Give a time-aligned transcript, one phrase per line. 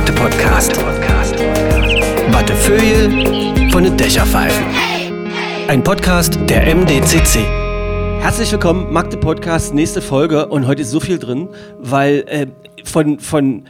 [0.00, 0.78] Magde-Podcast.
[2.32, 4.64] Wattefeuille von den Dächerpfeifen.
[5.68, 7.40] Ein Podcast der MDCC.
[8.22, 12.46] Herzlich willkommen, Magde Podcast, nächste Folge und heute ist so viel drin, weil äh,
[12.82, 13.64] von, von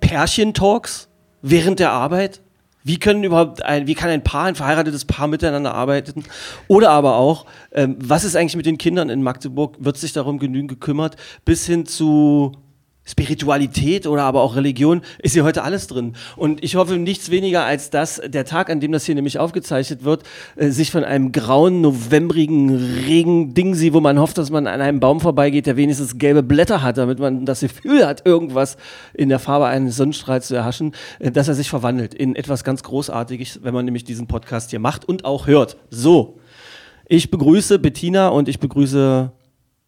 [0.00, 1.08] Pärchentalks
[1.42, 2.40] während der Arbeit,
[2.82, 6.24] wie können überhaupt ein, wie kann ein Paar, ein verheiratetes Paar miteinander arbeiten?
[6.66, 9.76] Oder aber auch, ähm, was ist eigentlich mit den Kindern in Magdeburg?
[9.78, 11.14] Wird sich darum genügend gekümmert?
[11.44, 12.50] Bis hin zu
[13.06, 16.14] Spiritualität oder aber auch Religion ist hier heute alles drin.
[16.36, 20.04] Und ich hoffe nichts weniger als dass der Tag, an dem das hier nämlich aufgezeichnet
[20.04, 20.24] wird,
[20.56, 22.74] äh, sich von einem grauen, novembrigen
[23.06, 26.98] Regen-Dingsi, wo man hofft, dass man an einem Baum vorbeigeht, der wenigstens gelbe Blätter hat,
[26.98, 28.76] damit man das Gefühl hat, irgendwas
[29.14, 32.82] in der Farbe eines Sonnenstrahls zu erhaschen, äh, dass er sich verwandelt in etwas ganz
[32.82, 35.76] Großartiges, wenn man nämlich diesen Podcast hier macht und auch hört.
[35.90, 36.38] So,
[37.08, 39.30] ich begrüße Bettina und ich begrüße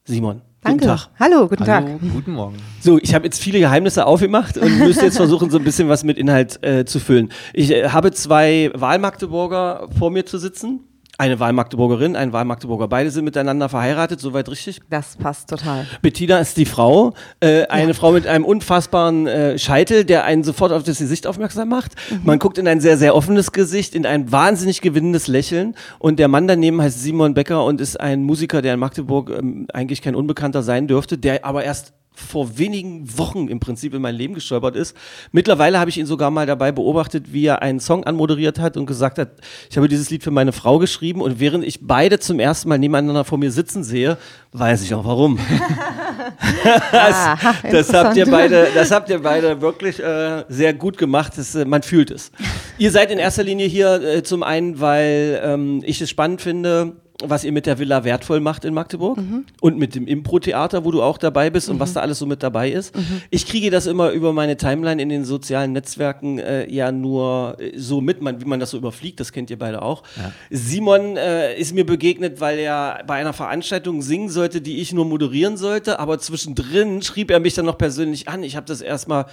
[0.04, 0.47] Simon.
[0.68, 0.86] Danke.
[0.86, 1.08] Guten Tag.
[1.18, 2.00] Hallo, guten Hallo, Tag.
[2.12, 2.56] guten Morgen.
[2.80, 6.04] So, ich habe jetzt viele Geheimnisse aufgemacht und müsste jetzt versuchen, so ein bisschen was
[6.04, 7.30] mit Inhalt äh, zu füllen.
[7.52, 10.80] Ich äh, habe zwei Wahlmagdeburger vor mir zu sitzen.
[11.20, 12.86] Eine Wahlmagdeburgerin, ein Wahlmagdeburger.
[12.86, 14.78] Beide sind miteinander verheiratet, soweit richtig.
[14.88, 15.84] Das passt total.
[16.00, 20.70] Bettina ist die Frau, äh, eine Frau mit einem unfassbaren äh, Scheitel, der einen sofort
[20.70, 21.96] auf das Gesicht aufmerksam macht.
[22.22, 25.74] Man guckt in ein sehr, sehr offenes Gesicht, in ein wahnsinnig gewinnendes Lächeln.
[25.98, 29.66] Und der Mann daneben heißt Simon Becker und ist ein Musiker, der in Magdeburg ähm,
[29.72, 34.14] eigentlich kein Unbekannter sein dürfte, der aber erst vor wenigen Wochen im Prinzip in mein
[34.14, 34.96] Leben gestolpert ist.
[35.32, 38.86] Mittlerweile habe ich ihn sogar mal dabei beobachtet, wie er einen Song anmoderiert hat und
[38.86, 39.30] gesagt hat,
[39.70, 42.78] ich habe dieses Lied für meine Frau geschrieben und während ich beide zum ersten Mal
[42.78, 44.18] nebeneinander vor mir sitzen sehe,
[44.52, 45.38] weiß ich auch warum.
[46.92, 51.34] das, Aha, das habt ihr beide, das habt ihr beide wirklich äh, sehr gut gemacht.
[51.36, 52.32] Das, äh, man fühlt es.
[52.78, 56.96] Ihr seid in erster Linie hier äh, zum einen, weil ähm, ich es spannend finde,
[57.24, 59.44] was ihr mit der Villa wertvoll macht in Magdeburg Mhm.
[59.60, 62.42] und mit dem Impro-Theater, wo du auch dabei bist und was da alles so mit
[62.44, 62.96] dabei ist.
[62.96, 63.22] Mhm.
[63.30, 67.72] Ich kriege das immer über meine Timeline in den sozialen Netzwerken äh, ja nur äh,
[67.76, 70.04] so mit, man, wie man das so überfliegt, das kennt ihr beide auch.
[70.50, 75.04] Simon äh, ist mir begegnet, weil er bei einer Veranstaltung singen sollte, die ich nur
[75.04, 78.42] moderieren sollte, aber zwischendrin schrieb er mich dann noch persönlich an.
[78.42, 79.26] Ich habe das erstmal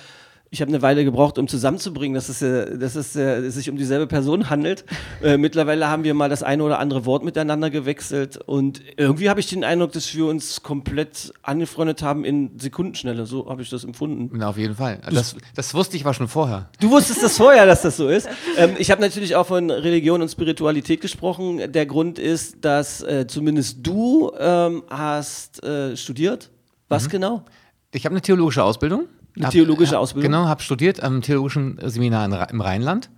[0.56, 3.76] ich habe eine Weile gebraucht, um zusammenzubringen, dass es, äh, dass es äh, sich um
[3.76, 4.86] dieselbe Person handelt.
[5.22, 9.42] Äh, mittlerweile haben wir mal das eine oder andere Wort miteinander gewechselt und irgendwie habe
[9.42, 13.26] ich den Eindruck, dass wir uns komplett angefreundet haben in Sekundenschnelle.
[13.26, 14.30] So habe ich das empfunden.
[14.32, 15.02] Na, auf jeden Fall.
[15.12, 16.70] Das, das wusste ich aber schon vorher.
[16.80, 18.30] Du wusstest das vorher, dass das so ist.
[18.58, 21.74] Ähm, ich habe natürlich auch von Religion und Spiritualität gesprochen.
[21.74, 26.50] Der Grund ist, dass äh, zumindest du ähm, hast äh, studiert.
[26.88, 27.44] Was genau?
[27.92, 29.10] Ich habe eine theologische Ausbildung.
[29.36, 30.32] Eine Hab- theologische Ausbildung?
[30.32, 33.10] Genau, habe studiert am theologischen Seminar im Rheinland.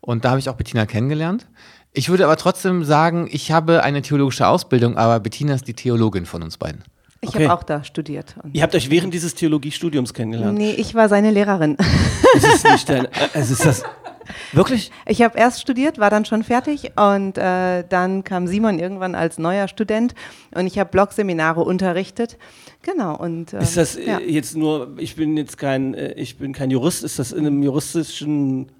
[0.00, 1.46] Und da habe ich auch Bettina kennengelernt.
[1.92, 6.26] Ich würde aber trotzdem sagen, ich habe eine theologische Ausbildung, aber Bettina ist die Theologin
[6.26, 6.82] von uns beiden.
[7.20, 7.46] Ich Okay.
[7.46, 8.34] habe auch da studiert.
[8.42, 10.58] Und Ihr habt euch während dieses Theologiestudiums kennengelernt.
[10.58, 11.76] nee, ich war seine Lehrerin.
[12.34, 13.06] Es ist nicht dein.
[13.32, 13.84] Es ist das.
[14.52, 14.90] Wirklich?
[15.06, 19.38] Ich habe erst studiert, war dann schon fertig und äh, dann kam Simon irgendwann als
[19.38, 20.14] neuer Student
[20.54, 22.38] und ich habe Blogseminare unterrichtet.
[22.82, 23.16] Genau.
[23.16, 24.18] Und, äh, Ist das ja.
[24.18, 27.46] äh, jetzt nur, ich bin jetzt kein, äh, ich bin kein Jurist, ist das in
[27.46, 28.70] einem juristischen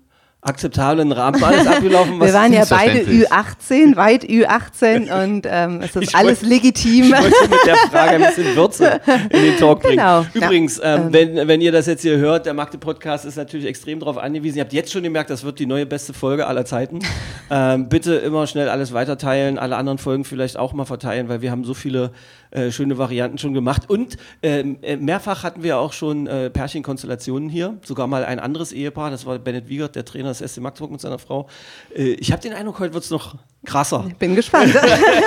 [0.45, 2.21] akzeptablen Rahmen alles abgelaufen?
[2.21, 3.29] Wir waren ja beide Selbstverständlich.
[3.31, 7.05] Ü18, weit Ü18 und ähm, es ist Ich alles wollte- legitim.
[7.05, 9.01] Ich wollte mit der Frage ein bisschen Würze
[9.31, 9.97] in den Talk bringen.
[9.99, 10.27] Genau.
[10.35, 10.97] Übrigens, Ja.
[10.97, 14.59] ähm, wenn, wenn ihr das jetzt hier hört, der Magde-Podcast ist natürlich extrem darauf angewiesen.
[14.59, 16.99] Ihr habt jetzt schon gemerkt, das wird die neue beste Folge aller Zeiten.
[17.51, 21.53] ähm, bitte immer schnell alles weiterteilen, alle anderen Folgen vielleicht auch mal verteilen, weil wir
[21.53, 22.11] haben so viele
[22.53, 23.89] äh, schöne Varianten schon gemacht.
[23.89, 27.79] Und ähm, äh, mehrfach hatten wir auch schon äh, Pärchenkonstellationen hier.
[27.85, 31.01] Sogar mal ein anderes Ehepaar, das war Bennett Wiegert, der Trainer des SC Magdeburg mit
[31.01, 31.49] seiner Frau.
[31.95, 34.07] Äh, ich habe den Eindruck, heute wird es noch krasser.
[34.19, 34.75] Bin gespannt.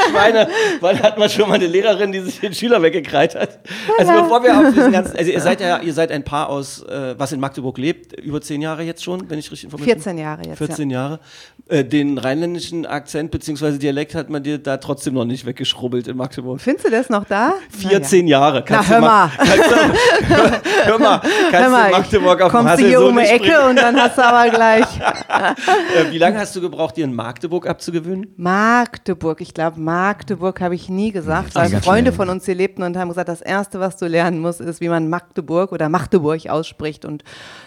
[0.08, 0.48] Ich meine,
[0.80, 3.60] wann hat man schon mal eine Lehrerin, die sich den Schüler weggekreit hat?
[3.98, 6.84] Also bevor wir auf diesen ganzen, also ihr seid ja, ihr seid ein Paar aus,
[6.84, 9.96] äh, was in Magdeburg lebt, über zehn Jahre jetzt schon, wenn ich richtig informiert bin.
[9.98, 10.58] 14 Jahre jetzt.
[10.60, 11.20] 14 Jahre.
[11.68, 13.78] Äh, den rheinländischen Akzent bzw.
[13.78, 16.60] Dialekt hat man dir da trotzdem noch nicht weggeschrubbelt in Magdeburg.
[16.60, 16.64] Ja.
[16.64, 17.54] Findest du das noch da?
[17.90, 18.64] 14 Jahre.
[18.64, 19.32] Kannst Na, hör Ma- mal.
[19.38, 23.18] Kannst du, hör mal, kannst Hör mal, du Magdeburg auf kommst du hier so um
[23.18, 23.70] die Ecke bringen?
[23.72, 24.86] und dann hast du aber gleich
[25.30, 28.25] Äh, wie lange hast du gebraucht, dir in Magdeburg abzugewöhnen?
[28.38, 29.42] Magdeburg.
[29.42, 32.26] Ich glaube, Magdeburg habe ich nie gesagt, weil ganz Freunde schnell.
[32.28, 34.90] von uns hier lebten und haben gesagt, das Erste, was du lernen musst, ist, wie
[34.90, 37.06] man Magdeburg oder Magdeburg ausspricht.
[37.06, 37.24] Und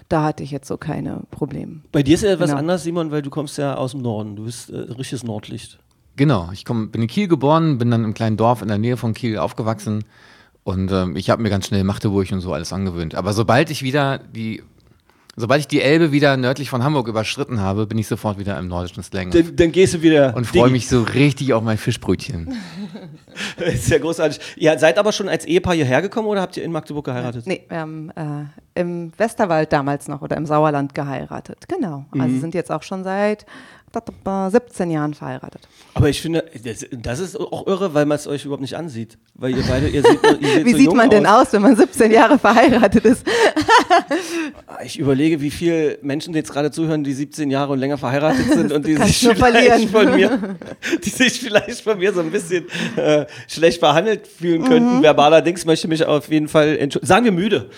[0.09, 1.81] da hatte ich jetzt so keine Probleme.
[1.93, 2.59] Bei dir ist ja etwas Genau.
[2.61, 4.37] anders, Simon, weil du kommst ja aus dem Norden.
[4.37, 5.79] Du bist äh, richtiges Nordlicht.
[6.17, 8.97] Genau, ich komm, bin in Kiel geboren, bin dann im kleinen Dorf in der Nähe
[8.97, 10.05] von Kiel aufgewachsen
[10.65, 13.15] und ähm, ich habe mir ganz schnell Magdeburg und so alles angewöhnt.
[13.15, 14.63] Aber sobald ich wieder die
[15.41, 18.69] Sobald ich die Elbe wieder nördlich von Hamburg überschritten habe, bin ich sofort wieder im
[18.69, 20.35] nordischen Slang Dann, dann gehst du wieder.
[20.37, 22.55] und freue mich so richtig auf mein Fischbrötchen.
[23.57, 24.41] Das ist ja großartig.
[24.57, 27.47] Ihr seid aber schon als Ehepaar hierher gekommen oder habt ihr in Magdeburg geheiratet?
[27.47, 31.67] Nee, wir haben äh, im Westerwald damals noch oder im Sauerland geheiratet.
[31.69, 32.05] Genau.
[32.13, 32.41] Also Mhm.
[32.41, 33.47] sind jetzt auch schon seit
[34.51, 35.63] 17 Jahren verheiratet.
[35.95, 39.19] Aber ich finde, das, das ist auch irre, weil man es euch überhaupt nicht ansieht.
[39.35, 41.63] Weil ihr beide, ihr seht, ihr seht Wie so sieht jung man denn aus, wenn
[41.63, 43.25] man 17 Jahre verheiratet ist?
[44.85, 48.73] Ich überlege, wie viele Menschen jetzt gerade zuhören, die 17 Jahre und länger verheiratet sind
[48.73, 49.89] und die sich, vielleicht verlieren.
[49.89, 50.57] von mir,
[51.05, 54.67] die sich vielleicht von mir so ein bisschen äh, schlecht behandelt fühlen Mhm.
[54.67, 55.03] könnten.
[55.03, 57.07] Verbalerdings möchte ich mich auf jeden Fall entschuldigen.
[57.07, 57.71] Sagen wir müde.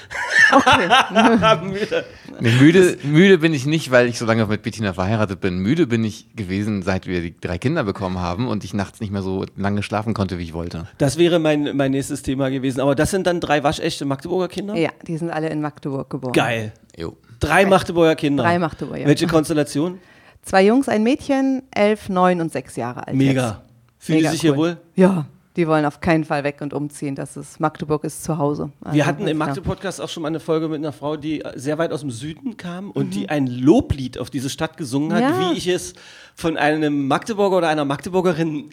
[1.62, 2.05] müde.
[2.41, 5.59] Nee, müde, müde bin ich nicht, weil ich so lange mit Bettina verheiratet bin.
[5.59, 9.12] Müde bin ich gewesen, seit wir die drei Kinder bekommen haben und ich nachts nicht
[9.12, 10.87] mehr so lange schlafen konnte, wie ich wollte.
[10.99, 12.81] Das wäre mein, mein nächstes Thema gewesen.
[12.81, 14.76] Aber das sind dann drei waschechte Magdeburger Kinder?
[14.76, 16.32] Ja, die sind alle in Magdeburg geboren.
[16.32, 16.73] Geil.
[16.97, 17.17] Jo.
[17.41, 18.44] Drei Magdeburger Kinder.
[18.44, 19.06] Drei Magdeburger.
[19.06, 19.99] Welche Konstellation?
[20.43, 23.17] Zwei Jungs, ein Mädchen, elf, neun und sechs Jahre alt.
[23.17, 23.62] Mega.
[23.99, 24.58] Fühlen die sich hier cool.
[24.58, 24.76] wohl?
[24.94, 25.26] Ja,
[25.56, 27.14] die wollen auf keinen Fall weg und umziehen.
[27.17, 28.70] Das ist, Magdeburg ist zu Hause.
[28.82, 29.35] Also, Wir hatten im ja.
[29.47, 32.56] Magde-Podcast auch schon mal eine Folge mit einer Frau, die sehr weit aus dem Süden
[32.56, 33.11] kam und Mhm.
[33.11, 35.50] die ein Loblied auf diese Stadt gesungen hat, Ja.
[35.52, 35.94] wie ich es
[36.37, 38.70] von einem Magdeburger oder einer Magdeburgerin,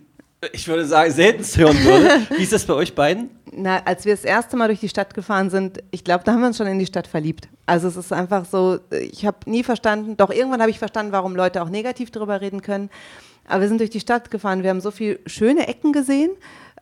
[0.53, 2.09] ich würde sagen, selten hören würde.
[2.38, 3.31] Wie ist das bei euch beiden?
[3.51, 6.41] Na, als wir das erste Mal durch die Stadt gefahren sind, ich glaube, da haben
[6.41, 7.50] wir uns schon in die Stadt verliebt.
[7.65, 11.35] Also es ist einfach so, ich habe nie verstanden, doch irgendwann habe ich verstanden, warum
[11.35, 12.91] Leute auch negativ darüber reden können.
[13.47, 16.29] Aber wir sind durch die Stadt gefahren, wir haben so viele schöne Ecken gesehen,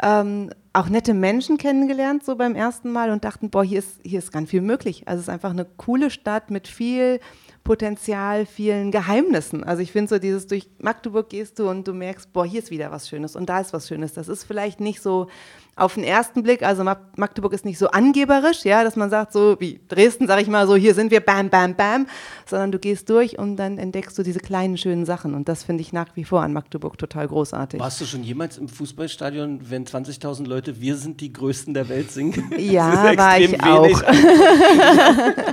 [0.06, 4.20] ähm, auch nette Menschen kennengelernt, so beim ersten Mal und dachten, boah, hier ist, hier
[4.20, 5.08] ist ganz viel möglich.
[5.08, 7.20] Also es ist einfach eine coole Stadt mit viel
[7.64, 9.64] Potenzial, vielen Geheimnissen.
[9.64, 12.70] Also ich finde so dieses, durch Magdeburg gehst du und du merkst, boah, hier ist
[12.70, 14.14] wieder was Schönes und da ist was Schönes.
[14.14, 15.28] Das ist vielleicht nicht so
[15.78, 19.34] auf den ersten Blick, also Ma- Magdeburg ist nicht so angeberisch, ja, dass man sagt,
[19.34, 22.08] so wie Dresden, sage ich mal, so hier sind wir, bam, bam, bam,
[22.46, 25.82] sondern du gehst durch und dann entdeckst du diese kleinen, schönen Sachen und das finde
[25.82, 27.80] ich nach wie vor an Magdeburg total großartig.
[27.82, 32.10] Warst du schon jemals im Fußballstadion, wenn 20.000 Leute Wir sind die Größten der Welt
[32.12, 32.52] singen?
[32.58, 33.98] Ja, war ich extrem wenig.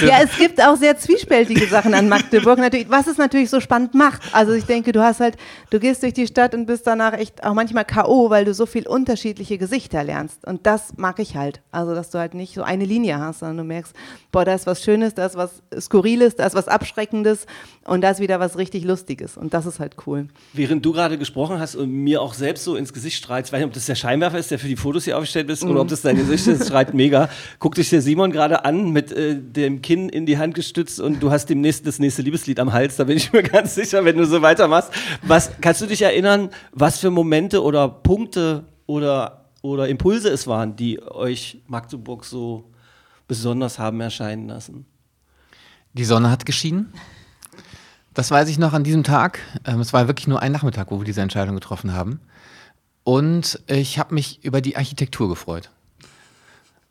[0.02, 2.58] Ja, es gibt auch sehr zwiespältige Sachen an Magdeburg.
[2.58, 4.22] Natürlich, was es natürlich so spannend macht.
[4.32, 5.36] Also ich denke, du hast halt,
[5.70, 8.66] du gehst durch die Stadt und bist danach echt auch manchmal K.O., weil du so
[8.66, 10.46] viel unterschiedliche Gesichter lernst.
[10.46, 11.60] Und das mag ich halt.
[11.70, 13.94] Also, dass du halt nicht so eine Linie hast, sondern du merkst,
[14.32, 17.46] boah, da ist was Schönes, da ist was Skurriles, da ist was Abschreckendes
[17.84, 19.36] und da ist wieder was richtig Lustiges.
[19.36, 20.28] Und das ist halt cool.
[20.52, 23.60] Während du gerade gesprochen hast und mir auch selbst so ins Gesicht strahlst, ich weiß
[23.60, 25.88] nicht, ob das der Scheinwerfer ist, der für die Fotos hier aufgestellt ist, oder ob
[25.88, 27.28] das dein Gesicht ist, strahlt mega.
[27.58, 31.22] Guckt dich der Simon gerade an, mit äh, dem Kinn in die Hand gestützt und
[31.22, 34.16] du hast demnächst das nächste Liebeslied am Hals, da bin ich mir ganz sicher, wenn
[34.16, 34.90] du so weitermachst.
[35.22, 40.74] Was, kannst du dich erinnern, was für Momente oder Punkte oder, oder Impulse es waren,
[40.74, 42.64] die euch Magdeburg so
[43.28, 44.84] besonders haben erscheinen lassen?
[45.92, 46.92] Die Sonne hat geschienen.
[48.14, 49.38] Das weiß ich noch an diesem Tag.
[49.64, 52.20] Ähm, es war wirklich nur ein Nachmittag, wo wir diese Entscheidung getroffen haben.
[53.04, 55.70] Und ich habe mich über die Architektur gefreut.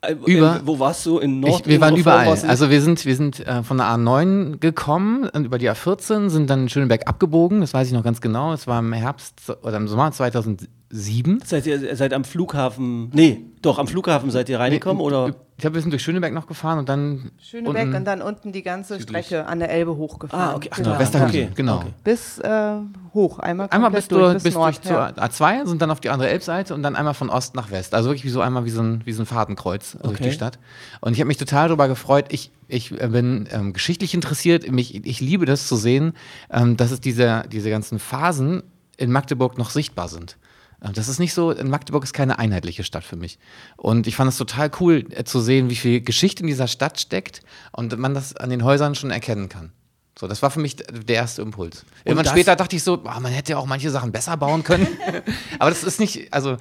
[0.00, 1.18] Äh, Über- äh, wo warst du?
[1.18, 1.60] In Nord?
[1.60, 2.28] Ich, wir waren überall.
[2.28, 6.48] Also wir sind, wir sind äh, von der A9 gekommen, und über die A14, sind
[6.48, 8.54] dann in Schöneberg abgebogen, das weiß ich noch ganz genau.
[8.54, 10.79] Es war im Herbst oder im Sommer 2007.
[10.92, 13.10] Seid ihr seid am Flughafen?
[13.12, 15.28] Nee, doch, am Flughafen seid ihr reingekommen oder?
[15.56, 18.50] Ich glaube, wir sind durch Schöneberg noch gefahren und dann Schöneberg unten, und dann unten
[18.50, 19.26] die ganze südlich.
[19.26, 20.54] Strecke an der Elbe hochgefahren.
[20.54, 20.68] Ah, okay.
[20.72, 21.76] Ach, genau, Ja, Westerhüsen, okay, genau.
[21.76, 21.92] okay.
[22.02, 22.72] Bis äh,
[23.14, 24.68] hoch, einmal Einmal bis, durch, bis bis Nord.
[24.78, 25.10] durch zur ja.
[25.10, 27.94] A2, sind dann auf die andere Elbseite und dann einmal von Ost nach West.
[27.94, 30.24] Also wirklich wie so einmal wie so ein, wie so ein Fadenkreuz durch Okay.
[30.24, 30.58] die Stadt.
[31.02, 32.24] Und ich habe mich total darüber gefreut.
[32.30, 34.68] Ich, ich äh, bin ähm, geschichtlich interessiert.
[34.72, 36.14] Mich, ich liebe das zu sehen,
[36.50, 38.62] ähm, dass es diese, diese ganzen Phasen
[38.96, 40.36] in Magdeburg noch sichtbar sind.
[40.82, 43.38] Äh, Das ist nicht so, Magdeburg ist keine einheitliche Stadt für mich.
[43.76, 47.00] Und ich fand es total cool äh, zu sehen, wie viel Geschichte in dieser Stadt
[47.00, 47.40] steckt
[47.72, 49.72] und man das an den Häusern schon erkennen kann.
[50.18, 51.86] So, das war für mich der erste Impuls.
[52.04, 54.62] Irgendwann das- später dachte ich so, ah, man hätte ja auch manche Sachen besser bauen
[54.64, 54.86] können.
[55.58, 56.58] Aber das ist nicht, also,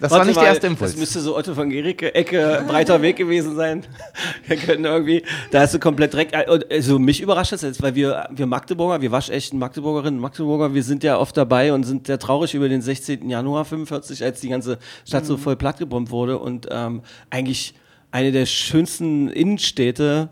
[0.00, 0.92] das war Warte nicht mal, der erste Impuls.
[0.92, 3.86] Das müsste so Otto von Gericke, Ecke, breiter Weg gewesen sein.
[4.46, 6.32] Wir können irgendwie, da hast du komplett Dreck.
[6.70, 10.82] Also mich überrascht das jetzt, weil wir, wir Magdeburger, wir waschechten Magdeburgerinnen und Magdeburger, wir
[10.82, 13.28] sind ja oft dabei und sind sehr traurig über den 16.
[13.28, 17.74] Januar 45, als die ganze Stadt so voll plattgebombt wurde und ähm, eigentlich
[18.10, 20.28] eine der schönsten Innenstädte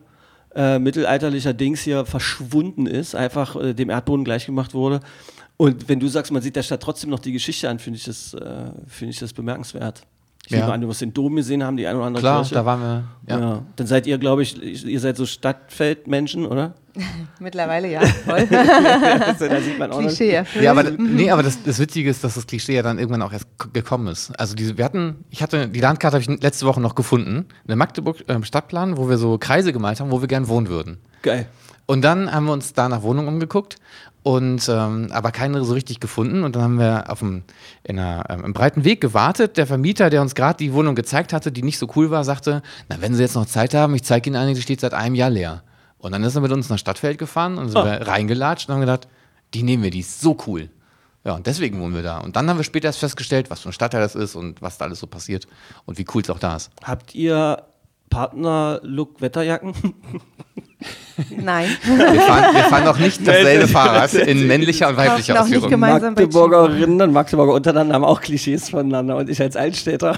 [0.54, 5.00] äh, mittelalterlicher Dings hier verschwunden ist, einfach äh, dem Erdboden gleichgemacht wurde.
[5.58, 8.04] Und wenn du sagst, man sieht der Stadt trotzdem noch die Geschichte an, finde ich,
[8.04, 10.02] das, äh, finde ich das bemerkenswert.
[10.46, 10.60] Ich ja.
[10.60, 12.54] nehme an, du musst den Dom gesehen haben, die eine oder andere Klar, Kirche.
[12.54, 13.04] da waren wir.
[13.26, 13.40] Ja.
[13.40, 13.62] ja.
[13.74, 16.74] Dann seid ihr, glaube ich, ihr seid so Stadtfeldmenschen, oder?
[17.40, 18.46] Mittlerweile ja, voll.
[18.46, 20.64] da sieht man auch Klischee erfüllt.
[20.64, 23.32] Ja, aber, nee, aber das, das Witzige ist, dass das Klischee ja dann irgendwann auch
[23.32, 24.30] erst gekommen ist.
[24.38, 27.76] Also diese, wir hatten, ich hatte, die Landkarte habe ich letzte Woche noch gefunden, eine
[27.76, 30.98] Magdeburg äh, Stadtplan, wo wir so Kreise gemalt haben, wo wir gern wohnen würden.
[31.22, 31.46] Geil.
[31.90, 33.76] Und dann haben wir uns da nach Wohnungen umgeguckt
[34.22, 36.42] und ähm, aber keine so richtig gefunden.
[36.42, 37.44] Und dann haben wir auf dem,
[37.84, 39.56] in einer, ähm, im breiten Weg gewartet.
[39.56, 42.62] Der Vermieter, der uns gerade die Wohnung gezeigt hatte, die nicht so cool war, sagte:
[42.88, 45.14] Na, wenn Sie jetzt noch Zeit haben, ich zeige Ihnen eine, die steht seit einem
[45.14, 45.62] Jahr leer.
[45.98, 47.84] Und dann ist er mit uns nach Stadtfeld gefahren und sind oh.
[47.84, 49.08] wir reingelatscht und haben gedacht,
[49.54, 50.70] die nehmen wir, die ist so cool.
[51.24, 52.18] Ja, und deswegen wohnen wir da.
[52.18, 54.78] Und dann haben wir später erst festgestellt, was für ein Stadtteil das ist und was
[54.78, 55.48] da alles so passiert
[55.84, 56.70] und wie cool es auch da ist.
[56.84, 57.64] Habt ihr
[58.08, 59.74] Partner-Look-Wetterjacken?
[61.36, 61.68] Nein.
[61.84, 65.78] Wir fahren, wir fahren noch nicht dasselbe Fahrrad in männlicher und weiblicher Ausführung.
[65.80, 70.16] Magdeburgerinnen und Magdeburger untereinander haben auch Klischees voneinander und ich als Altstädter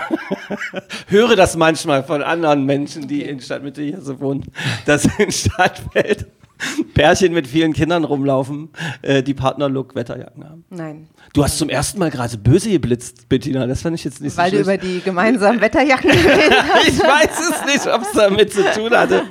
[1.07, 4.45] höre das manchmal von anderen Menschen, die in Stadtmitte hier so wohnen,
[4.85, 6.27] dass in Stadtfeld
[6.95, 8.71] Pärchen mit vielen Kindern rumlaufen,
[9.03, 10.65] äh, die Partner-Look-Wetterjacken haben.
[10.71, 11.09] Nein.
[11.33, 13.67] Du hast zum ersten Mal gerade böse geblitzt, Bettina.
[13.67, 16.89] Das fand ich jetzt nicht Weil so Weil du über die gemeinsamen Wetterjacken geredet hast.
[16.89, 19.23] ich weiß es nicht, ob es damit zu tun hatte.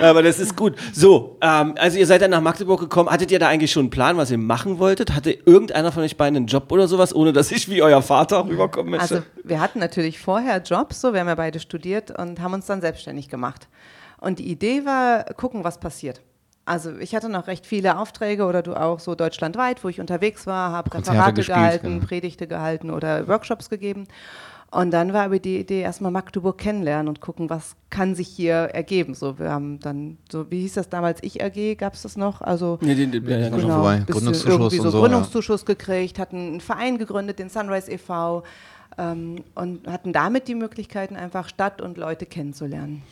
[0.00, 0.76] Aber das ist gut.
[0.92, 3.10] So, ähm, also ihr seid dann nach Magdeburg gekommen.
[3.10, 5.14] Hattet ihr da eigentlich schon einen Plan, was ihr machen wolltet?
[5.14, 8.46] Hatte irgendeiner von euch beiden einen Job oder sowas, ohne dass ich wie euer Vater
[8.46, 9.14] rüberkommen möchte?
[9.16, 12.66] Also wir hatten natürlich vorher Jobs, so wir haben ja beide studiert und haben uns
[12.66, 13.68] dann selbstständig gemacht.
[14.20, 16.20] Und die Idee war, gucken, was passiert.
[16.64, 20.46] Also ich hatte noch recht viele Aufträge oder du auch so deutschlandweit, wo ich unterwegs
[20.46, 22.06] war, habe Referate gehalten, genau.
[22.06, 24.06] Predigte gehalten oder Workshops gegeben.
[24.72, 28.54] Und dann war aber die Idee, erstmal Magdeburg kennenlernen und gucken, was kann sich hier
[28.54, 29.14] ergeben.
[29.14, 32.40] So, wir haben dann, so wie hieß das damals, Ich AG, gab es das noch?
[32.40, 34.02] Also nee, den, den, ja, genau, vorbei.
[34.06, 35.66] Gründungszuschuss so und so, Gründungszuschuss ja.
[35.66, 38.44] gekriegt, hatten einen Verein gegründet, den Sunrise e.V.
[38.96, 43.02] Ähm, und hatten damit die Möglichkeiten, einfach Stadt und Leute kennenzulernen.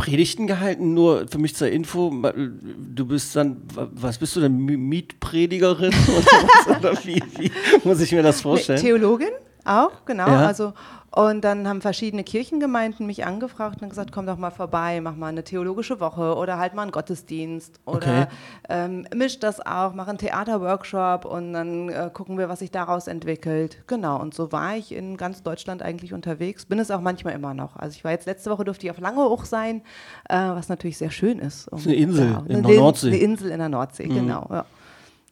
[0.00, 5.92] Predigten gehalten, nur für mich zur Info, du bist dann, was bist du denn, Mietpredigerin
[6.66, 7.52] oder, oder wie, wie,
[7.84, 8.80] muss ich mir das vorstellen?
[8.80, 9.28] Theologin
[9.64, 10.46] auch, genau, ja.
[10.46, 10.72] also
[11.12, 15.26] und dann haben verschiedene Kirchengemeinden mich angefragt und gesagt, komm doch mal vorbei, mach mal
[15.26, 18.26] eine theologische Woche oder halt mal einen Gottesdienst oder okay.
[18.68, 23.08] ähm, misch das auch, mach einen Theaterworkshop und dann äh, gucken wir, was sich daraus
[23.08, 23.82] entwickelt.
[23.88, 27.54] Genau, und so war ich in ganz Deutschland eigentlich unterwegs, bin es auch manchmal immer
[27.54, 27.74] noch.
[27.74, 29.82] Also ich war jetzt letzte Woche, durfte ich auf Langeoog sein,
[30.28, 31.66] äh, was natürlich sehr schön ist.
[31.68, 33.08] Um, das ist eine Insel ja, in der Nordsee.
[33.08, 34.14] Eine Insel in der Nordsee, mhm.
[34.14, 34.46] genau.
[34.48, 34.64] Ja.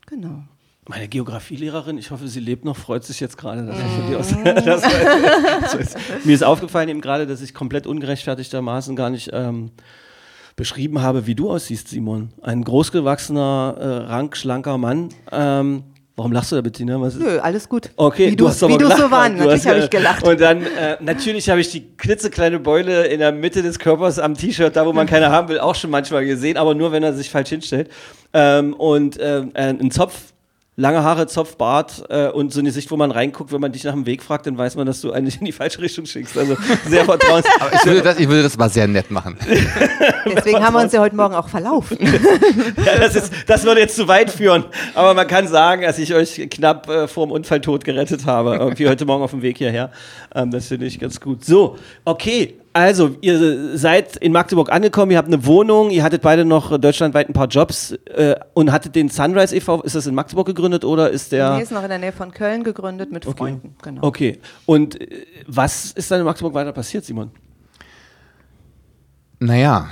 [0.06, 0.42] Genau.
[0.90, 4.18] Meine Geografielehrerin, ich hoffe, sie lebt noch, freut sich jetzt gerade, dass ich von dir
[4.18, 4.34] aus.
[4.64, 9.70] das ist, mir ist aufgefallen eben gerade, dass ich komplett ungerechtfertigtermaßen gar nicht ähm,
[10.56, 12.30] beschrieben habe, wie du aussiehst, Simon.
[12.40, 15.10] Ein großgewachsener, äh, rank, schlanker Mann.
[15.30, 15.84] Ähm,
[16.16, 16.98] Warum lachst du da, Bettina?
[17.00, 17.90] Was Nö, alles gut.
[17.94, 18.98] Okay, wie du, hast aber wie gelacht.
[18.98, 20.26] so waren, natürlich habe ich gelacht.
[20.26, 24.34] Und dann, äh, natürlich habe ich die klitzekleine Beule in der Mitte des Körpers am
[24.34, 27.12] T-Shirt, da wo man keine haben will, auch schon manchmal gesehen, aber nur, wenn er
[27.12, 27.90] sich falsch hinstellt.
[28.32, 30.32] Ähm, und äh, ein Zopf
[30.78, 33.82] lange Haare, Zopf, Bart äh, und so eine Sicht, wo man reinguckt, wenn man dich
[33.82, 36.38] nach dem Weg fragt, dann weiß man, dass du eigentlich in die falsche Richtung schickst.
[36.38, 36.56] Also
[36.86, 37.44] sehr vertrauens.
[37.60, 39.36] Aber ich würde, das, ich würde das mal sehr nett machen.
[40.24, 41.98] Deswegen haben wir uns ja heute Morgen auch verlaufen.
[42.86, 44.64] ja, das, ist, das würde jetzt zu weit führen.
[44.94, 48.54] Aber man kann sagen, dass ich euch knapp äh, vor dem Unfalltod gerettet habe.
[48.54, 49.90] Irgendwie heute Morgen auf dem Weg hierher.
[50.32, 51.44] Ähm, das finde ich ganz gut.
[51.44, 52.54] So, okay.
[52.78, 57.28] Also, ihr seid in Magdeburg angekommen, ihr habt eine Wohnung, ihr hattet beide noch deutschlandweit
[57.28, 61.10] ein paar Jobs äh, und hattet den Sunrise e.V., ist das in Magdeburg gegründet oder
[61.10, 61.56] ist der.
[61.56, 63.36] Nee, ist noch in der Nähe von Köln gegründet mit okay.
[63.36, 63.74] Freunden.
[63.82, 64.04] Genau.
[64.04, 64.38] Okay.
[64.64, 67.32] Und äh, was ist dann in Magdeburg weiter passiert, Simon?
[69.40, 69.88] Naja,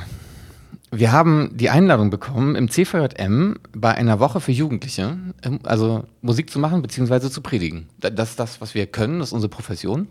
[0.93, 6.51] wir haben die Einladung bekommen, im CVJM bei einer Woche für Jugendliche, ähm, also Musik
[6.51, 7.31] zu machen bzw.
[7.31, 7.89] zu predigen.
[7.99, 10.07] Das ist das, was wir können, das ist unsere Profession.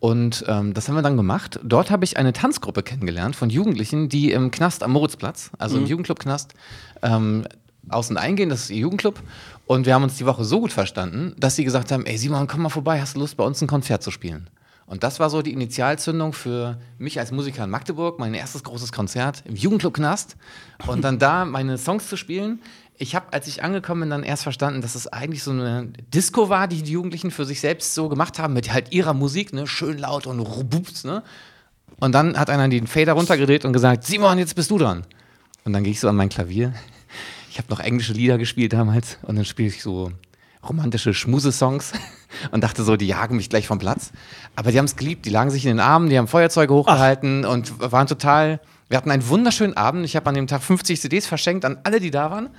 [0.00, 1.60] Und ähm, das haben wir dann gemacht.
[1.62, 5.82] Dort habe ich eine Tanzgruppe kennengelernt von Jugendlichen, die im Knast am Moritzplatz, also mhm.
[5.82, 6.54] im Jugendclub Knast,
[7.02, 7.46] ähm,
[7.90, 8.48] außen eingehen.
[8.48, 9.20] Das ist ihr Jugendclub.
[9.66, 12.46] Und wir haben uns die Woche so gut verstanden, dass sie gesagt haben: Ey, Simon,
[12.46, 14.48] komm mal vorbei, hast du Lust, bei uns ein Konzert zu spielen?
[14.86, 18.90] Und das war so die Initialzündung für mich als Musiker in Magdeburg, mein erstes großes
[18.90, 20.36] Konzert im Jugendclub Knast.
[20.86, 22.58] Und dann da meine Songs zu spielen
[23.00, 26.50] ich habe, als ich angekommen bin, dann erst verstanden, dass es eigentlich so eine Disco
[26.50, 29.66] war, die die Jugendlichen für sich selbst so gemacht haben, mit halt ihrer Musik, ne,
[29.66, 31.22] schön laut und rubups, ne.
[31.98, 35.04] Und dann hat einer den Fader runtergedreht und gesagt, Simon, jetzt bist du dran.
[35.64, 36.74] Und dann gehe ich so an mein Klavier.
[37.50, 40.12] Ich habe noch englische Lieder gespielt damals und dann spiele ich so
[40.66, 41.92] romantische Schmusesongs
[42.50, 44.12] und dachte so, die jagen mich gleich vom Platz.
[44.56, 47.44] Aber die haben es geliebt, die lagen sich in den Armen, die haben Feuerzeuge hochgehalten
[47.46, 47.50] Ach.
[47.50, 48.60] und waren total.
[48.88, 50.04] Wir hatten einen wunderschönen Abend.
[50.04, 52.50] Ich habe an dem Tag 50 CDs verschenkt an alle, die da waren.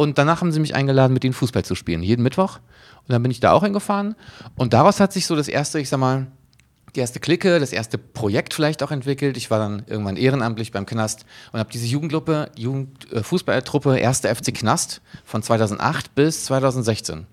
[0.00, 2.58] Und danach haben sie mich eingeladen, mit ihnen Fußball zu spielen, jeden Mittwoch.
[3.00, 4.16] Und dann bin ich da auch hingefahren.
[4.56, 6.26] Und daraus hat sich so das erste, ich sag mal,
[6.96, 9.36] die erste Clique, das erste Projekt vielleicht auch entwickelt.
[9.36, 14.20] Ich war dann irgendwann ehrenamtlich beim Knast und habe diese Jugendgruppe, Jugendfußballtruppe äh, 1.
[14.20, 17.26] FC Knast von 2008 bis 2016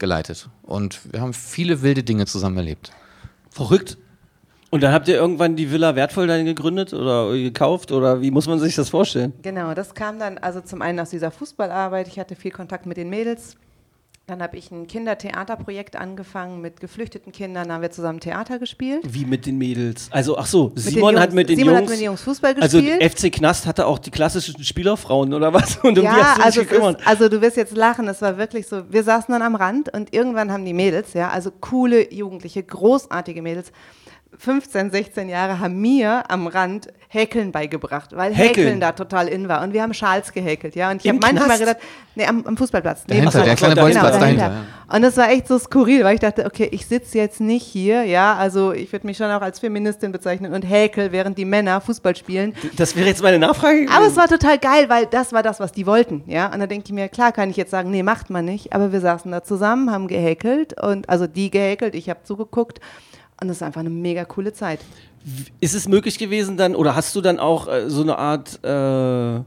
[0.00, 0.48] geleitet.
[0.62, 2.90] Und wir haben viele wilde Dinge zusammen erlebt.
[3.48, 3.96] Verrückt.
[4.70, 8.46] Und dann habt ihr irgendwann die Villa Wertvoll dann gegründet oder gekauft oder wie muss
[8.46, 9.32] man sich das vorstellen?
[9.42, 12.06] Genau, das kam dann also zum einen aus dieser Fußballarbeit.
[12.08, 13.56] Ich hatte viel Kontakt mit den Mädels.
[14.26, 17.68] Dann habe ich ein Kindertheaterprojekt angefangen mit geflüchteten Kindern.
[17.68, 19.00] Da haben wir zusammen Theater gespielt.
[19.08, 20.08] Wie mit den Mädels?
[20.10, 21.82] Also, ach so, Simon Jungs, hat mit den Simon Jungs.
[21.84, 23.10] hat mit den Jungs Fußball also gespielt.
[23.10, 25.78] FC Knast hatte auch die klassischen Spielerfrauen oder was?
[25.78, 27.00] Und um die ja, hast du dich also, es gekümmert.
[27.00, 29.94] ist, also du wirst jetzt lachen, es war wirklich so, wir saßen dann am Rand
[29.94, 33.72] und irgendwann haben die Mädels, ja, also coole Jugendliche, großartige Mädels,
[34.38, 38.66] 15, 16 Jahre haben mir am Rand Häkeln beigebracht, weil Häkeln?
[38.66, 39.62] Häkeln, da total in war.
[39.62, 40.90] Und wir haben Schals gehäkelt, ja.
[40.90, 41.60] Und ich habe manchmal Knast?
[41.60, 41.76] gedacht,
[42.14, 43.04] nee, am, am Fußballplatz.
[43.06, 43.46] Dahinter, nebenan.
[43.46, 44.48] der kleine Genau, Bolzplatz dahinter.
[44.48, 44.94] dahinter.
[44.94, 48.04] Und das war echt so skurril, weil ich dachte, okay, ich sitze jetzt nicht hier,
[48.04, 51.80] ja, also ich würde mich schon auch als Feministin bezeichnen und häkel, während die Männer
[51.80, 52.54] Fußball spielen.
[52.76, 53.86] Das wäre jetzt meine Nachfrage.
[53.90, 54.16] Aber es gewesen.
[54.16, 56.52] war total geil, weil das war das, was die wollten, ja.
[56.52, 58.72] Und da denke ich mir, klar kann ich jetzt sagen, nee, macht man nicht.
[58.74, 62.80] Aber wir saßen da zusammen, haben gehäkelt und also die gehäkelt, ich habe zugeguckt.
[63.40, 64.80] Und das ist einfach eine mega coole Zeit.
[65.60, 69.44] Ist es möglich gewesen dann, oder hast du dann auch äh, so eine Art äh,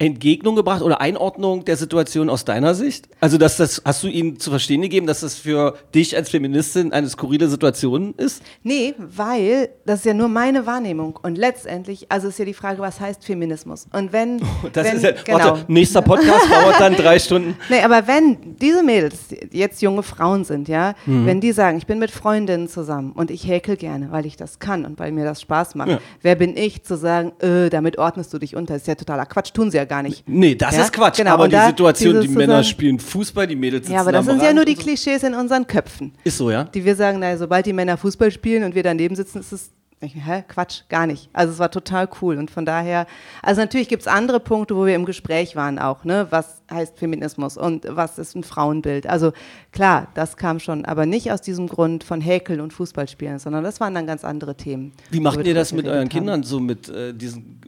[0.00, 3.08] Entgegnung gebracht oder Einordnung der Situation aus deiner Sicht?
[3.20, 6.92] Also, dass das, hast du ihnen zu verstehen gegeben, dass das für dich als Feministin
[6.92, 8.42] eine skurrile Situation ist?
[8.62, 11.18] Nee, weil das ist ja nur meine Wahrnehmung.
[11.20, 13.86] Und letztendlich, also ist ja die Frage, was heißt Feminismus?
[13.92, 14.40] Und wenn.
[14.72, 15.38] Das wenn, ist ja, genau.
[15.38, 17.56] warte, nächster Podcast dauert dann drei Stunden.
[17.70, 19.16] Nee, aber wenn diese Mädels
[19.50, 21.26] jetzt junge Frauen sind, ja, Mhm.
[21.26, 24.58] wenn die sagen, ich bin mit Freundinnen zusammen und ich häkel gerne, weil ich das
[24.58, 25.98] kann und weil mir das Spaß macht, Ja.
[26.22, 28.74] wer bin ich zu sagen, äh, damit ordnest du dich unter?
[28.74, 30.22] Das ist ja totaler Quatsch, tun sie ja gar nicht.
[30.28, 31.16] Nee, das Ja, ist Quatsch.
[31.16, 34.24] genau, aber und die Situation, die Männer spielen Fußball, die Mädels sitzen Ja, aber das
[34.26, 34.74] sind ja nur die.
[34.76, 36.12] Klischees in unseren Köpfen.
[36.22, 36.64] Ist so, ja?
[36.64, 39.70] Die wir sagen, naja, sobald die Männer Fußball spielen und wir daneben sitzen, ist es,
[40.00, 41.28] ich, hä, Quatsch, gar nicht.
[41.32, 43.06] Also es war total cool und von daher,
[43.42, 46.98] also natürlich gibt es andere Punkte, wo wir im Gespräch waren auch, ne, was heißt
[46.98, 49.06] Feminismus und was ist ein Frauenbild.
[49.08, 49.32] Also
[49.72, 53.80] klar, das kam schon, aber nicht aus diesem Grund von Häkeln und Fußballspielen, sondern das
[53.80, 54.92] waren dann ganz andere Themen.
[55.10, 56.08] Wie macht ihr das mit euren haben.
[56.08, 57.60] Kindern so mit äh, diesen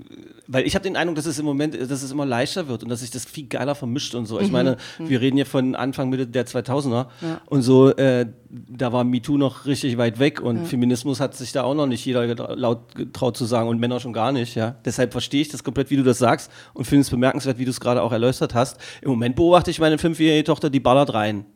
[0.52, 2.88] weil ich habe den Eindruck, dass es im Moment, dass es immer leichter wird und
[2.88, 4.40] dass sich das viel geiler vermischt und so.
[4.40, 7.28] Ich meine, wir reden hier von Anfang Mitte der 2000er Mhm.
[7.28, 7.40] Ja.
[7.46, 11.62] und so, äh, da war MeToo noch richtig weit weg und Feminismus hat sich da
[11.62, 12.26] auch noch nicht jeder
[12.56, 14.56] laut getraut zu sagen und Männer schon gar nicht.
[14.56, 17.64] Ja, deshalb verstehe ich das komplett, wie du das sagst und finde es bemerkenswert, wie
[17.64, 18.78] du es gerade auch erläutert hast.
[19.02, 21.46] Im Moment beobachte ich meine fünfjährige Tochter, die ballert rein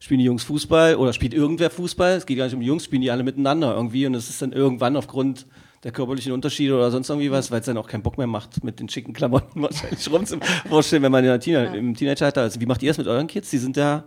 [0.00, 2.84] spielen die Jungs Fußball oder spielt irgendwer Fußball, es geht gar nicht um die Jungs,
[2.84, 5.46] spielen die alle miteinander irgendwie und es ist dann irgendwann aufgrund
[5.84, 8.64] der körperlichen Unterschiede oder sonst irgendwie was, weil es dann auch keinen Bock mehr macht,
[8.64, 12.60] mit den schicken Klamotten wahrscheinlich rumzuvorstellen, wenn man in der Teen im Teenageralter ist.
[12.60, 13.50] Wie macht ihr das mit euren Kids?
[13.50, 14.04] Die sind ja,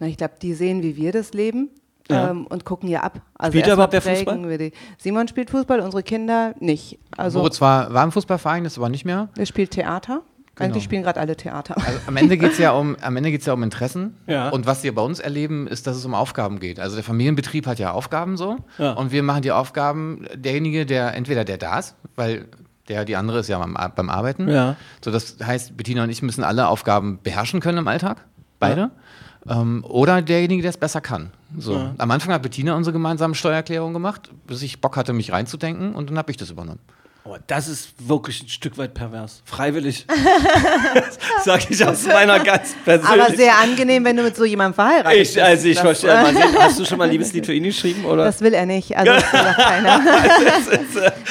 [0.00, 1.70] Na, ich glaube, die sehen, wie wir das leben.
[2.10, 2.30] Ja.
[2.30, 3.20] Ähm, und gucken ja ab.
[3.34, 4.24] Also Spielt erst überhaupt wer Fußball?
[4.24, 4.72] prägen wir die.
[4.98, 6.98] Simon spielt Fußball, unsere Kinder nicht.
[7.16, 9.28] Also Moritz war, war im Fußballverein, ist aber nicht mehr.
[9.36, 10.22] er spielt Theater.
[10.56, 10.66] Genau.
[10.66, 11.76] Eigentlich spielen gerade alle Theater.
[11.76, 14.16] Also am Ende geht es ja, um, am Ende geht's ja um Interessen.
[14.26, 14.48] Ja.
[14.48, 16.80] Und was wir bei uns erleben, ist, dass es um Aufgaben geht.
[16.80, 18.56] Also der Familienbetrieb hat ja Aufgaben so.
[18.76, 18.92] Ja.
[18.92, 22.46] Und wir machen die Aufgaben, derjenige, der entweder der da ist, weil
[22.88, 24.48] der, die andere ist ja beim, beim Arbeiten.
[24.48, 24.76] Ja.
[25.02, 28.26] So, das heißt, Bettina und ich müssen alle Aufgaben beherrschen können im Alltag.
[28.58, 28.90] Beide.
[29.48, 31.30] Ähm, oder derjenige, der es besser kann.
[31.56, 31.74] So.
[31.74, 31.94] Ja.
[31.98, 36.10] Am Anfang hat Bettina unsere gemeinsame Steuererklärung gemacht, bis ich Bock hatte, mich reinzudenken und
[36.10, 36.80] dann habe ich das übernommen.
[37.30, 39.42] Oh, das ist wirklich ein Stück weit pervers.
[39.44, 40.06] Freiwillig.
[40.94, 44.74] das sage ich aus meiner ganz persönlichen Aber sehr angenehm, wenn du mit so jemandem
[44.74, 45.36] verheiratet bist.
[45.36, 46.10] ich, also ich verstehe.
[46.58, 48.04] Hast du schon mal ein Liebeslied für ihn geschrieben?
[48.04, 48.24] Oder?
[48.24, 48.96] das will er nicht.
[48.96, 50.00] Also das will auch keiner.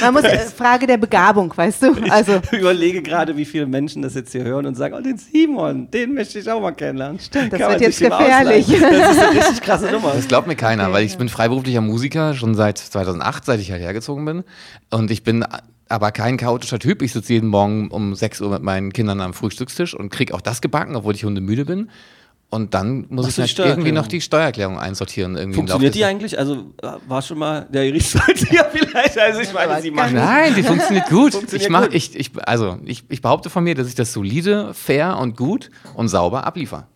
[0.01, 1.95] Man muss, äh, Frage der Begabung, weißt du?
[2.09, 5.17] Also Ich überlege gerade, wie viele Menschen das jetzt hier hören und sagen, oh, den
[5.17, 7.19] Simon, den möchte ich auch mal kennenlernen.
[7.19, 8.67] Stimmt, das wird jetzt gefährlich.
[8.67, 10.13] Das ist eine richtig krasse Nummer.
[10.15, 11.17] Das glaubt mir keiner, Okay, weil ich ja.
[11.17, 14.43] bin freiberuflicher Musiker schon seit 2008, seit ich hierher gezogen bin.
[14.89, 15.45] Und ich bin
[15.89, 17.01] aber kein chaotischer Typ.
[17.01, 20.41] Ich sitze jeden Morgen um 6 Uhr mit meinen Kindern am Frühstückstisch und kriege auch
[20.41, 21.89] das gebacken, obwohl ich hundemüde bin.
[22.51, 25.35] Und dann muss Machst ich halt irgendwie noch die Steuererklärung einsortieren.
[25.35, 26.39] Irgendwie Funktioniert die eigentlich?
[26.39, 29.19] Also äh, war schon mal der Gerichtsvollzieher vielleicht?
[29.19, 30.15] Also ich meine, sie machen.
[30.15, 31.33] Nein, die funktioniert gut.
[31.33, 31.93] Funktioniert ich, mach, gut.
[31.93, 35.69] Ich, ich, also, ich, ich behaupte von mir, dass ich das solide, fair und gut
[35.93, 36.87] und sauber abliefere.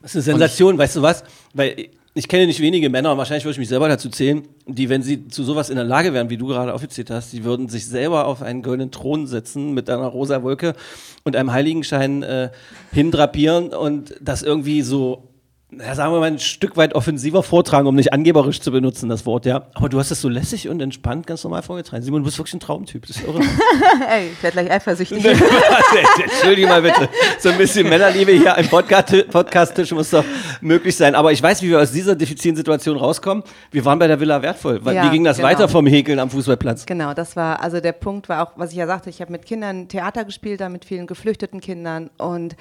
[0.00, 1.22] Das ist eine Sensation, weißt du was?
[1.52, 5.02] Weil ich kenne nicht wenige Männer, wahrscheinlich würde ich mich selber dazu zählen, die, wenn
[5.02, 7.86] sie zu sowas in der Lage wären, wie du gerade aufgezählt hast, die würden sich
[7.86, 10.74] selber auf einen goldenen Thron setzen mit einer rosa Wolke
[11.22, 12.50] und einem Heiligenschein äh,
[12.90, 15.27] hindrapieren und das irgendwie so
[15.70, 19.26] na, sagen wir mal, ein Stück weit offensiver vortragen, um nicht angeberisch zu benutzen, das
[19.26, 19.66] Wort, ja.
[19.74, 22.02] Aber du hast das so lässig und entspannt ganz normal vorgetragen.
[22.02, 23.06] Simon, du bist wirklich ein Traumtyp.
[23.06, 23.40] Das ist irre.
[24.10, 25.22] Ey, ich werde gleich eifersüchtig.
[26.22, 27.08] Entschuldige mal bitte.
[27.38, 30.24] So ein bisschen Männerliebe hier am Podcast- Podcast-Tisch muss doch
[30.62, 31.14] möglich sein.
[31.14, 33.44] Aber ich weiß, wie wir aus dieser diffizilen Situation rauskommen.
[33.70, 34.82] Wir waren bei der Villa wertvoll.
[34.84, 35.48] Weil- Ja, wie ging das genau.
[35.50, 36.86] weiter vom Häkeln am Fußballplatz?
[36.86, 39.44] Genau, das war, also der Punkt war auch, was ich ja sagte, ich habe mit
[39.44, 42.56] Kindern Theater gespielt, da mit vielen geflüchteten Kindern und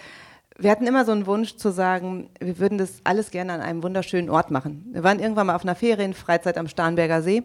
[0.60, 3.84] wir hatten immer so einen Wunsch zu sagen, wir würden das alles gerne an einem
[3.84, 4.88] wunderschönen Ort machen.
[4.92, 7.44] Wir waren irgendwann mal auf einer Ferienfreizeit am Starnberger See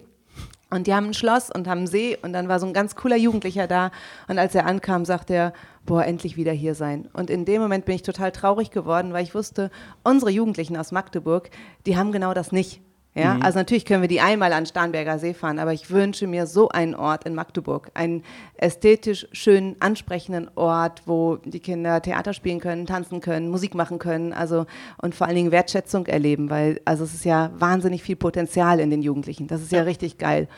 [0.70, 2.96] und die haben ein Schloss und haben einen See und dann war so ein ganz
[2.96, 3.90] cooler Jugendlicher da
[4.28, 5.52] und als er ankam, sagte er,
[5.84, 7.08] boah, endlich wieder hier sein.
[7.12, 9.70] Und in dem Moment bin ich total traurig geworden, weil ich wusste,
[10.02, 11.50] unsere Jugendlichen aus Magdeburg,
[11.84, 12.80] die haben genau das nicht.
[13.14, 16.46] Ja, also natürlich können wir die einmal an Starnberger See fahren, aber ich wünsche mir
[16.46, 18.24] so einen Ort in Magdeburg, einen
[18.56, 24.32] ästhetisch schönen, ansprechenden Ort, wo die Kinder Theater spielen können, tanzen können, Musik machen können,
[24.32, 24.64] also
[24.96, 28.88] und vor allen Dingen Wertschätzung erleben, weil also es ist ja wahnsinnig viel Potenzial in
[28.88, 29.46] den Jugendlichen.
[29.46, 30.48] Das ist ja richtig geil.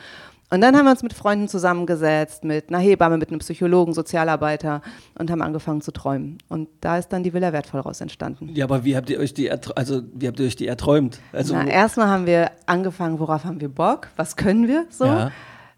[0.51, 4.81] Und dann haben wir uns mit Freunden zusammengesetzt, mit einer Hebamme, mit einem Psychologen, Sozialarbeiter
[5.17, 6.37] und haben angefangen zu träumen.
[6.49, 8.49] Und da ist dann die Villa wertvoll raus entstanden.
[8.53, 11.19] Ja, aber wie habt ihr euch die, also, wie habt ihr euch die erträumt?
[11.33, 14.09] Also, Na, erstmal haben wir angefangen, worauf haben wir Bock?
[14.17, 15.05] Was können wir so?
[15.05, 15.31] Ja.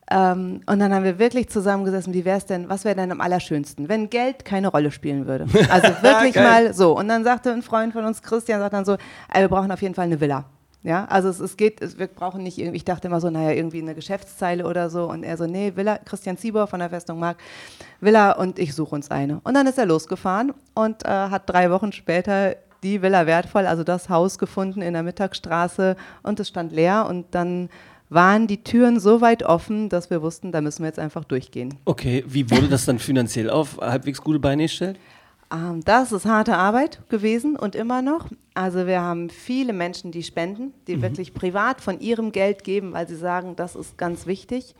[0.10, 3.20] Ähm, und dann haben wir wirklich zusammengesessen, wie wäre es denn, was wäre denn am
[3.20, 5.46] allerschönsten, wenn Geld keine Rolle spielen würde.
[5.70, 6.98] Also wirklich mal so.
[6.98, 8.94] Und dann sagte ein Freund von uns, Christian, sagt dann so,
[9.34, 10.46] ey, wir brauchen auf jeden Fall eine Villa.
[10.88, 13.52] Ja, also es, es geht, es, wir brauchen nicht irgendwie, ich dachte immer so, naja,
[13.52, 15.10] irgendwie eine Geschäftszeile oder so.
[15.10, 17.40] Und er so, nee, Villa, Christian Zieber von der Festung Mark,
[18.00, 19.42] Villa und ich suche uns eine.
[19.44, 23.84] Und dann ist er losgefahren und äh, hat drei Wochen später die Villa wertvoll, also
[23.84, 27.68] das Haus gefunden in der Mittagsstraße und es stand leer und dann
[28.08, 31.74] waren die Türen so weit offen, dass wir wussten, da müssen wir jetzt einfach durchgehen.
[31.84, 34.98] okay, wie wurde das dann finanziell auf halbwegs gute Beine gestellt?
[35.52, 38.30] Ähm, das ist harte Arbeit gewesen und immer noch.
[38.54, 43.08] Also wir haben viele Menschen, die spenden, die wirklich privat von ihrem Geld geben, weil
[43.08, 44.76] sie sagen, das ist ganz wichtig.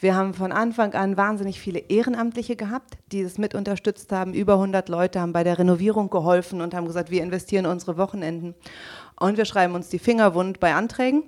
[0.00, 4.32] Wir haben von Anfang an wahnsinnig viele Ehrenamtliche gehabt, die es mit unterstützt haben.
[4.32, 8.54] Über 100 Leute haben bei der Renovierung geholfen und haben gesagt, wir investieren unsere Wochenenden.
[9.18, 11.24] Und wir schreiben uns die Finger wund bei Anträgen.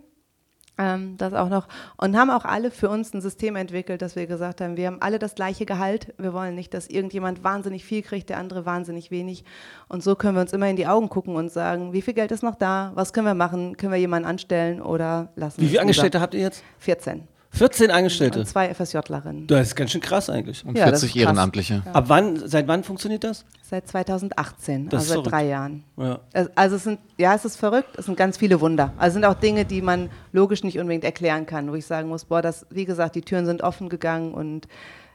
[0.80, 1.68] Ähm, das auch noch.
[1.98, 4.96] Und haben auch alle für uns ein System entwickelt, dass wir gesagt haben, wir haben
[5.02, 6.14] alle das gleiche Gehalt.
[6.16, 9.44] Wir wollen nicht, dass irgendjemand wahnsinnig viel kriegt, der andere wahnsinnig wenig.
[9.88, 12.32] Und so können wir uns immer in die Augen gucken und sagen, wie viel Geld
[12.32, 12.92] ist noch da?
[12.94, 13.76] Was können wir machen?
[13.76, 16.64] Können wir jemanden anstellen oder lassen Wie viele Angestellte habt ihr jetzt?
[16.78, 17.28] 14.
[17.52, 18.40] 14 Angestellte.
[18.40, 19.46] Und zwei FSJlerinnen.
[19.48, 20.64] Das ist ganz schön krass eigentlich.
[20.64, 21.22] Und Ja, das 40 ist krass.
[21.28, 21.82] Ehrenamtliche.
[21.92, 23.44] Ab wann, seit wann funktioniert das?
[23.62, 25.32] Seit 2018, Das also seit verrückt.
[25.32, 25.84] drei Jahren.
[25.96, 26.20] Ja.
[26.32, 28.92] Es- Also es sind, ja, es ist verrückt, es sind ganz viele Wunder.
[28.96, 32.08] Also es sind auch Dinge, die man logisch nicht unbedingt erklären kann, wo ich sagen
[32.08, 34.68] muss, boah, das, wie gesagt, die Türen sind offen gegangen und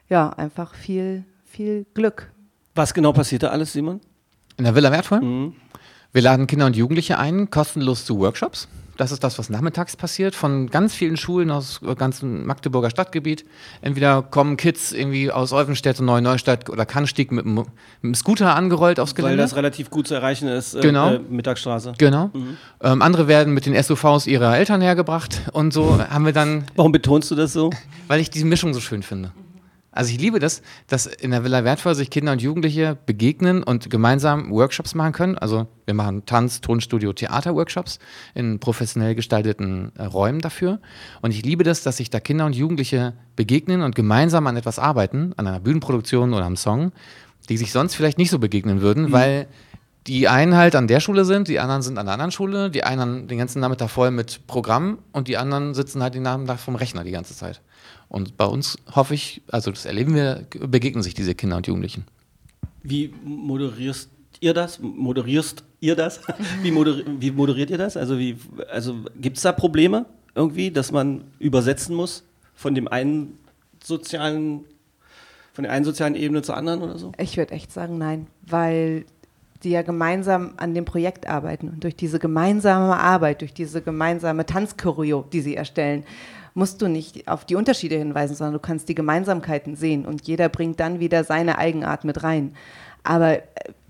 [0.09, 2.31] ja, einfach viel, viel Glück.
[2.75, 4.01] Was genau passiert da alles, Simon?
[4.57, 5.21] In der Villa Wertvoll?
[5.21, 5.53] Mhm.
[6.11, 8.67] Wir laden Kinder und Jugendliche ein, kostenlos zu Workshops.
[8.97, 13.43] Das ist das, was nachmittags passiert, von ganz vielen Schulen aus äh, ganzen Magdeburger Stadtgebiet.
[13.81, 17.65] Entweder kommen Kids irgendwie aus Olvenstedt und Neu-Neustadt oder Kannstieg mit, dem- mit
[18.03, 19.43] dem Scooter angerollt aufs Weil Gelände.
[19.43, 20.75] das relativ gut zu erreichen ist.
[20.75, 21.13] Äh, Genau.
[21.15, 21.93] Äh, Mittagsstraße.
[21.97, 22.31] Genau.
[22.81, 26.91] Ähm, andere werden mit den SUVs ihrer Eltern hergebracht und so haben wir dann, Warum
[26.91, 27.71] betonst du das so?
[28.08, 29.31] weil ich diese Mischung so schön finde.
[29.95, 33.89] Also ich liebe das, dass in der Villa Wertvoll sich Kinder und Jugendliche begegnen und
[33.89, 35.38] gemeinsam Workshops machen können.
[35.38, 37.99] Also wir machen Tanz, Tonstudio, Theater-Workshops
[38.34, 40.79] in professionell gestalteten äh, Räumen dafür.
[41.21, 44.79] Und ich liebe das, dass sich da Kinder und Jugendliche begegnen und gemeinsam an etwas
[44.79, 46.91] arbeiten, an einer Bühnenproduktion oder am Song,
[47.47, 49.47] die sich sonst vielleicht nicht so begegnen würden, weil
[50.08, 52.84] die einen halt an der Schule sind, die anderen sind an der anderen Schule, die
[52.84, 56.75] einen den ganzen Nachmittag voll mit Programm und die anderen sitzen halt den Nachmittag vom
[56.75, 57.62] Rechner die ganze Zeit.
[58.09, 62.05] Und bei uns hoffe ich, also das erleben wir, begegnen sich diese Kinder und Jugendlichen.
[62.83, 64.79] Wie moderierst ihr das?
[64.79, 66.21] Moderierst ihr das?
[66.61, 67.97] Wie, moder wie moderiert ihr das?
[67.97, 68.37] Also, wie,
[68.69, 72.23] also gibt es da Probleme irgendwie, dass man übersetzen muss
[72.55, 73.37] von dem einen
[73.83, 74.65] sozialen,
[75.53, 77.11] von der einen sozialen Ebene zur anderen oder so?
[77.17, 79.05] Ich würde echt sagen, nein, weil
[79.63, 81.69] die ja gemeinsam an dem Projekt arbeiten.
[81.69, 86.03] Und durch diese gemeinsame Arbeit, durch diese gemeinsame Tanzchoreo, die sie erstellen,
[86.55, 90.49] musst du nicht auf die Unterschiede hinweisen, sondern du kannst die Gemeinsamkeiten sehen und jeder
[90.49, 92.55] bringt dann wieder seine Eigenart mit rein.
[93.03, 93.43] Aber äh,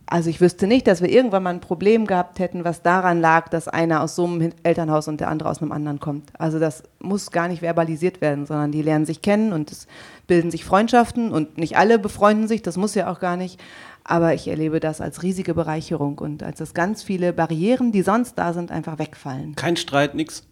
[0.07, 3.49] also ich wüsste nicht, dass wir irgendwann mal ein Problem gehabt hätten, was daran lag,
[3.49, 6.29] dass einer aus so einem Elternhaus und der andere aus einem anderen kommt.
[6.37, 9.87] Also das muss gar nicht verbalisiert werden, sondern die lernen sich kennen und es
[10.27, 13.59] bilden sich Freundschaften und nicht alle befreunden sich, das muss ja auch gar nicht.
[14.03, 18.35] Aber ich erlebe das als riesige Bereicherung und als dass ganz viele Barrieren, die sonst
[18.35, 19.55] da sind, einfach wegfallen.
[19.55, 20.43] Kein Streit, nix.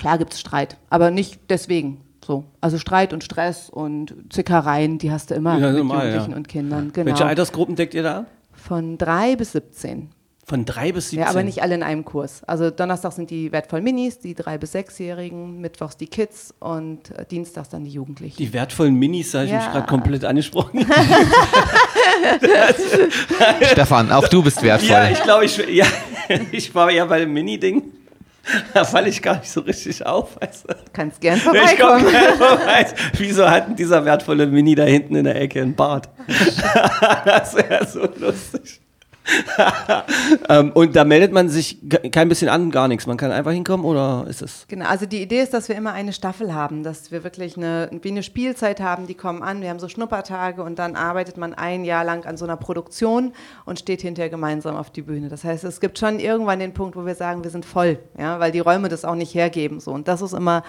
[0.00, 2.00] Klar gibt es Streit, aber nicht deswegen.
[2.24, 2.44] So.
[2.62, 6.36] Also Streit und Stress und Zickereien, die hast du immer Ja, mit normal, Jugendlichen ja.
[6.38, 6.90] und Kindern.
[6.92, 7.06] Genau.
[7.06, 8.24] Welche Altersgruppen deckt ihr da?
[8.54, 10.08] Von drei bis 17.
[10.46, 11.20] Von drei bis 17?
[11.20, 12.42] Ja, aber nicht alle in einem Kurs.
[12.44, 17.24] Also Donnerstag sind die wertvollen Minis, die drei bis sechsjährigen, Mittwochs die Kids und äh,
[17.26, 18.36] Dienstags dann die Jugendlichen.
[18.38, 19.70] Die wertvollen Minis, da habe ich mich Ja.
[19.72, 20.86] gerade komplett angesprochen.
[23.72, 24.88] Stefan, auch du bist wertvoll.
[24.90, 25.86] ja, ich glaube, ich, ja,
[26.52, 27.82] ich war ja bei dem Mini-Ding.
[28.74, 30.40] Da falle ich gar nicht so richtig auf.
[30.40, 30.74] Weißt du?
[30.92, 32.10] Kannst gern Ich komm vorbeikommen.
[32.10, 32.86] gerne vorbei.
[33.18, 36.08] Wieso hat denn dieser wertvolle Mini da hinten in der Ecke einen Bart?
[37.24, 38.79] das wäre so lustig.
[40.48, 41.78] ähm, und da meldet man sich
[42.10, 43.06] kein bisschen an, gar nichts.
[43.06, 44.64] Man kann einfach hinkommen oder ist es?
[44.68, 47.90] Genau, also die Idee ist, dass wir immer eine Staffel haben, dass wir wirklich eine,
[48.02, 51.54] wie eine Spielzeit haben, die kommen an, wir haben so Schnuppertage und dann arbeitet man
[51.54, 53.32] ein Jahr lang an so einer Produktion
[53.64, 55.28] und steht hinterher gemeinsam auf die Bühne.
[55.28, 58.40] Das heißt, es gibt schon irgendwann den Punkt, wo wir sagen, wir sind voll, ja,
[58.40, 59.80] weil die Räume das auch nicht hergeben.
[59.80, 59.92] So.
[59.92, 60.62] Und das ist immer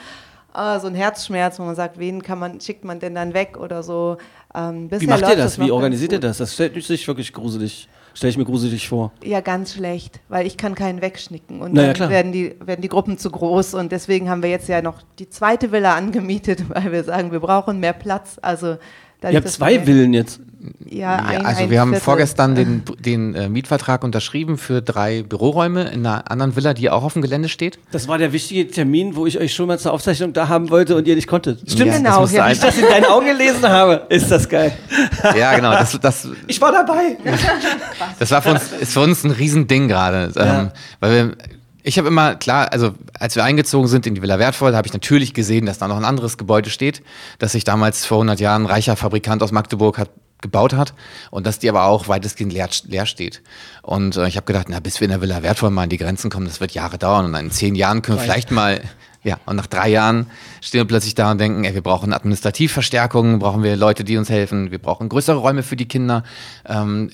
[0.53, 3.57] ah, so ein Herzschmerz, wo man sagt, wen kann man, schickt man denn dann weg
[3.57, 4.17] oder so.
[4.53, 5.59] Ähm, Wie macht ihr das?
[5.59, 6.37] Wie organisiert ihr das?
[6.37, 7.87] Das stellt sich wirklich gruselig.
[8.13, 9.11] Stelle ich mir gruselig vor.
[9.23, 12.81] Ja, ganz schlecht, weil ich kann keinen wegschnicken und Na ja, dann werden die, werden
[12.81, 16.63] die Gruppen zu groß und deswegen haben wir jetzt ja noch die zweite Villa angemietet,
[16.69, 18.37] weil wir sagen, wir brauchen mehr Platz.
[18.41, 18.77] Also
[19.23, 20.41] Ihr habt zwei Villen jetzt.
[20.89, 22.03] Ja, Ja, ein, also ein wir haben Viertel.
[22.03, 27.03] vorgestern den, den äh, Mietvertrag unterschrieben für drei Büroräume in einer anderen Villa, die auch
[27.03, 27.79] auf dem Gelände steht.
[27.91, 30.95] Das war der wichtige Termin, wo ich euch schon mal zur Aufzeichnung da haben wollte
[30.95, 31.59] und ihr nicht konntet.
[31.69, 32.49] Stimmt, Ja, Genau, das ja.
[32.51, 34.05] ich das in deinen Augen gelesen habe.
[34.09, 34.73] Ist das geil.
[35.37, 35.71] Ja, genau.
[35.71, 37.17] Das, das, Ich war dabei.
[38.19, 40.31] das war für uns, ist für uns ein Riesending gerade.
[40.35, 40.61] Ja.
[40.61, 41.35] Ähm, weil wir,
[41.83, 44.93] ich habe immer, klar, also als wir eingezogen sind in die Villa Wertvoll, habe ich
[44.93, 47.01] natürlich gesehen, dass da noch ein anderes Gebäude steht,
[47.39, 50.09] das sich damals vor 100 Jahren ein reicher Fabrikant aus Magdeburg hat
[50.41, 50.93] gebaut hat
[51.29, 53.41] und dass die aber auch weitestgehend leer, leer steht.
[53.81, 55.97] Und äh, ich habe gedacht, na, bis wir in der Villa Wertvoll mal an die
[55.97, 58.81] Grenzen kommen, das wird Jahre dauern und in zehn Jahren können wir vielleicht mal,
[59.23, 60.27] ja, und nach drei Jahren
[60.61, 64.29] stehen wir plötzlich da und denken, ey, wir brauchen Administrativverstärkung, brauchen wir Leute, die uns
[64.29, 66.23] helfen, wir brauchen größere Räume für die Kinder.
[66.67, 67.11] Ähm,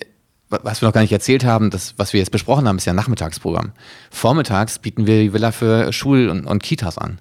[0.49, 2.85] wa- was wir noch gar nicht erzählt haben, das, was wir jetzt besprochen haben, ist
[2.85, 3.73] ja ein Nachmittagsprogramm.
[4.09, 7.19] Vormittags bieten wir die Villa für Schul- und, und Kitas an.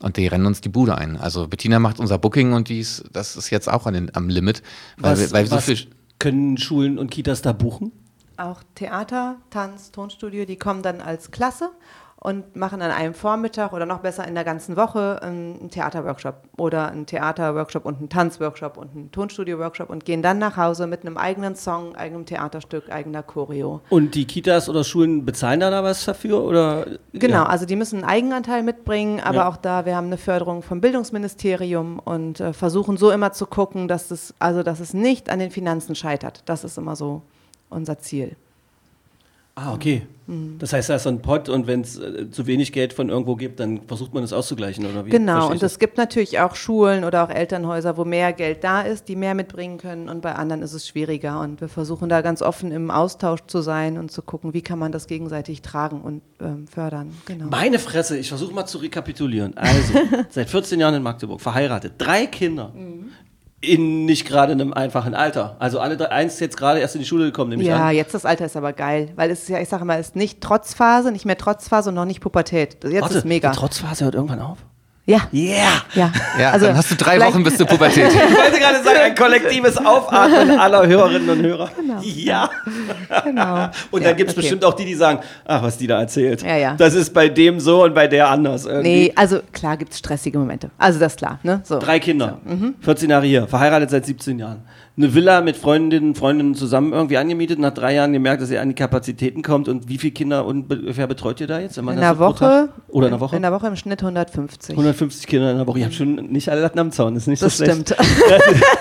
[0.00, 1.16] Und die rennen uns die Bude ein.
[1.16, 4.62] Also Bettina macht unser Booking und dies, das ist jetzt auch an den, am Limit.
[4.96, 5.86] Weil, Was, wir, weil wir so was viel.
[6.18, 7.92] können Schulen und Kitas da buchen?
[8.36, 11.70] Auch Theater, Tanz, Tonstudio, die kommen dann als Klasse
[12.20, 16.88] und machen an einem Vormittag oder noch besser in der ganzen Woche einen Theaterworkshop oder
[16.88, 21.16] einen Theaterworkshop und einen Tanzworkshop und einen Tonstudio-Workshop und gehen dann nach Hause mit einem
[21.16, 23.82] eigenen Song, eigenem Theaterstück, eigener Choreo.
[23.90, 26.42] Und die Kitas oder Schulen bezahlen da, da was dafür?
[26.42, 26.86] Oder?
[27.12, 27.46] Genau, Ja.
[27.46, 29.48] also die müssen einen Eigenanteil mitbringen, aber Ja.
[29.48, 33.86] auch da, wir haben eine Förderung vom Bildungsministerium und äh, versuchen so immer zu gucken,
[33.86, 36.42] dass es, also dass es nicht an den Finanzen scheitert.
[36.46, 37.22] Das ist immer so
[37.70, 38.36] unser Ziel.
[39.60, 40.06] Ah, okay.
[40.28, 40.56] Mhm.
[40.58, 43.08] Das heißt, da ist so ein Pott und wenn es äh, zu wenig Geld von
[43.08, 45.10] irgendwo gibt, dann versucht man es auszugleichen, oder wie?
[45.10, 49.08] Genau, und es gibt natürlich auch Schulen oder auch Elternhäuser, wo mehr Geld da ist,
[49.08, 51.40] die mehr mitbringen können und bei anderen ist es schwieriger.
[51.40, 54.78] Und wir versuchen da ganz offen im Austausch zu sein und zu gucken, wie kann
[54.78, 57.12] man das gegenseitig tragen und ähm, fördern.
[57.26, 57.46] Genau.
[57.46, 59.56] Meine Fresse, ich versuche mal zu rekapitulieren.
[59.56, 59.94] Also,
[60.28, 62.72] seit 14 Jahren in Magdeburg, verheiratet, drei Kinder.
[62.76, 63.10] Mhm.
[63.60, 65.56] In nicht gerade einem einfachen Alter.
[65.58, 67.88] Also alle drei, eins ist jetzt gerade erst in die Schule gekommen, nehme ich Ja,
[67.88, 67.94] an.
[67.94, 70.16] jetzt das Alter ist aber geil, weil es ist ja, ich sage mal, es ist
[70.16, 72.76] nicht Trotzphase, nicht mehr Trotzphase und noch nicht Pubertät.
[72.84, 73.50] Jetzt Warte, ist mega.
[73.50, 74.58] die Trotzphase hört irgendwann auf.
[75.08, 75.82] Ja, Yeah!
[75.94, 76.12] ja.
[76.38, 78.08] Ja, Also, dann hast du drei Wochen bis zur Pubertät.
[78.12, 81.70] Ich wollte gerade sagen, ein kollektives Aufatmen aller Hörerinnen und Hörer.
[82.02, 82.50] Ja.
[83.24, 83.68] Genau.
[83.90, 84.42] Und Ja, dann gibt es okay.
[84.42, 86.42] bestimmt auch die, die sagen, ach, was die da erzählt.
[86.42, 86.74] Ja, ja.
[86.76, 88.66] Das ist bei dem so und bei der anders.
[88.66, 88.88] Irgendwie.
[89.06, 90.70] Nee, also klar gibt es stressige Momente.
[90.76, 91.38] Also das ist klar.
[91.42, 91.60] Ne?
[91.64, 91.78] So.
[91.78, 92.74] Drei Kinder, Mhm.
[92.80, 94.62] 14 Jahre hier, verheiratet seit 17 Jahren.
[94.98, 98.68] Eine Villa mit Freundinnen Freundinnen zusammen irgendwie angemietet, nach drei Jahren gemerkt, dass ihr an
[98.68, 99.68] die Kapazitäten kommt.
[99.68, 101.78] Und wie viele Kinder ungefähr betreut ihr da jetzt?
[101.78, 102.68] In das der so Woche.
[102.88, 103.36] Oder in der Woche?
[103.36, 104.70] In der Woche im Schnitt 150.
[104.70, 105.78] 150 Kinder in der Woche.
[105.78, 107.90] Ich habe schon nicht alle Latten am Zaun, das ist nicht das so schlecht.
[107.90, 108.00] stimmt.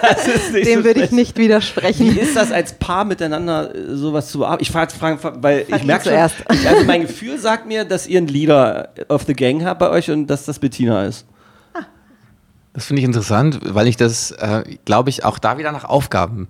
[0.01, 2.17] Das nicht Dem so würde ich nicht Wie widersprechen.
[2.17, 4.63] ist das als Paar miteinander äh, sowas zu bearbeiten?
[4.63, 6.35] Ich frage, frage, weil Frag ich merke schon, zuerst.
[6.51, 9.91] ich, also mein Gefühl sagt mir, dass ihr ein Leader of the Gang habt bei
[9.91, 11.27] euch und dass das Bettina ist.
[12.77, 16.47] Das finde ich interessant, weil ich das, äh, glaube ich, auch da wieder nach Aufgaben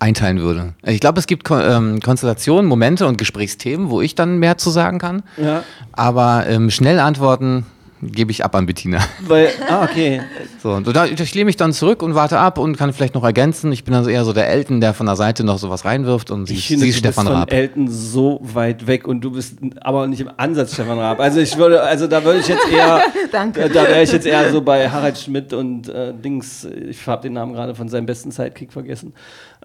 [0.00, 0.74] einteilen würde.
[0.84, 4.70] Ich glaube, es gibt Ko ähm, Konstellationen, Momente und Gesprächsthemen, wo ich dann mehr zu
[4.70, 5.22] sagen kann.
[5.36, 5.62] Ja.
[5.92, 7.66] Aber ähm, schnell antworten
[8.02, 8.98] gebe ich ab an Bettina.
[9.26, 10.20] Weil, ah, okay.
[10.60, 13.22] So, und da, ich lehne mich dann zurück und warte ab und kann vielleicht noch
[13.22, 13.70] ergänzen.
[13.70, 16.46] Ich bin also eher so der Elton, der von der Seite noch sowas reinwirft und
[16.46, 17.52] sie, Ich finde, sie du Stefan bist von Raab.
[17.52, 21.20] Elton so weit weg und du bist aber nicht im Ansatz Stefan Raab.
[21.20, 23.68] Also ich würde, also da würde ich jetzt eher, Danke.
[23.68, 27.34] da wäre ich jetzt eher so bei Harald Schmidt und äh, Dings, ich habe den
[27.34, 29.12] Namen gerade von seinem besten Sidekick vergessen.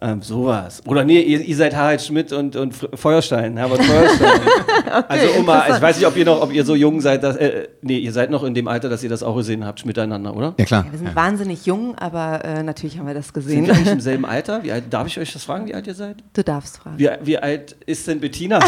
[0.03, 0.81] Ähm, sowas.
[0.85, 4.41] Oder nee, ihr, ihr seid Harald Schmidt und, und Feuerstein, Herbert Feuerstein.
[5.07, 7.37] also um mal, ich weiß nicht, ob ihr noch, ob ihr so jung seid, dass,
[7.37, 10.35] äh, nee, ihr seid noch in dem Alter, dass ihr das auch gesehen habt miteinander,
[10.35, 10.55] oder?
[10.57, 10.85] Ja, klar.
[10.91, 13.65] Wir sind wahnsinnig jung, aber äh, natürlich haben wir das Sind gesehen.
[13.65, 14.61] wir eigentlich im selben Alter?
[14.63, 16.17] Wie alt, darf ich euch das fragen, wie alt ihr seid?
[16.33, 16.99] Du darfst fragen.
[16.99, 18.59] Wie, wie alt ist denn Bettina?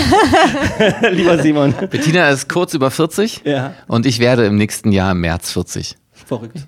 [1.11, 1.73] Lieber Simon.
[1.91, 3.73] Bettina ist kurz über 40 Ja.
[3.87, 5.97] und ich werde im nächsten Jahr im März 40.
[6.13, 6.59] Verrückt.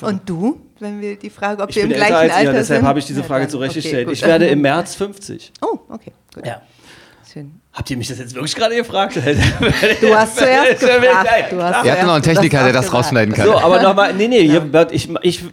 [0.00, 2.80] Und du, wenn wir die Frage, ob Ich wir im gleichen als Alter ihr, deshalb
[2.80, 2.88] sind?
[2.88, 4.06] habe ich diese Ja, Frage dann, zurechtgestellt.
[4.08, 5.52] okay, ich werde im März 50.
[5.62, 6.46] Oh, okay, gut.
[6.46, 6.62] Ja.
[7.32, 7.60] Schön.
[7.72, 9.14] Habt ihr mich das jetzt wirklich gerade gefragt?
[10.00, 11.52] Du hast zuerst gefragt.
[11.52, 13.46] Du hast Wir hatten noch einen Techniker, der das rausschneiden kann.
[13.46, 15.44] So, aber nochmal, nee, nee, hier, wird- ich, ich,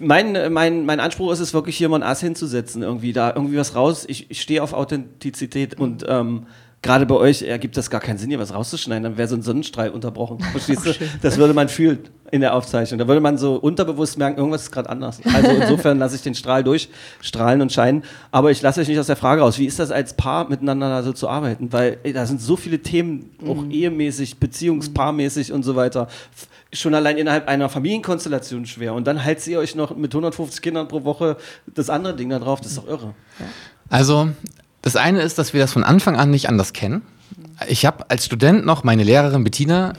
[0.00, 3.56] mein, mein, mein Anspruch ist es wirklich, hier mal ein Ass hinzusetzen, irgendwie da, irgendwie
[3.56, 4.04] was raus.
[4.06, 6.46] Ich, ich stehe auf Authentizität und ähm,
[6.84, 9.42] gerade bei euch ergibt das gar keinen Sinn, hier was rauszuschneiden, dann wäre so ein
[9.42, 10.38] Sonnenstrahl unterbrochen.
[10.52, 10.92] Verstehst du?
[11.22, 11.98] Das würde man fühlen
[12.30, 12.98] in der Aufzeichnung.
[12.98, 15.20] Da würde man so unterbewusst merken, irgendwas ist gerade anders.
[15.32, 18.04] Also insofern lasse ich den Strahl durchstrahlen und scheinen.
[18.30, 20.90] Aber ich lasse euch nicht aus der Frage raus, wie ist das als Paar miteinander
[20.90, 21.72] da so zu arbeiten?
[21.72, 26.08] Weil ey, da sind so viele Themen, auch ehemäßig, beziehungspaarmäßig und so weiter.
[26.70, 28.92] Schon allein innerhalb einer Familienkonstellation schwer.
[28.92, 31.38] Und dann haltet ihr euch noch mit 150 Kindern pro Woche
[31.72, 32.60] das andere Ding da drauf.
[32.60, 33.14] Das ist doch irre.
[33.88, 34.30] Also,
[34.84, 37.00] das eine ist, dass wir das von Anfang an nicht anders kennen.
[37.68, 39.92] Ich habe als Student noch meine Lehrerin Bettina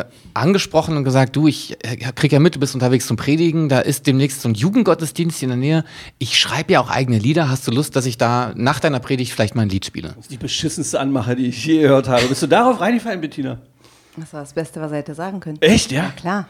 [0.00, 3.68] äh, angesprochen und gesagt, du, ich äh, krieg ja mit, du bist unterwegs zum Predigen,
[3.68, 5.84] da ist demnächst so ein Jugendgottesdienst in der Nähe.
[6.18, 7.50] Ich schreibe ja auch eigene Lieder.
[7.50, 10.08] Hast du Lust, dass ich da nach deiner Predigt vielleicht mal ein Lied spiele?
[10.08, 12.26] Das ist die beschissenste Anmache, die ich je gehört habe.
[12.26, 13.58] Bist du darauf reingefallen, Bettina?
[14.16, 15.58] Das war das Beste, was er hätte sagen können.
[15.60, 16.12] Echt, ja?
[16.16, 16.48] Klar.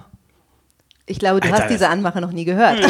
[1.04, 2.78] Ich glaube, du Alter, hast diese Anmache noch nie gehört.
[2.78, 2.86] ja,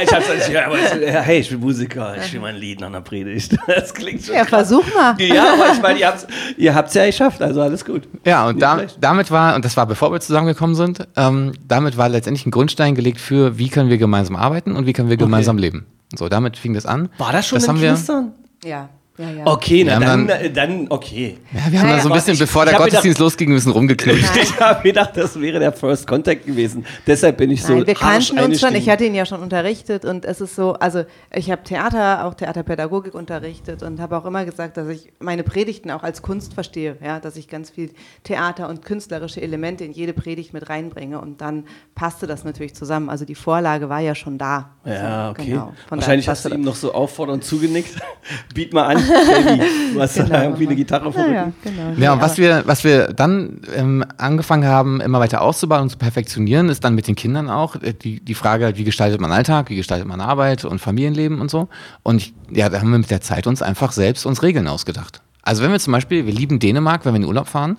[0.00, 2.78] ich hab's nicht gehört, aber ja, hey, ich bin Musiker, ich spiele mal ein Lied
[2.80, 3.56] nach einer Predigt.
[3.66, 4.68] Das klingt schon Ja, krass.
[4.68, 5.20] versuch mal.
[5.20, 6.26] Ja, aber ich meine, ihr habt's,
[6.56, 8.08] ihr habt's ja geschafft, also alles gut.
[8.24, 12.08] Ja, und da, damit war, und das war bevor wir zusammengekommen sind, ähm, damit war
[12.08, 15.58] letztendlich ein Grundstein gelegt für, wie können wir gemeinsam arbeiten und wie können wir gemeinsam
[15.58, 15.86] leben.
[16.16, 17.08] So, damit fing das an.
[17.18, 18.68] War das schon das mit haben wir?
[18.70, 19.46] Ja, ja, ja.
[19.46, 21.38] Okay, na haben dann, dann, okay.
[21.52, 23.72] Ja, wir haben da so ein bisschen, ich- bevor ich der Gottesdienst losging, ein bisschen
[23.72, 24.36] rumgeknutscht.
[24.42, 26.84] Ich habe gedacht, das wäre der First Contact gewesen.
[27.06, 28.74] Deshalb bin ich so Nein, wir kannten uns schon.
[28.74, 32.34] Ich hatte ihn ja schon unterrichtet und es ist so, also ich habe Theater, auch
[32.34, 36.96] Theaterpädagogik unterrichtet und habe auch immer gesagt, dass ich meine Predigten auch als Kunst verstehe,
[37.04, 37.90] ja, dass ich ganz viel
[38.24, 43.08] Theater und künstlerische Elemente in jede Predigt mit reinbringe und dann passte das natürlich zusammen.
[43.08, 44.70] Also die Vorlage war ja schon da.
[44.84, 45.50] Ja, So, okay.
[45.50, 45.72] genau.
[45.88, 47.94] Wahrscheinlich hast du ihm noch so auffordernd zugenickt.
[48.54, 49.62] Biet mal an, Baby.
[49.94, 50.28] Du hast Genau.
[50.28, 51.26] da irgendwie eine Gitarre vor.
[51.26, 51.92] Ja, genau.
[51.96, 55.98] Ja, und was wir, was wir dann ähm, angefangen haben, immer weiter auszubauen und zu
[55.98, 59.32] perfektionieren, ist dann mit den Kindern auch äh, die, die Frage, halt, wie gestaltet man
[59.32, 61.68] Alltag, wie gestaltet man Arbeit und Familienleben und so.
[62.02, 65.22] Und ich, ja, da haben wir mit der Zeit uns einfach selbst uns Regeln ausgedacht.
[65.42, 67.78] Also wenn wir zum Beispiel, wir lieben Dänemark, wenn wir in den Urlaub fahren,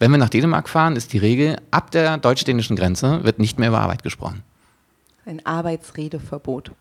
[0.00, 3.68] wenn wir nach Dänemark fahren, ist die Regel, ab der deutsch-dänischen Grenze wird nicht mehr
[3.68, 4.42] über Arbeit gesprochen.
[5.24, 6.72] Ein Arbeitsredeverbot.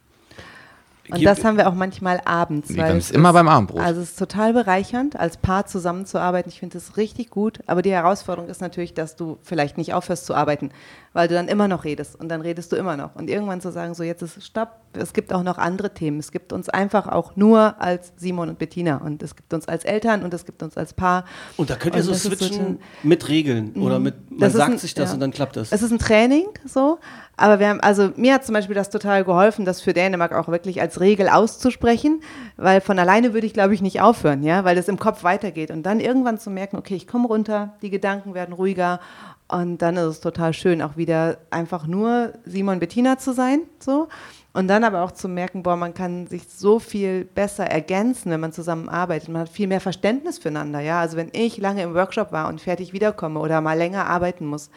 [1.10, 2.70] Und Gibt- das haben wir auch manchmal abends.
[2.74, 3.82] Wir haben es es immer beim Abendbrot.
[3.82, 6.50] Also es ist total bereichernd, als Paar zusammenzuarbeiten.
[6.50, 7.60] Ich finde das richtig gut.
[7.68, 10.70] Aber die Herausforderung ist natürlich, dass du vielleicht nicht aufhörst zu arbeiten,
[11.12, 13.16] weil du dann immer noch redest und dann redest du immer noch.
[13.16, 16.20] Und irgendwann zu sagen, so jetzt ist Stopp, es gibt auch noch andere Themen.
[16.20, 19.84] Es gibt uns einfach auch nur als Simon und Bettina und es gibt uns als
[19.84, 21.26] Eltern und es gibt uns als Paar.
[21.58, 24.50] Und da könnt ihr Und so ist so switchen ein- mit Regeln oder mit, man
[24.52, 25.14] sagt ein- sich das ja.
[25.16, 25.72] und dann klappt das.
[25.74, 27.00] Es ist ein Training so,
[27.36, 30.48] aber wir haben, also mir hat zum Beispiel das total geholfen, das für Dänemark auch
[30.48, 32.22] wirklich als Regel auszusprechen,
[32.58, 35.72] weil von alleine würde ich, glaube ich, nicht aufhören, ja, weil es im Kopf weitergeht
[35.72, 39.00] und dann irgendwann zu merken, okay, ich komme runter, die Gedanken werden ruhiger
[39.48, 44.08] und dann ist es total schön, auch wieder einfach nur Simon Bettina zu sein, so.
[44.56, 48.40] Und dann aber auch zu merken, boah, man kann sich so viel besser ergänzen, wenn
[48.40, 49.30] man zusammenarbeitet.
[49.30, 51.00] Man hat viel mehr Verständnis füreinander, ja.
[51.00, 54.70] Also wenn ich lange im Workshop war und fertig wiederkomme oder mal länger arbeiten muss,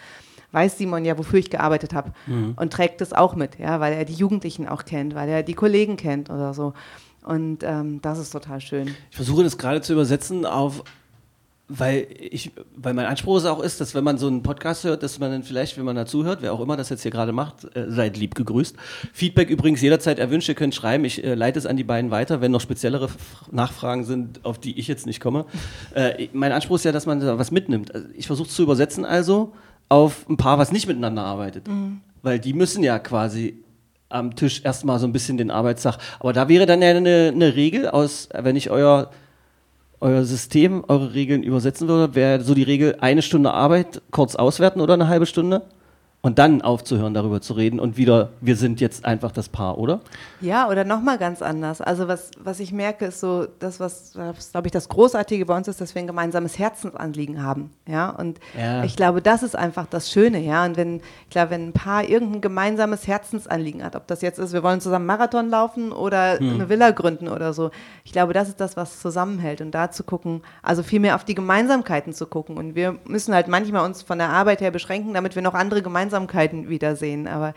[0.52, 2.12] weiß Simon ja, wofür ich gearbeitet habe
[2.56, 5.54] und trägt das auch mit, ja, weil er die Jugendlichen auch kennt, weil er die
[5.54, 6.72] Kollegen kennt oder so.
[7.26, 8.94] Und ähm, das ist total schön.
[9.10, 10.84] Ich versuche das gerade zu übersetzen auf,
[11.68, 15.02] weil ich, weil mein Anspruch es auch ist, dass wenn man so einen Podcast hört,
[15.02, 17.32] dass man dann vielleicht, wenn man dazu hört, wer auch immer das jetzt hier gerade
[17.32, 18.76] macht, äh, seid lieb gegrüßt.
[19.12, 22.40] Feedback übrigens jederzeit erwünscht, ihr könnt schreiben, ich äh, leite es an die beiden weiter,
[22.40, 23.16] wenn noch speziellere F
[23.50, 25.46] Nachfragen sind, auf die ich jetzt nicht komme.
[25.94, 27.92] Äh, mein Anspruch ist ja, dass man da was mitnimmt.
[27.92, 29.52] Also ich versuche es zu übersetzen also
[29.88, 31.68] auf ein Paar, was nicht miteinander arbeitet.
[32.22, 33.62] Weil die müssen ja quasi
[34.08, 35.98] am Tisch erstmal so ein bisschen den Arbeitstag.
[36.20, 39.10] Aber da wäre dann ja eine, eine Regel aus, wenn ich euer,
[40.00, 44.80] euer System, eure Regeln übersetzen würde, wäre so die Regel eine Stunde Arbeit kurz auswerten
[44.80, 45.62] oder eine halbe Stunde.
[46.26, 50.00] Und dann aufzuhören, darüber zu reden und wieder, wir sind jetzt einfach das Paar, oder?
[50.40, 51.80] Ja, oder nochmal ganz anders.
[51.80, 55.56] Also was, was ich merke, ist so, das, was, was glaube ich, das Großartige bei
[55.56, 57.70] uns ist, dass wir ein gemeinsames Herzensanliegen haben.
[57.86, 58.82] Ja, und Ja.
[58.82, 60.64] ich glaube, das ist einfach das Schöne, ja.
[60.64, 64.52] Und wenn, ich glaube, wenn ein Paar irgendein gemeinsames Herzensanliegen hat, ob das jetzt ist,
[64.52, 67.70] wir wollen zusammen Marathon laufen oder eine Villa gründen oder so,
[68.02, 69.60] ich glaube, das ist das, was zusammenhält.
[69.60, 72.56] Und da zu gucken, also viel mehr auf die Gemeinsamkeiten zu gucken.
[72.56, 75.82] Und wir müssen halt manchmal uns von der Arbeit her beschränken, damit wir noch andere
[76.16, 77.28] Gemeinsamkeiten wiedersehen.
[77.28, 77.54] Aber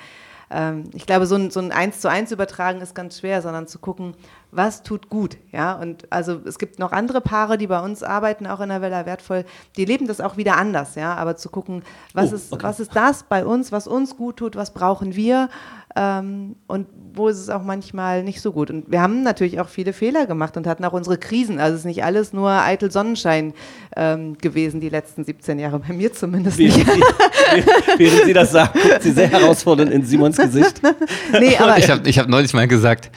[0.52, 3.68] ähm, ich glaube, so ein, so ein Eins zu eins übertragen ist ganz schwer, sondern
[3.68, 4.16] zu gucken,
[4.52, 5.74] was tut gut, ja.
[5.74, 9.06] Und also es gibt noch andere Paare, die bei uns arbeiten, auch in der Villa
[9.06, 9.46] wertvoll,
[9.78, 11.14] die leben das auch wieder anders, ja.
[11.16, 12.64] Aber zu gucken, was Oh, ist, okay.
[12.64, 15.50] was ist das bei uns, was uns gut tut, was brauchen wir
[15.96, 18.70] ähm, und wo ist es auch manchmal nicht so gut.
[18.70, 21.60] Und wir haben natürlich auch viele Fehler gemacht und hatten auch unsere Krisen.
[21.60, 23.54] Also es ist nicht alles nur eitel Sonnenschein
[23.96, 26.88] ähm, gewesen, die letzten 17 Jahre, bei mir zumindest Während nicht.
[26.88, 27.64] sie,
[27.98, 30.82] während sie das sagt, guckt sie sehr herausfordernd in Simons Gesicht.
[31.40, 33.12] nee, aber Ich habe ich hab neulich mal gesagt,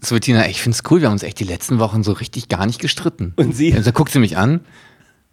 [0.00, 2.48] zu Bettina, ich finde es cool, wir haben uns echt die letzten Wochen so richtig
[2.48, 3.32] gar nicht gestritten.
[3.36, 3.72] Und sie?
[3.72, 4.60] Und dann guckt sie mich an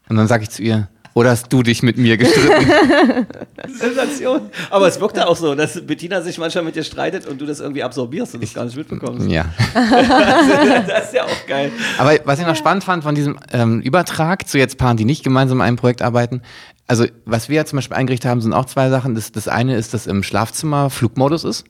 [0.10, 3.26] und dann sage ich zu ihr, oder hast du dich mit mir gestritten?
[3.74, 4.52] Sensation.
[4.70, 7.48] Aber es wirkt ja auch so, dass Bettina sich manchmal mit dir streitet und du
[7.48, 9.28] das irgendwie absorbierst und das gar nicht mitbekommst.
[9.28, 9.46] ja.
[10.88, 11.72] Das ist ja auch geil.
[11.98, 15.24] Aber was ich noch spannend fand von diesem ähm, Übertrag zu jetzt Paaren, die nicht
[15.24, 16.44] gemeinsam an einem Projekt arbeiten,
[16.86, 19.16] also was wir ja zum Beispiel eingerichtet haben, sind auch zwei Sachen.
[19.16, 21.66] Das, das eine ist, dass im Schlafzimmer Flugmodus ist.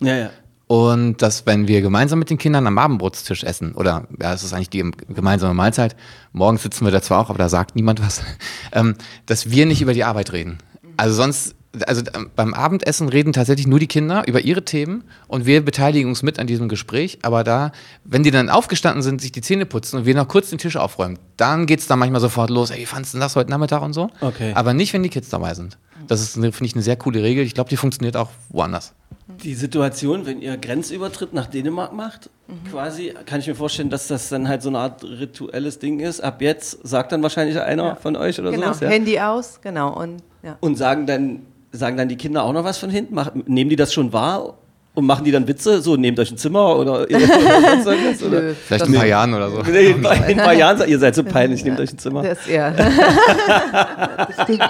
[0.00, 0.30] Ja, ja.
[0.68, 4.52] Und dass, wenn wir gemeinsam mit den Kindern am Abendbrotstisch essen, oder ja, es ist
[4.52, 5.96] eigentlich die gemeinsame Mahlzeit,
[6.32, 8.22] morgens sitzen wir da zwar auch, aber da sagt niemand was,
[8.72, 8.94] ähm,
[9.24, 10.58] dass wir nicht über die Arbeit reden.
[10.98, 11.54] Also sonst,
[11.86, 16.08] also ähm, beim Abendessen reden tatsächlich nur die Kinder über ihre Themen und wir beteiligen
[16.08, 17.72] uns mit an diesem Gespräch, aber da,
[18.04, 20.76] wenn die dann aufgestanden sind, sich die Zähne putzen und wir noch kurz den Tisch
[20.76, 23.82] aufräumen, dann geht's dann manchmal sofort los, ey, wie fandest du denn das heute Nachmittag
[23.82, 24.10] und so?
[24.20, 24.52] Okay.
[24.54, 25.78] Aber nicht, wenn die Kids dabei sind.
[26.06, 27.44] Das ist, finde ich, eine sehr coole Regel.
[27.44, 28.94] Ich glaube, die funktioniert auch woanders.
[29.42, 32.30] Die Situation, wenn ihr Grenzübertritt nach Dänemark macht,
[32.70, 36.20] quasi, kann ich mir vorstellen, dass das dann halt so eine Art rituelles Ding ist.
[36.20, 38.80] Ab jetzt sagt dann wahrscheinlich einer von euch oder genau, sowas.
[38.80, 38.88] Ja?
[38.88, 39.92] Handy aus, genau.
[40.00, 40.56] Und ja.
[40.60, 41.42] Und sagen dann,
[41.72, 43.14] sagen dann die Kinder auch noch was von hinten?
[43.14, 44.54] Mach, nehmen die das schon wahr?
[44.94, 45.80] Und machen die dann Witze?
[45.80, 48.20] So, nehmt euch ein Zimmer oder, oder irgendwas?
[48.22, 48.40] Oder?
[48.40, 49.62] Nö, Vielleicht in ein paar Jahren oder so.
[49.62, 52.22] Nee, in ein paar Jahren sagt ihr seid so peinlich, nehmt euch ein Zimmer.
[52.24, 52.74] Das, ja.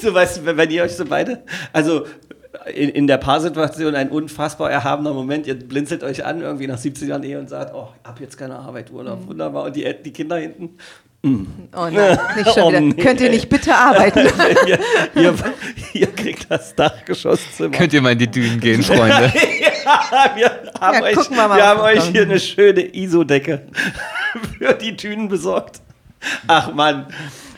[0.00, 2.04] So, weißt du, wenn- ihr euch so beide, also
[2.74, 7.08] in, in der Paarsituation ein unfassbar erhabener Moment, ihr blinzelt euch an, irgendwie nach 17
[7.08, 9.64] Jahren Ehe und sagt, oh, ab jetzt keine Arbeit, Urlaub, wunderbar.
[9.64, 10.76] Und die, die Kinder hinten,
[11.22, 12.80] Oh nein, nicht schon Oh wieder.
[12.80, 12.94] nee.
[12.94, 14.20] Könnt ihr nicht bitte arbeiten?
[14.66, 14.78] ihr,
[15.14, 15.34] ihr,
[15.92, 17.76] ihr kriegt das Dachgeschosszimmer.
[17.76, 19.30] Könnt ihr mal in die Dünen gehen, Freunde?
[19.84, 20.50] ja, wir
[20.80, 23.62] haben, Ja, euch, wir wir haben euch hier eine schöne ISO-Decke
[24.58, 25.80] für die Dünen besorgt.
[26.46, 27.06] Ach Mann.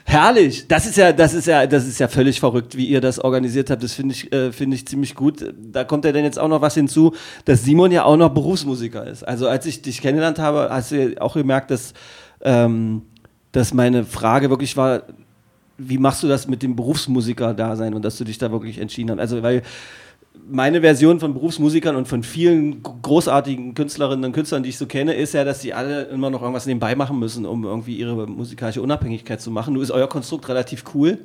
[0.05, 0.67] Herrlich.
[0.67, 3.71] Das ist ja, das ist ja, das ist ja völlig verrückt, wie ihr das organisiert
[3.71, 3.83] habt.
[3.83, 5.55] Das finde ich, äh, finde ich ziemlich gut.
[5.57, 9.07] Da kommt ja dann jetzt auch noch was hinzu, dass Simon ja auch noch Berufsmusiker
[9.07, 9.23] ist.
[9.23, 11.95] Also als ich dich kennengelernt habe, hast du ja auch gemerkt, dass,
[12.43, 13.03] ähm,
[13.53, 15.03] dass meine Frage wirklich war,
[15.79, 19.19] wie machst du das mit dem Berufsmusiker-Dasein und dass du dich da wirklich entschieden hast?
[19.19, 19.63] Also, weil
[20.49, 25.15] meine Version von Berufsmusikern und von vielen großartigen Künstlerinnen und Künstlern, die ich so kenne,
[25.15, 28.83] ist ja, dass sie alle immer noch irgendwas nebenbei machen müssen, um irgendwie ihre musikalische
[28.83, 29.75] Unabhängigkeit zu machen.
[29.75, 31.19] Du ist euer Konstrukt relativ cool,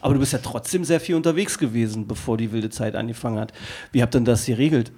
[0.00, 3.52] aber du bist ja trotzdem sehr viel unterwegs gewesen, bevor die wilde Zeit angefangen hat.
[3.92, 4.92] Wie habt ihr denn das geregelt?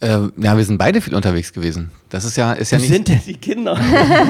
[0.00, 1.90] Äh, ja, wir sind beide viel unterwegs gewesen.
[2.08, 2.92] Das ist ja, ist ja Wo nicht.
[2.92, 3.78] sind denn die Kinder?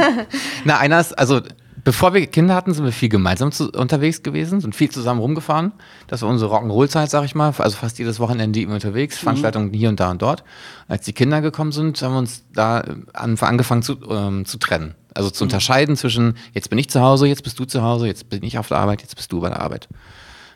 [0.65, 1.41] Na, einer ist, also
[1.85, 5.73] bevor wir Kinder hatten, sind wir viel gemeinsam zu, unterwegs gewesen, sind viel zusammen rumgefahren.
[6.07, 7.53] Das war unsere Rock'n'Roll-Zeit, sag ich mal.
[7.59, 10.45] Also fast jedes Wochenende immer unterwegs, Veranstaltungen hier und da und dort.
[10.89, 14.59] Als die Kinder gekommen sind, haben wir uns da äh, an, angefangen zu, ähm, zu
[14.59, 14.95] trennen.
[15.15, 18.29] Also zu unterscheiden zwischen, jetzt bin ich zu Hause, jetzt bist du zu Hause, jetzt
[18.29, 19.89] bin ich auf der Arbeit, jetzt bist du bei der Arbeit.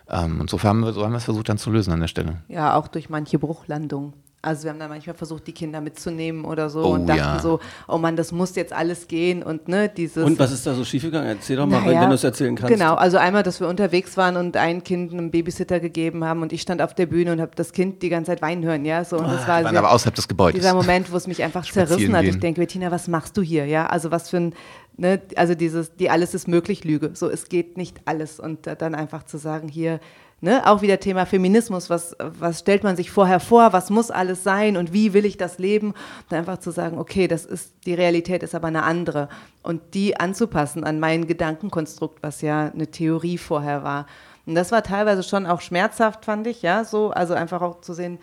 [0.08, 2.08] Ähm, und so haben wir, so haben wir es versucht dann zu lösen an der
[2.08, 2.42] Stelle.
[2.48, 4.12] Ja, auch durch manche Bruchlandungen.
[4.44, 7.38] Also wir haben dann manchmal versucht, die Kinder mitzunehmen oder so Oh, und dachten ja.
[7.38, 10.24] so, oh Mann, das muss jetzt alles gehen und ne, dieses.
[10.24, 11.28] Und was ist da so schiefgegangen?
[11.28, 12.74] Erzähl doch mal, Naja, wenn du es erzählen kannst.
[12.74, 16.52] Genau, also einmal, dass wir unterwegs waren und ein Kind einem Babysitter gegeben haben und
[16.52, 19.04] ich stand auf der Bühne und habe das Kind die ganze Zeit weinen hören, ja,
[19.04, 20.60] so und das war Ah, waren sehr- aber außerhalb des Gebäudes.
[20.60, 22.24] dieser Moment, wo es mich einfach zerrissen hat.
[22.24, 23.66] Ich denke, Bettina, was machst du hier?
[23.66, 24.54] Ja, also was für ein,
[24.96, 27.10] ne, also dieses, die alles ist möglich Lüge.
[27.14, 28.40] So, es geht nicht alles.
[28.40, 30.00] Und äh, dann einfach zu sagen, hier,
[30.42, 34.42] ne, auch wieder Thema Feminismus, was, was stellt man sich vorher vor, was muss alles
[34.42, 35.94] sein und wie will ich das leben?
[36.28, 39.28] Und einfach zu sagen, okay, das ist, die Realität ist aber eine andere.
[39.62, 44.06] Und die anzupassen an mein Gedankenkonstrukt, was ja eine Theorie vorher war.
[44.44, 47.94] Und das war teilweise schon auch schmerzhaft, fand ich, ja, so, also einfach auch zu
[47.94, 48.18] sehen,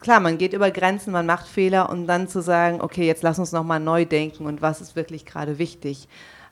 [0.00, 3.38] klar, man geht über Grenzen, man macht Fehler und dann zu sagen, okay, jetzt lass
[3.38, 6.08] uns nochmal neu denken und was ist wirklich gerade wichtig.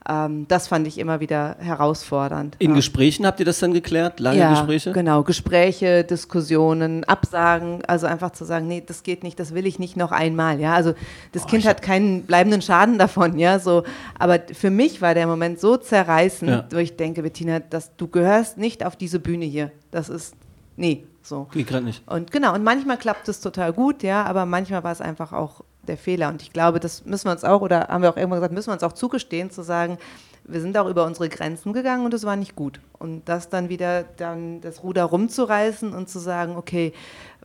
[0.08, 2.56] Ähm, das fand ich immer wieder herausfordernd.
[2.58, 2.76] In ja.
[2.76, 4.18] Gesprächen habt ihr das dann geklärt?
[4.18, 4.92] Lange ja, Gespräche?
[4.92, 9.78] Genau, Gespräche, Diskussionen, Absagen, also einfach zu sagen, nee, das geht nicht, das will ich
[9.78, 10.58] nicht noch einmal.
[10.58, 10.94] Ja, also
[11.32, 13.82] das Oh, Kind hat keinen bleibenden Schaden davon, ja, so.
[14.18, 16.64] Aber für mich war der Moment so zerreißend, Ja.
[16.70, 19.70] wo ich denke, Bettina, dass du gehörst nicht auf diese Bühne hier.
[19.90, 20.34] Das ist,
[20.76, 21.46] nee, so.
[21.52, 22.02] Geht gerade nicht.
[22.08, 25.62] Und genau, und manchmal klappt es total gut, ja, aber manchmal war es einfach auch
[25.86, 26.28] der Fehler.
[26.28, 28.68] Und ich glaube, das müssen wir uns auch, oder haben wir auch irgendwann gesagt, müssen
[28.68, 29.98] wir uns auch zugestehen, zu sagen,
[30.44, 32.80] wir sind auch über unsere Grenzen gegangen und es war nicht gut.
[32.98, 36.92] Und das dann wieder, dann das Ruder rumzureißen und zu sagen, okay,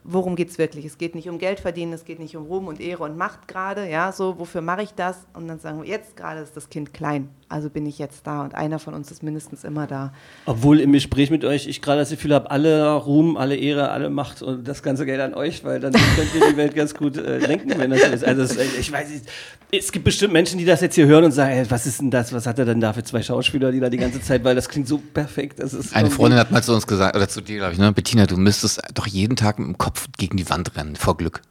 [0.08, 0.86] worum geht es wirklich?
[0.86, 3.48] Es geht nicht um Geld verdienen, es geht nicht um Ruhm und Ehre und Macht
[3.48, 5.26] gerade, ja, so, wofür mache ich das?
[5.34, 8.44] Und dann sagen wir, jetzt gerade ist das Kind klein, also bin ich jetzt da
[8.44, 10.14] und einer von uns ist mindestens immer da.
[10.46, 14.10] Obwohl im Gespräch mit euch ich gerade das Gefühl habe, alle Ruhm, alle Ehre, alle
[14.10, 17.18] Macht und das ganze Geld an euch, weil dann könnt ihr die Welt ganz gut
[17.18, 18.26] äh, lenken, wenn das so ist.
[18.26, 19.26] Also es, ich weiß nicht,
[19.72, 22.12] es gibt bestimmt Menschen, die das jetzt hier hören und sagen, ey, was ist denn
[22.12, 24.56] das, was hat er denn da für zwei Schauspieler, die da die ganze Zeit, weil
[24.56, 25.60] das klingt so perfekt.
[25.60, 27.92] Das ist Eine Freundin hat mal zu uns gesagt, oder zu dir, glaube ich, ne?
[27.92, 31.42] Bettina, du müsstest doch jeden Tag mit dem Kopf gegen die Wand rennen, vor Glück.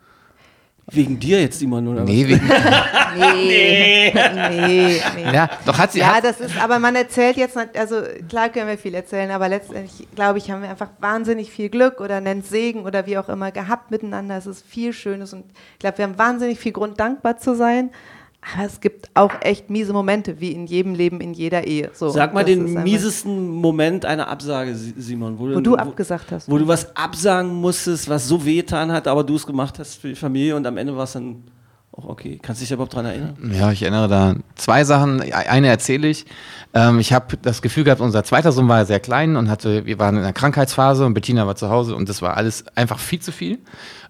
[0.91, 2.47] Wegen dir jetzt, Simon, oder Nee, wegen,
[3.17, 5.33] Nee, nee, nee.
[5.33, 8.69] ja, doch hat sie, Ja, hat, das ist, aber man erzählt jetzt, also klar können
[8.69, 12.47] wir viel erzählen, aber letztendlich, glaube ich, haben wir einfach wahnsinnig viel Glück oder nennt
[12.47, 14.37] Segen oder wie auch immer gehabt miteinander.
[14.37, 17.91] Es ist viel Schönes und ich glaube, wir haben wahnsinnig viel Grund, dankbar zu sein.
[18.57, 21.91] Aber es gibt auch echt miese Momente, wie in jedem Leben, in jeder Ehe.
[21.95, 25.39] So, Sag mal den miesesten Moment einer Absage, Si- Simon.
[25.39, 26.51] Wo du abgesagt hast.
[26.51, 30.09] Wo du was absagen musstest, was so wehgetan hat, aber du es gemacht hast für
[30.09, 31.43] die Familie und am Ende war es dann
[31.97, 32.39] auch okay.
[32.43, 33.37] Kannst du dich überhaupt daran erinnern?
[33.53, 35.21] Ja, ich erinnere da zwei Sachen.
[35.21, 36.27] Eine erzähle ich.
[36.73, 39.99] Ähm, ich habe das Gefühl gehabt, unser zweiter Sohn war sehr klein und hatte, wir
[39.99, 43.21] waren in einer Krankheitsphase und Bettina war zu Hause und das war alles einfach viel
[43.21, 43.61] zu viel.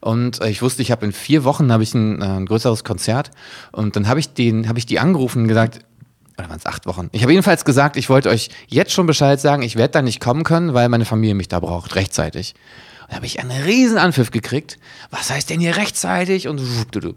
[0.00, 2.84] Und äh, ich wusste, ich habe in vier Wochen habe ich ein, äh, ein größeres
[2.84, 3.30] Konzert
[3.72, 5.80] und dann habe ich den, habe ich die angerufen und gesagt,
[6.38, 7.10] oder waren es acht Wochen?
[7.12, 10.20] Ich habe jedenfalls gesagt, ich wollte euch jetzt schon Bescheid sagen, ich werde da nicht
[10.20, 12.54] kommen können, weil meine Familie mich da braucht, rechtzeitig.
[13.04, 14.78] Und da habe ich einen riesen Anpfiff gekriegt.
[15.10, 16.48] Was heißt denn hier rechtzeitig?
[16.48, 16.60] Und,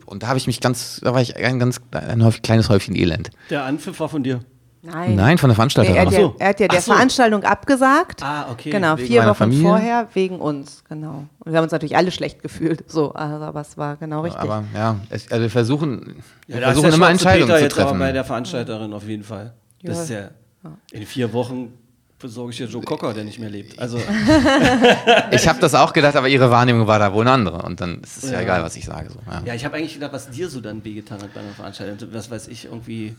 [0.05, 2.95] und da habe ich mich ganz, da war ich ein ganz ein Häuf- kleines Häufchen
[2.95, 3.29] Elend.
[3.49, 4.41] Der Anpfiff war von dir.
[4.83, 5.15] Nein.
[5.15, 5.97] Nein, von der Nee, Veranstalterin.
[5.97, 6.35] er, ja, so.
[6.39, 6.93] er hat ja der so.
[6.93, 8.21] Veranstaltung abgesagt.
[8.23, 8.69] Ah, okay.
[8.69, 9.63] Genau, Wegen vier Wochen Familie.
[9.63, 11.25] vorher wegen uns, genau.
[11.39, 14.39] Und wir haben uns natürlich alle schlecht gefühlt, so, also, aber es war genau richtig.
[14.41, 17.63] Aber ja, es, also wir versuchen, wir Ja, da ist versuchen immer Entscheidungen Peter zu
[17.65, 17.99] jetzt aber treffen.
[17.99, 19.55] bei der Veranstalterin auf jeden Fall.
[19.83, 20.03] Das Ja.
[20.03, 21.73] ist ja, in vier Wochen
[22.19, 23.77] besorge ich dir Joe Cocker, der nicht mehr lebt.
[23.79, 23.97] Also,
[25.31, 27.61] Ich habe das auch gedacht, aber ihre Wahrnehmung war da wohl eine andere.
[27.63, 28.41] Und dann ist es ja, Ja.
[28.41, 29.09] egal, was ich sage.
[29.09, 29.19] So.
[29.29, 29.43] Ja.
[29.45, 32.09] ja, ich habe eigentlich gedacht, was dir so dann wehgetan hat bei einer Veranstaltung.
[32.11, 33.15] Was weiß ich, irgendwie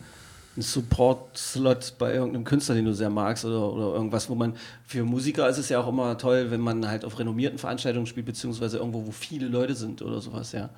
[0.57, 5.03] ein Support-Slot bei irgendeinem Künstler, den du sehr magst oder, oder irgendwas, wo man, für
[5.03, 8.77] Musiker ist es ja auch immer toll, wenn man halt auf renommierten Veranstaltungen spielt, beziehungsweise
[8.77, 10.69] irgendwo, wo viele Leute sind oder sowas, ja.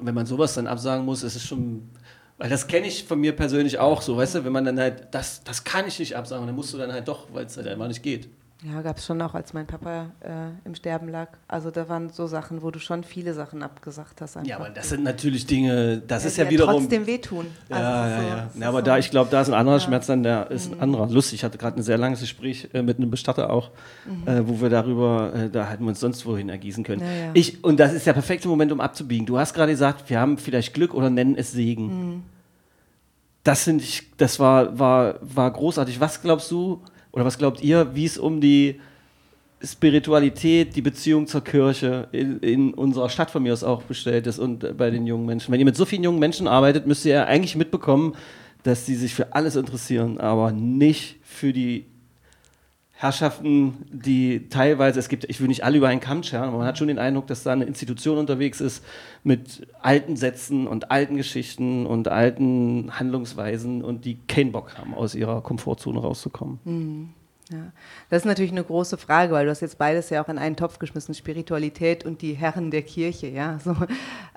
[0.00, 1.90] Wenn man sowas dann absagen muss, ist es schon,
[2.38, 5.08] weil das kenne ich von mir persönlich auch so, weißt du, wenn man dann halt,
[5.10, 7.66] das, das kann ich nicht absagen, dann musst du dann halt doch, weil es halt
[7.66, 8.30] einfach nicht geht.
[8.64, 11.28] Ja, gab es schon auch, als mein Papa äh, im Sterben lag.
[11.46, 14.36] Also da waren so Sachen, wo du schon viele Sachen abgesagt hast.
[14.36, 14.48] Einfach.
[14.50, 16.80] Ja, aber das sind natürlich Dinge, das ist die ja wiederum.
[16.80, 17.46] trotzdem wehtun.
[17.70, 18.48] Also Ja, ja, so- ja.
[18.60, 20.80] ja aber so- da, ich glaube, da ist ein anderer Schmerz dann, der ist ein
[20.80, 21.08] anderer.
[21.08, 23.70] Lustig, ich hatte gerade ein sehr langes Gespräch äh, mit einem Bestatter auch,
[24.26, 27.02] äh, wo wir darüber, äh, da hätten wir uns sonst wohin ergießen können.
[27.02, 27.30] Ja, ja.
[27.34, 29.24] Ich, und das ist der perfekte Moment, um abzubiegen.
[29.24, 32.24] Du hast gerade gesagt, wir haben vielleicht Glück oder nennen es Segen.
[33.44, 36.00] Das finde ich, das war, war, war großartig.
[36.00, 36.82] Was glaubst du,
[37.12, 38.80] oder was glaubt ihr, wie es um die
[39.62, 44.38] Spiritualität, die Beziehung zur Kirche in, in unserer Stadt von mir aus auch bestellt ist
[44.38, 45.52] und bei den jungen Menschen.
[45.52, 48.14] Wenn ihr mit so vielen jungen Menschen arbeitet, müsst ihr ja eigentlich mitbekommen,
[48.62, 51.86] dass sie sich für alles interessieren, aber nicht für die
[53.00, 56.66] Herrschaften, die teilweise, es gibt, ich will nicht alle über einen Kamm scheren, aber man
[56.66, 58.84] hat schon den Eindruck, dass da eine Institution unterwegs ist
[59.22, 65.14] mit alten Sätzen und alten Geschichten und alten Handlungsweisen und die keinen Bock haben, aus
[65.14, 67.14] ihrer Komfortzone rauszukommen.
[67.52, 67.72] Ja.
[68.10, 70.56] Das ist natürlich eine große Frage, weil du hast jetzt beides ja auch in einen
[70.56, 73.60] Topf geschmissen, Spiritualität und die Herren der Kirche, ja.
[73.64, 73.80] So, Ist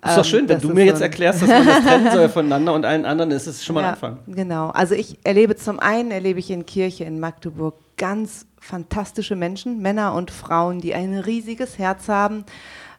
[0.03, 2.11] doch ähm, schön, wenn das du mir so jetzt ein- erklärst, dass man das trennen
[2.11, 4.19] soll voneinander und allen anderen, ist es schon mal ein ja, Anfang.
[4.27, 4.69] Genau.
[4.69, 10.13] Also ich erlebe zum einen, erlebe ich in Kirche in Magdeburg ganz fantastische Menschen, Männer
[10.13, 12.45] und Frauen, die ein riesiges Herz haben,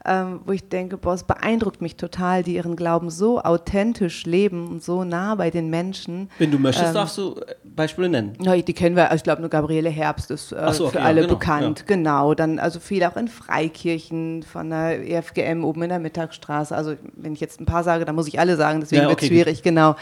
[0.04, 4.66] ähm, wo ich denke, boah, es beeindruckt mich total, die ihren Glauben so authentisch leben
[4.66, 6.28] und so nah bei den Menschen.
[6.38, 8.36] Wenn du möchtest, Ähm, darfst du äh, Beispiele nennen.
[8.40, 11.04] Ja, die kennen wir, ich glaube nur Gabriele Herbst ist äh, so, okay, für ja,
[11.04, 11.84] alle genau, bekannt.
[11.86, 16.74] Genau, dann also viel auch in Freikirchen von der EFGM oben in der Mittagsstraße.
[16.74, 19.18] Also wenn ich jetzt ein paar sage, dann muss ich alle sagen, deswegen Ja, wird
[19.18, 19.94] okay, es schwierig, genau.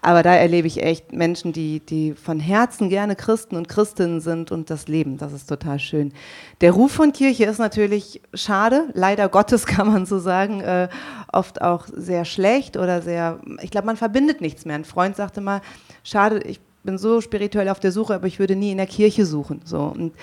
[0.00, 4.52] Aber da erlebe ich echt Menschen, die, die von Herzen gerne Christen und Christinnen sind
[4.52, 5.18] und das leben.
[5.18, 6.12] Das ist total schön.
[6.60, 10.88] Der Ruf von Kirche ist natürlich schade, leider Gottes kann man so sagen, äh,
[11.32, 14.76] oft auch sehr schlecht oder sehr, ich glaube, man verbindet nichts mehr.
[14.76, 15.62] Ein Freund sagte mal,
[16.04, 19.26] schade, ich bin so spirituell auf der Suche, aber ich würde nie in der Kirche
[19.26, 19.62] suchen.
[19.64, 19.80] So.
[19.80, 20.14] Und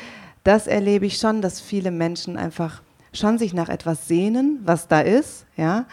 [0.43, 2.81] das erlebe ich schon, dass viele Menschen einfach
[3.13, 5.85] schon sich nach etwas sehnen, was da ist, ja.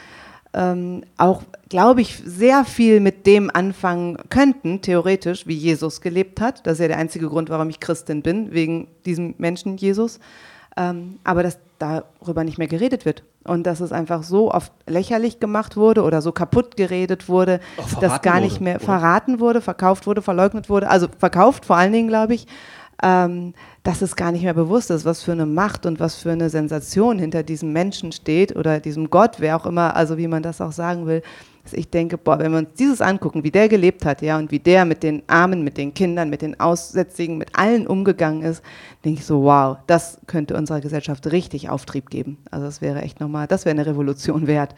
[0.55, 6.67] Ähm, auch, glaube ich, sehr viel mit dem anfangen könnten, theoretisch, wie Jesus gelebt hat.
[6.67, 10.21] Das ist ja der einzige Grund, warum ich Christin bin, wegen diesem Menschen Jesus.
[10.77, 13.25] Ähm, aber dass darüber nicht mehr geredet wird.
[13.45, 17.61] Und dass es einfach so oft lächerlich gemacht wurde oder so kaputt geredet wurde,
[18.01, 18.85] dass gar nicht mehr oder?
[18.85, 20.89] verraten wurde, verkauft wurde, verleugnet wurde.
[20.89, 22.47] Also verkauft vor allen Dingen, glaube ich
[23.03, 26.31] ähm, dass es gar nicht mehr bewusst ist, was für eine Macht und was für
[26.31, 30.43] eine Sensation hinter diesem Menschen steht oder diesem Gott, wer auch immer, also wie man
[30.43, 31.23] das auch sagen will.
[31.65, 34.51] Dass ich denke, boah, wenn wir uns dieses angucken, wie der gelebt hat, ja, und
[34.51, 38.65] wie der mit den Armen, mit den Kindern, mit den Aussätzigen, mit allen umgegangen ist,
[39.05, 42.39] denke ich so, wow, das könnte unserer Gesellschaft richtig Auftrieb geben.
[42.51, 44.75] Also das wäre echt nochmal, das wäre eine Revolution wert.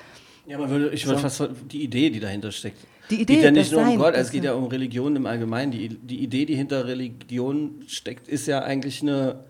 [0.47, 1.29] Ja, man würde, ich würde so.
[1.47, 2.79] fast die Idee, die dahinter steckt.
[3.11, 5.73] Die Idee, geht ja nicht nur um Gott, es geht ja um Religion im Allgemeinen.
[5.73, 9.45] Die, die Idee, die hinter Religion steckt, ist ja eigentlich eine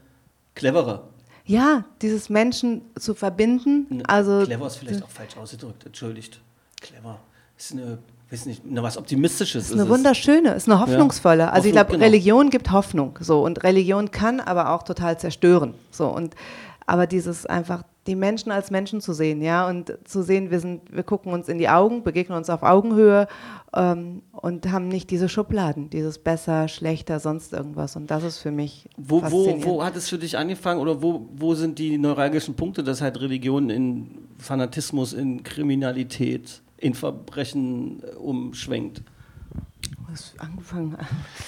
[0.55, 1.09] clevere.
[1.47, 4.03] Ja, dieses Menschen zu verbinden.
[4.07, 6.41] Also clever ist vielleicht auch falsch ausgedrückt, entschuldigt.
[6.81, 7.21] Clever
[7.57, 7.99] ist eine,
[8.31, 9.67] weiß nicht, eine was Optimistisches.
[9.67, 11.45] Ist eine ist wunderschöne, ist eine hoffnungsvolle.
[11.45, 12.05] Ja, also ich glaube, genau.
[12.05, 13.19] Religion gibt Hoffnung.
[13.21, 15.75] So und Religion kann aber auch total zerstören.
[15.91, 16.35] So und
[16.87, 20.83] aber dieses einfach die Menschen als Menschen zu sehen, ja, und zu sehen, wir sind,
[20.95, 23.29] wir gucken uns in die Augen, begegnen uns auf Augenhöhe
[23.75, 27.97] ähm, und haben nicht diese Schubladen, dieses besser, schlechter, sonst irgendwas.
[27.97, 28.89] Und das ist für mich.
[28.97, 32.85] Wo, wo, wo hat es für dich angefangen oder wo, wo sind die neuralgischen Punkte,
[32.85, 39.03] dass halt Religion in Fanatismus, in Kriminalität, in Verbrechen äh, umschwenkt?
[40.39, 40.97] angefangen?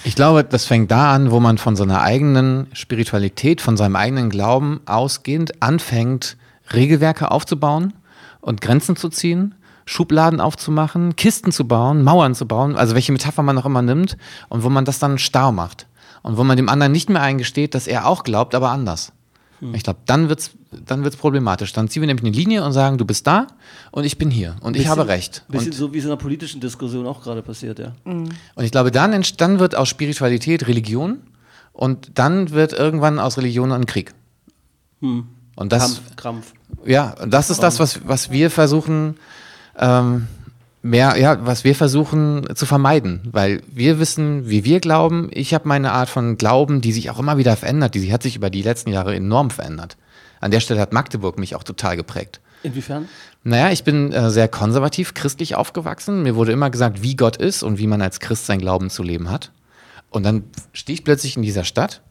[0.04, 4.28] Ich glaube, das fängt da an, wo man von seiner eigenen Spiritualität, von seinem eigenen
[4.30, 6.36] Glauben ausgehend anfängt,
[6.72, 7.92] Regelwerke aufzubauen
[8.40, 9.54] und Grenzen zu ziehen,
[9.84, 14.16] Schubladen aufzumachen, Kisten zu bauen, Mauern zu bauen, also welche Metapher man auch immer nimmt
[14.48, 15.86] und wo man das dann starr macht
[16.22, 19.12] und wo man dem anderen nicht mehr eingesteht, dass er auch glaubt, aber anders.
[19.60, 19.74] Hm.
[19.74, 20.50] Ich glaube, dann wird es
[20.84, 21.72] dann wird's problematisch.
[21.72, 23.46] Dann ziehen wir nämlich eine Linie und sagen, du bist da
[23.92, 25.44] und ich bin hier und bisschen, ich habe recht.
[25.48, 27.92] Bisschen und, so, wie es in der politischen Diskussion auch gerade passiert, ja.
[28.04, 28.28] Mhm.
[28.54, 31.22] Und ich glaube, dann, dann wird aus Spiritualität Religion
[31.72, 34.14] und dann wird irgendwann aus Religion ein Krieg.
[35.00, 35.28] Hm.
[35.54, 36.52] Und das, Krampf, Krampf.
[36.86, 39.16] Ja, das ist das, was, was wir versuchen,
[39.78, 40.28] ähm,
[40.82, 45.28] mehr, ja, was wir versuchen zu vermeiden, weil wir wissen, wie wir glauben.
[45.32, 48.36] Ich habe meine Art von Glauben, die sich auch immer wieder verändert, die hat sich
[48.36, 49.96] über die letzten Jahre enorm verändert.
[50.40, 52.40] An der Stelle hat Magdeburg mich auch total geprägt.
[52.62, 53.08] Inwiefern?
[53.42, 56.22] Naja, ich bin äh, sehr konservativ, christlich aufgewachsen.
[56.22, 59.02] Mir wurde immer gesagt, wie Gott ist und wie man als Christ sein Glauben zu
[59.02, 59.52] leben hat.
[60.10, 62.02] Und dann stehe ich plötzlich in dieser Stadt,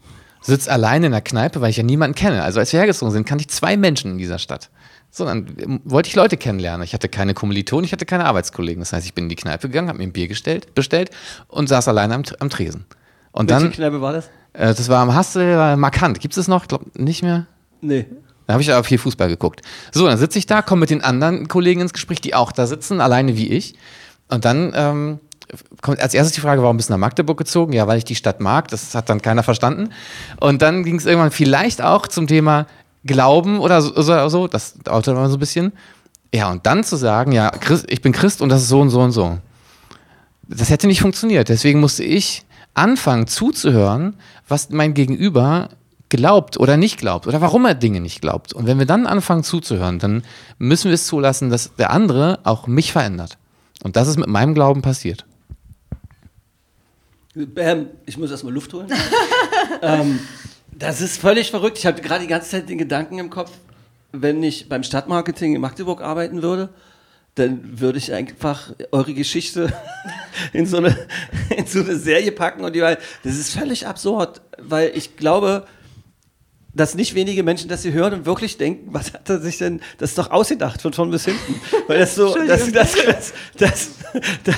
[0.46, 2.44] sitze alleine in der Kneipe, weil ich ja niemanden kenne.
[2.44, 4.70] Also als wir hergezogen sind, kannte ich zwei Menschen in dieser Stadt.
[5.10, 6.84] So, dann ähm, wollte ich Leute kennenlernen.
[6.84, 8.82] Ich hatte keine Kommilitonen, ich hatte keine Arbeitskollegen.
[8.82, 11.10] Das heißt, ich bin in die Kneipe gegangen, habe mir ein Bier gestellt, bestellt
[11.48, 12.86] und saß alleine am, am Tresen.
[13.32, 14.30] Und Welche dann, Kneipe war das?
[14.54, 16.20] Äh, das war am Hassel, war markant.
[16.20, 16.64] Gibt es das noch?
[16.64, 17.48] Ich glaube nicht mehr.
[17.82, 18.06] Nee.
[18.48, 19.62] Da habe ich aber viel Fußball geguckt.
[19.92, 22.68] So, dann sitze ich da, komme mit den anderen Kollegen ins Gespräch, die auch da
[22.68, 23.76] sitzen, alleine wie ich.
[24.28, 25.20] Und dann ähm,
[25.82, 27.74] kommt als erstes die Frage, warum bist du nach Magdeburg gezogen?
[27.74, 28.68] Ja, weil ich die Stadt mag.
[28.70, 29.90] Das hat dann keiner verstanden.
[30.40, 32.68] Und dann ging es irgendwann vielleicht auch zum Thema,
[33.06, 35.72] glauben oder so, so, so das dauert immer so ein bisschen.
[36.34, 38.90] Ja, und dann zu sagen, ja, Christ, ich bin Christ und das ist so und
[38.90, 39.38] so und so.
[40.48, 41.50] Das hätte nicht funktioniert.
[41.50, 44.16] Deswegen musste ich anfangen zuzuhören,
[44.48, 45.70] was mein Gegenüber
[46.10, 48.54] glaubt oder nicht glaubt oder warum er Dinge nicht glaubt.
[48.54, 50.24] Und wenn wir dann anfangen zuzuhören, dann
[50.58, 53.38] müssen wir es zulassen, dass der andere auch mich verändert.
[53.84, 55.26] Und das ist mit meinem Glauben passiert.
[57.36, 58.88] Bam, ich muss erstmal Luft holen.
[59.82, 60.20] ähm,
[60.72, 61.78] das ist völlig verrückt.
[61.78, 63.52] Ich habe gerade die ganze Zeit den Gedanken im Kopf,
[64.14, 66.70] wenn ich beim Stadtmarketing in Magdeburg arbeiten würde,
[67.36, 69.74] dann würde ich einfach eure Geschichte
[70.54, 70.96] in so eine,
[71.58, 75.68] in so eine Serie packen und die, das ist völlig absurd, weil ich glaube,
[76.76, 79.80] dass nicht wenige Menschen das hier hören und wirklich denken, was hat er sich denn,
[79.98, 81.60] das ist doch ausgedacht von vorn bis hinten.
[81.88, 83.90] Weil das so, das, das, das,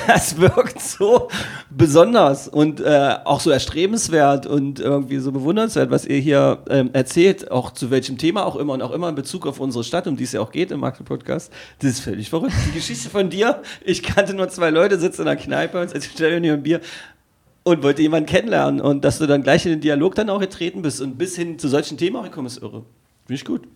[0.08, 1.30] das, wirkt so
[1.70, 7.52] besonders und äh, auch so erstrebenswert und irgendwie so bewundernswert, was ihr hier ähm, erzählt,
[7.52, 10.18] auch zu welchem Thema auch immer und auch immer in Bezug auf unsere Stadt, um
[10.18, 11.52] die es ja auch geht im Magde-Podcast.
[11.80, 12.54] Das ist völlig verrückt.
[12.68, 16.42] Die Geschichte von dir, ich kannte nur zwei Leute, sitzen in der Kneipe und stellen
[16.42, 16.82] mir ein Bier
[17.68, 20.82] und wollte jemanden kennenlernen und dass du dann gleich in den Dialog dann auch getreten
[20.82, 22.84] bist und bis hin zu solchen Themen auch gekommen ist irre.
[23.26, 23.68] Finde ich gut.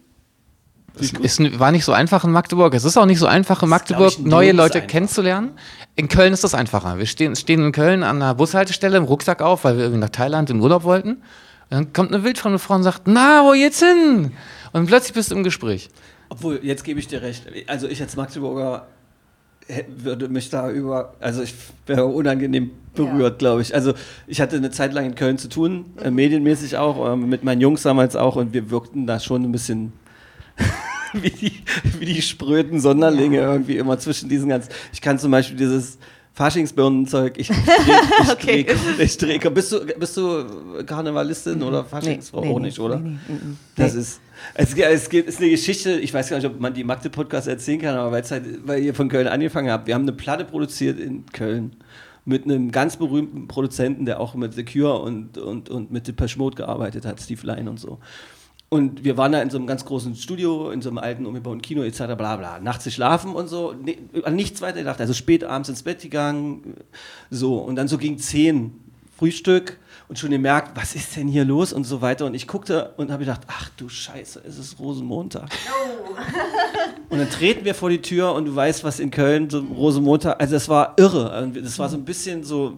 [1.00, 2.74] Es ist, war nicht so einfach in Magdeburg.
[2.74, 4.90] Es ist auch nicht so einfach in Magdeburg, neue Leute einfach.
[4.90, 5.52] kennenzulernen.
[5.96, 6.98] In Köln ist das einfacher.
[6.98, 10.10] Wir stehen, stehen in Köln an einer Bushaltestelle im Rucksack auf, weil wir irgendwie nach
[10.10, 11.12] Thailand in Urlaub wollten.
[11.12, 11.22] Und
[11.70, 14.34] dann kommt eine wildfremde Frau und sagt, na, wo geht's hin?
[14.74, 15.90] Und plötzlich bist du im Gespräch.
[16.28, 17.46] Obwohl, jetzt gebe ich dir recht.
[17.68, 18.88] Also ich als Magdeburger
[19.88, 21.54] würde mich da über, also ich
[21.86, 23.74] wäre unangenehm berührt, glaube ich.
[23.74, 23.94] Also
[24.28, 27.62] ich hatte eine Zeit lang in Köln zu tun, äh, medienmäßig auch, äh, mit meinen
[27.62, 29.94] Jungs damals auch und wir wirkten da schon ein bisschen
[31.14, 31.64] wie die,
[32.00, 34.70] wie die spröden Sonderlinge irgendwie immer zwischen diesen ganzen.
[34.94, 35.98] Ich kann zum Beispiel dieses
[36.42, 37.56] Faschingsbirnenzeug, ich ich
[38.32, 38.66] Okay.
[38.98, 42.40] ich dreh, bist du, bist du Karnevalistin oder Faschingsfrau?
[42.40, 42.98] auch nicht, oder?
[42.98, 43.58] Nee, nee, mm.
[43.76, 44.22] Das ist.
[44.56, 47.80] Es, es gibt, ist eine Geschichte, ich weiß gar nicht, ob man die Magde-Podcast erzählen
[47.82, 49.86] kann, aber halt, weil ihr von Köln angefangen habt.
[49.86, 51.76] Wir haben eine Platte produziert in Köln
[52.26, 56.40] mit einem ganz berühmten Produzenten, der auch mit The Cure und, und, und mit Depeche
[56.40, 58.00] Mode gearbeitet hat, Steve Lyon und so.
[58.74, 61.62] Und wir waren da in so einem ganz großen Studio, in so einem alten umgebauten
[61.62, 62.16] Kino etc.
[62.16, 62.58] bla bla.
[62.60, 65.02] Nachts geschlafen und so, ne, an nichts weiter gedacht.
[65.02, 66.76] Also spät abends ins Bett gegangen,
[67.30, 67.58] so.
[67.58, 68.72] Und dann so gegen 10
[69.18, 72.26] Frühstück und schon gemerkt, was ist denn hier los und so weiter.
[72.26, 75.50] Und ich guckte und habe gedacht, ach du Scheiße, es ist Rosenmontag.
[77.10, 80.40] Und dann treten wir vor die Tür und du weißt, was in Köln so Rosenmontag,
[80.40, 81.52] also das war irre.
[81.62, 82.78] Das war so ein bisschen so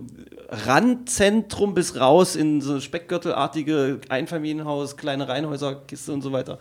[0.53, 6.59] Randzentrum bis raus in so Speckgürtelartige Einfamilienhaus, kleine Reihenhäuserkiste und so weiter.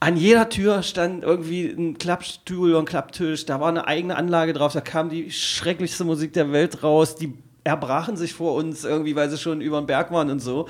[0.00, 4.54] An jeder Tür stand irgendwie ein Klappstuhl und ein Klapptisch, da war eine eigene Anlage
[4.54, 9.14] drauf, da kam die schrecklichste Musik der Welt raus, die erbrachen sich vor uns irgendwie,
[9.14, 10.66] weil sie schon über den Berg waren und so.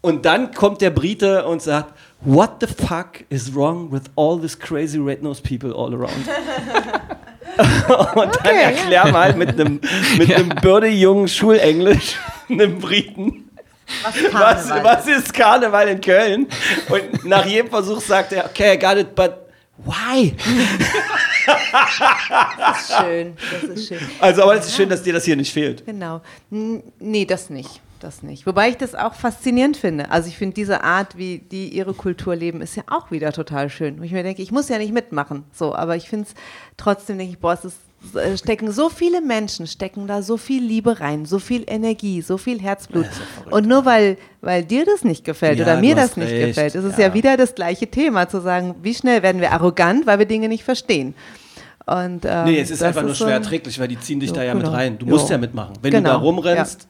[0.00, 4.56] Und dann kommt der Brite und sagt, What the fuck is wrong with all these
[4.56, 6.26] crazy red-nosed people all around?
[8.14, 9.80] und dann erklär mal mit einem
[10.16, 12.16] mit einem birdejungen Schulenglisch
[12.48, 13.50] einem Briten,
[14.02, 16.46] Was, was, was ist Karneval in Köln?
[16.88, 19.34] Und nach jedem Versuch sagt er, okay, I got it, but
[19.84, 20.34] why?
[22.72, 23.36] ist schön.
[23.52, 24.00] Das ist schön.
[24.20, 25.84] Also, aber es ist schön, dass dir das hier nicht fehlt.
[25.84, 26.20] Genau.
[26.50, 27.80] N nee, das nicht.
[28.02, 28.46] Das nicht.
[28.46, 30.10] Wobei ich das auch faszinierend finde.
[30.10, 33.70] Also ich finde diese Art, wie die ihre Kultur leben, ist ja auch wieder total
[33.70, 34.00] schön.
[34.00, 35.44] Wo ich mir denke, ich muss ja nicht mitmachen.
[35.52, 36.34] So, aber ich finde es
[36.76, 37.76] trotzdem, denke ich, boah, es ist,
[38.16, 42.38] äh, stecken so viele Menschen, stecken da so viel Liebe rein, so viel Energie, so
[42.38, 43.06] viel Herzblut.
[43.52, 46.74] Und nur weil, weil dir das nicht gefällt Ja, oder mir das nicht recht, gefällt,
[46.74, 47.06] ist es ja.
[47.06, 50.48] ja wieder das gleiche Thema, zu sagen, wie schnell werden wir arrogant, weil wir Dinge
[50.48, 51.14] nicht verstehen.
[51.86, 54.36] Und, ähm, Nee, es ist einfach nur so schwer erträglich, weil die ziehen dich Ja,
[54.36, 54.66] da ja genau.
[54.70, 54.98] mit rein.
[54.98, 55.12] Du Ja.
[55.12, 55.74] musst ja mitmachen.
[55.82, 56.82] Wenn Genau, du da rumrennst.
[56.82, 56.86] Du,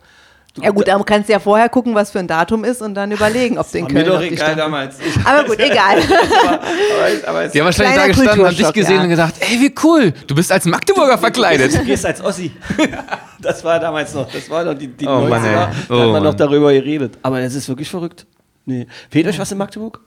[0.61, 3.11] Ja gut, da kannst du ja vorher gucken, was für ein Datum ist und dann
[3.11, 4.97] überlegen, ob den war mir Köln doch egal Stadt- damals.
[5.01, 5.97] Ich, Aber gut, egal.
[6.03, 9.03] aber, aber es, Die haben wahrscheinlich da gestanden, haben dich gesehen ja.
[9.05, 11.75] und gesagt, ey, wie cool, du bist als Magdeburger verkleidet.
[11.75, 12.53] Du gehst als Ossi.
[13.41, 15.29] Das war damals noch, das war noch die, die Oh 90er.
[15.29, 16.23] Mann, da hat Oh man Mann.
[16.23, 17.19] noch darüber geredet.
[17.23, 18.25] Aber das ist wirklich verrückt.
[18.67, 18.87] Nee.
[19.11, 19.99] Fehlt euch was in Magdeburg?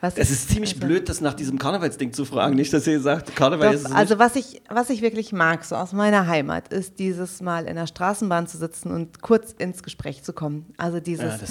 [0.00, 2.54] Was Es ist ziemlich also- blöd, das nach diesem Karnevalsding zu fragen.
[2.54, 4.20] Nicht, dass ihr sagt, Karneval ist es Doch, also nicht.
[4.20, 7.86] was ich, was ich wirklich mag, so aus meiner Heimat, ist dieses Mal in der
[7.86, 10.66] Straßenbahn zu sitzen und kurz ins Gespräch zu kommen.
[10.76, 11.46] Also dieses, Ja,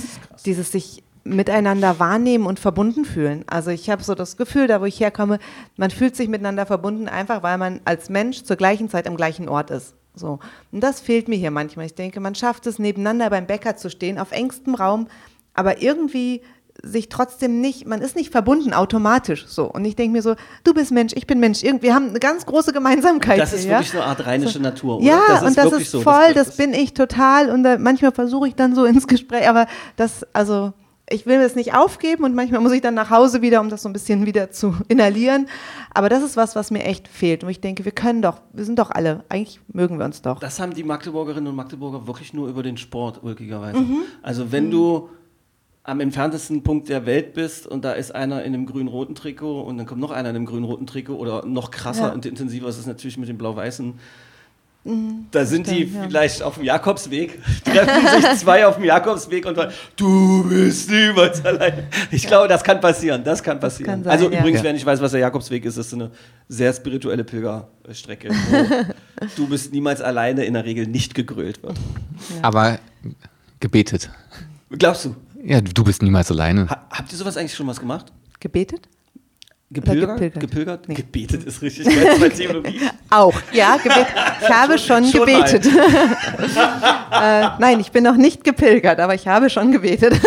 [0.46, 3.44] dieses sich miteinander wahrnehmen und verbunden fühlen.
[3.48, 5.40] Also ich habe so das Gefühl, da wo ich herkomme,
[5.76, 9.50] man fühlt sich miteinander verbunden, einfach weil man als Mensch zur gleichen Zeit am gleichen
[9.50, 9.96] Ort ist.
[10.14, 10.38] So.
[10.72, 11.88] Und das fehlt mir hier manchmal.
[11.88, 15.08] Ich denke, man schafft es, nebeneinander beim Bäcker zu stehen, auf engstem Raum,
[15.56, 16.42] aber irgendwie
[16.86, 19.66] sich trotzdem nicht, man ist nicht verbunden automatisch so.
[19.66, 21.64] Und ich denke mir so, du bist Mensch, ich bin Mensch.
[21.64, 23.40] Irgendwie haben eine ganz große Gemeinsamkeit.
[23.40, 23.78] Das ist hier, ja?
[23.78, 25.06] wirklich so eine Art rheinische Natur, oder?
[25.06, 26.02] Ja, und das ist so.
[26.02, 27.50] voll, das, bin ich total.
[27.50, 29.66] Und da, manchmal versuche ich dann so ins Gespräch, aber
[29.96, 30.74] das, also
[31.10, 33.84] ich will es nicht aufgeben und manchmal muss ich dann nach Hause wieder, um das
[33.84, 35.48] so ein bisschen wieder zu inhalieren.
[35.94, 37.44] Aber das ist was, was mir echt fehlt.
[37.44, 40.40] Und ich denke, wir können doch, wir sind doch alle, eigentlich mögen wir uns doch.
[40.40, 43.80] Das haben die Magdeburgerinnen und Magdeburger wirklich nur über den Sport, ulkigerweise.
[43.80, 44.02] Mhm.
[44.22, 45.10] Also wenn du
[45.86, 49.78] am entferntesten Punkt der Welt bist und da ist einer in einem grün-roten Trikot und
[49.78, 52.14] dann kommt noch einer in einem grün-roten Trikot oder noch krasser Ja.
[52.14, 53.94] und intensiver ist es natürlich mit dem blau-weißen.
[55.32, 55.78] Da sind die Mhm.
[55.90, 56.04] stimmt, ja.
[56.10, 61.44] vielleicht auf dem Jakobsweg, treffen sich zwei auf dem Jakobsweg und sagen, du bist niemals
[61.44, 61.88] allein.
[62.12, 63.92] Ich glaube, das kann passieren, das kann passieren.
[63.94, 64.40] kann sein, also ja.
[64.40, 64.66] übrigens, Ja.
[64.66, 66.12] wer nicht weiß, was der Jakobsweg ist, ist eine
[66.50, 71.78] sehr spirituelle Pilgerstrecke, wo du bist niemals alleine in der Regel nicht gegrölt wird.
[72.44, 72.78] Aber
[73.60, 74.12] gebetet.
[74.70, 75.16] Glaubst du?
[75.46, 76.68] Ja, du bist niemals alleine.
[76.68, 78.12] Ha habt ihr sowas eigentlich schon was gemacht?
[78.40, 78.90] Gebetet?
[79.70, 80.18] Gepilgert?
[80.18, 80.42] gepilgert?
[80.42, 80.88] Gepilgert?
[80.90, 80.96] Nee.
[80.96, 82.80] Gebetet ist richtig geil bei Theologie.
[83.10, 84.08] Auch, ja, gebet.
[84.42, 85.66] Ich habe schon, schon gebetet.
[87.12, 90.20] äh, nein, ich bin noch nicht gepilgert, aber ich habe schon gebetet.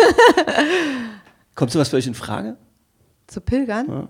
[1.55, 2.57] Kommt sowas für euch in Frage?
[3.27, 4.07] Zu pilgern?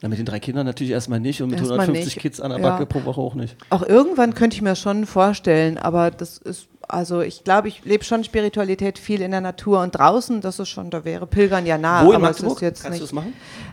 [0.00, 2.22] Na, mit den drei Kindern natürlich erstmal nicht und mit Erstmal 150 nicht.
[2.22, 2.70] Kids an der Ja.
[2.70, 3.56] Backe pro Woche auch nicht.
[3.70, 8.04] Auch irgendwann könnte ich mir schon vorstellen, aber das ist, also ich glaube, ich lebe
[8.04, 11.78] schon Spiritualität viel in der Natur und draußen, das ist schon, da wäre Pilgern ja
[11.78, 12.04] nah.
[12.04, 13.12] Wo in aber es ist jetzt Kannst du nicht.
[13.12, 13.32] machen?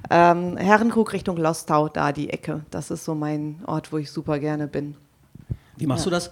[0.09, 2.61] Ähm, Herrenkrug Richtung Lostau, da die Ecke.
[2.71, 4.95] Das ist so mein Ort, wo ich super gerne bin.
[5.77, 6.31] Wie machst du das?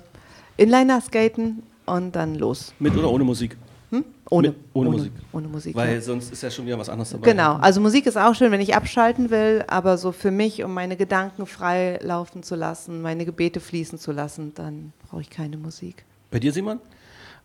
[0.58, 2.74] Inliner skaten und dann los.
[2.80, 3.58] Mit oder ohne Musik?
[3.92, 4.06] Hm?
[4.30, 5.12] Ohne, Mit- ohne Musik.
[5.32, 5.76] Ohne Musik.
[5.76, 6.02] Weil ja.
[6.02, 7.32] sonst ist ja schon wieder was anderes dabei.
[7.32, 10.74] Genau, also Musik ist auch schön, wenn ich abschalten will, aber so für mich, um
[10.74, 15.58] meine Gedanken frei laufen zu lassen, meine Gebete fließen zu lassen, dann brauche ich keine
[15.58, 16.06] Musik.
[16.32, 16.80] Bei dir, Simon?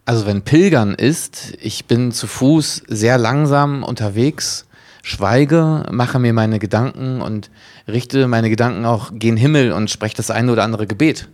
[0.05, 4.67] Also wenn Pilgern ist, ich bin zu Fuß sehr langsam unterwegs,
[5.03, 7.51] schweige, mache mir meine Gedanken und
[7.89, 11.31] richte meine Gedanken auch gen Himmel und spreche das eine oder andere Gebet.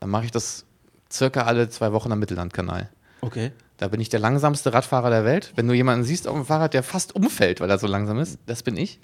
[0.00, 0.64] Dann mache ich das
[1.12, 2.88] circa alle zwei Wochen am Mittellandkanal.
[3.20, 3.52] Okay.
[3.76, 5.52] Da bin ich der langsamste Radfahrer der Welt.
[5.56, 8.38] Wenn du jemanden siehst auf dem Fahrrad, der fast umfällt, weil er so langsam ist,
[8.46, 9.00] das bin ich.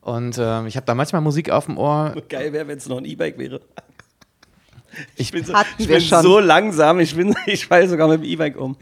[0.00, 2.14] Und ähm, ich habe da manchmal Musik auf dem Ohr.
[2.28, 3.60] Geil wäre, wenn es noch ein E-Bike wäre.
[5.16, 6.22] Ich, bin so, ich bin schon.
[6.22, 8.76] so langsam, ich, bin, ich fahre sogar mit dem E-Bike um.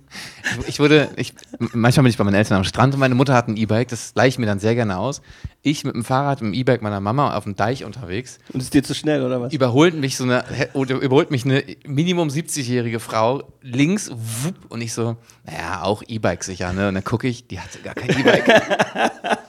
[0.66, 3.48] ich wurde, ich, manchmal bin ich bei meinen Eltern am Strand und meine Mutter hat
[3.48, 5.22] ein E-Bike, das leihe ich mir dann sehr gerne aus.
[5.62, 8.38] Ich mit dem Fahrrad, mit dem E-Bike meiner Mama auf dem Deich unterwegs.
[8.52, 9.52] Und ist dir zu schnell, oder was?
[9.52, 10.44] Überholt mich so eine,
[10.74, 16.72] überholt mich eine Minimum 70-jährige Frau links, wupp, und ich so, naja, auch E-Bike sicher,
[16.72, 16.88] ne?
[16.88, 18.62] Und dann gucke ich, die hatte gar kein E-Bike.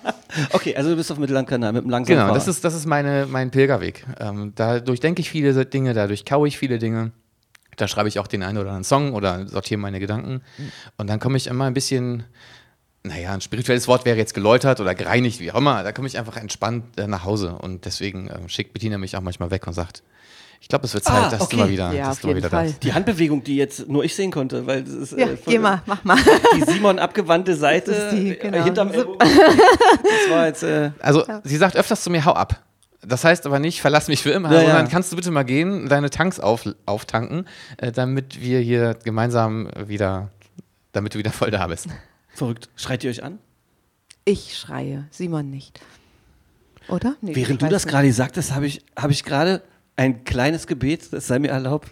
[0.51, 3.27] Okay, also du bist auf Mittellandkanal mit dem langsamen Genau, das ist, das ist meine,
[3.29, 4.05] mein Pilgerweg.
[4.19, 7.11] Ähm, dadurch denke ich viele Dinge, dadurch kaue ich viele Dinge.
[7.77, 10.41] Da schreibe ich auch den einen oder anderen Song oder sortiere meine Gedanken.
[10.97, 12.23] Und dann komme ich immer ein bisschen,
[13.03, 15.84] naja, ein spirituelles Wort wäre jetzt geläutert oder gereinigt, wie auch immer.
[15.84, 17.55] Da komme ich einfach entspannt äh, nach Hause.
[17.55, 20.03] Und deswegen ähm, schickt Bettina mich auch manchmal weg und sagt,
[20.62, 21.55] ich glaube, es wird Zeit, Ah, dass okay.
[21.57, 22.66] du mal wieder, Ja, dass du mal wieder Fall.
[22.66, 22.84] da bist.
[22.84, 25.82] Die Handbewegung, die jetzt nur ich sehen konnte, weil das ist Ja, äh, geh mal,
[25.88, 26.18] mach mal.
[26.55, 28.64] die Simon abgewandte Seite die, äh, genau.
[28.64, 29.18] hinterm Ellbogen.
[29.20, 32.62] Das war jetzt äh, Also, sie sagt öfters zu mir, hau ab.
[33.03, 34.91] Das heißt aber nicht, verlass mich für immer, Ja, sondern ja.
[34.91, 37.47] kannst du bitte mal gehen, deine Tanks auf, auftanken,
[37.78, 40.30] äh, damit wir hier gemeinsam wieder,
[40.91, 41.88] damit du wieder voll da bist.
[42.36, 42.70] verrückt.
[42.76, 43.39] Schreit ihr euch an?
[44.26, 45.82] Ich schreie, Simon nicht.
[46.88, 47.16] Oder?
[47.22, 49.64] Nee, Während du das gerade sagtest, habe ich, hab ich gerade
[50.01, 51.89] ein kleines Gebet, das sei mir erlaubt,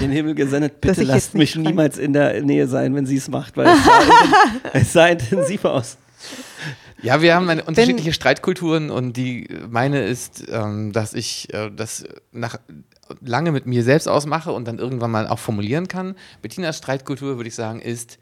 [0.00, 0.80] den Himmel gesendet.
[0.80, 1.62] Bitte lasst mich schreie.
[1.62, 4.00] niemals in der Nähe sein, wenn sie es macht, weil es sah,
[4.72, 5.98] es sah intensiv aus.
[7.02, 12.04] Ja, wir haben eine unterschiedliche Streitkulturen und die meine ist, ähm, dass ich äh, das
[12.30, 12.60] nach,
[13.20, 16.14] lange mit mir selbst ausmache und dann irgendwann mal auch formulieren kann.
[16.42, 18.18] Bettinas Streitkultur, würde ich sagen, ist,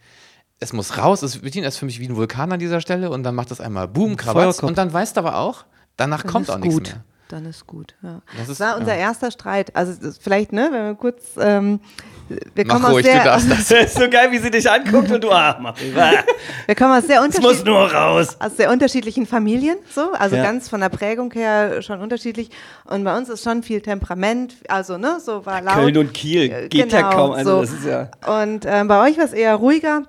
[0.61, 1.23] es muss raus.
[1.23, 3.61] Es, Bettina ist für mich wie ein Vulkan an dieser Stelle und dann macht das
[3.61, 4.63] einmal Boom, Feuerkopf.
[4.63, 5.67] und dann weißt du aber auch,
[5.99, 6.89] danach kommt auch nichts gut.
[6.89, 7.05] mehr.
[7.29, 7.95] Dann ist gut.
[8.03, 8.21] Ja.
[8.37, 9.01] Das Das, ist- war unser ja.
[9.01, 9.75] erster Streit.
[9.75, 11.81] Also das- vielleicht, ne, wenn wir kurz, ähm,
[12.29, 13.69] wir kommen Mach aus ruhig, sehr, du darfst das.
[13.69, 17.07] Das ist so geil, wie sie dich anguckt und du, ah, mach wir kommen aus
[17.07, 18.37] sehr Es muss unterschiedlichen nur raus.
[18.41, 20.43] aus sehr unterschiedlichen Familien, so, also Ja.
[20.45, 22.51] ganz von der Prägung her schon unterschiedlich.
[22.85, 25.75] Und bei uns ist schon viel Temperament, also ne, so war laut.
[25.75, 27.33] Köln und Kiel Äh, geht ja genau, kaum.
[27.33, 27.61] Also so.
[27.63, 28.09] das ist ja.
[28.43, 30.03] Und ähm, bei euch war es eher ruhiger.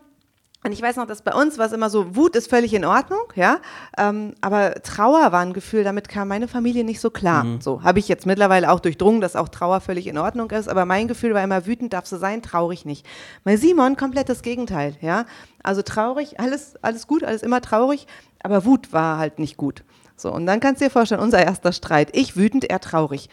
[0.68, 2.84] Und ich weiß noch, dass bei uns war es immer so, Wut ist völlig in
[2.84, 3.59] Ordnung, ja.
[3.97, 7.45] Ähm, aber Trauer war ein Gefühl, damit kam meine Familie nicht so klar.
[7.45, 7.61] Mhm.
[7.61, 10.68] So habe ich jetzt mittlerweile auch durchdrungen, dass auch Trauer völlig in Ordnung ist.
[10.68, 13.05] Aber mein Gefühl war immer, wütend darfst du sein, traurig nicht.
[13.45, 15.26] Bei Simon komplett das Gegenteil, ja.
[15.63, 18.05] Also traurig, alles, alles gut, alles immer traurig,
[18.43, 19.86] aber Wut war halt nicht gut.
[20.18, 22.09] So, und dann kannst du dir vorstellen, unser erster Streit.
[22.11, 23.30] Ich wütend, er traurig.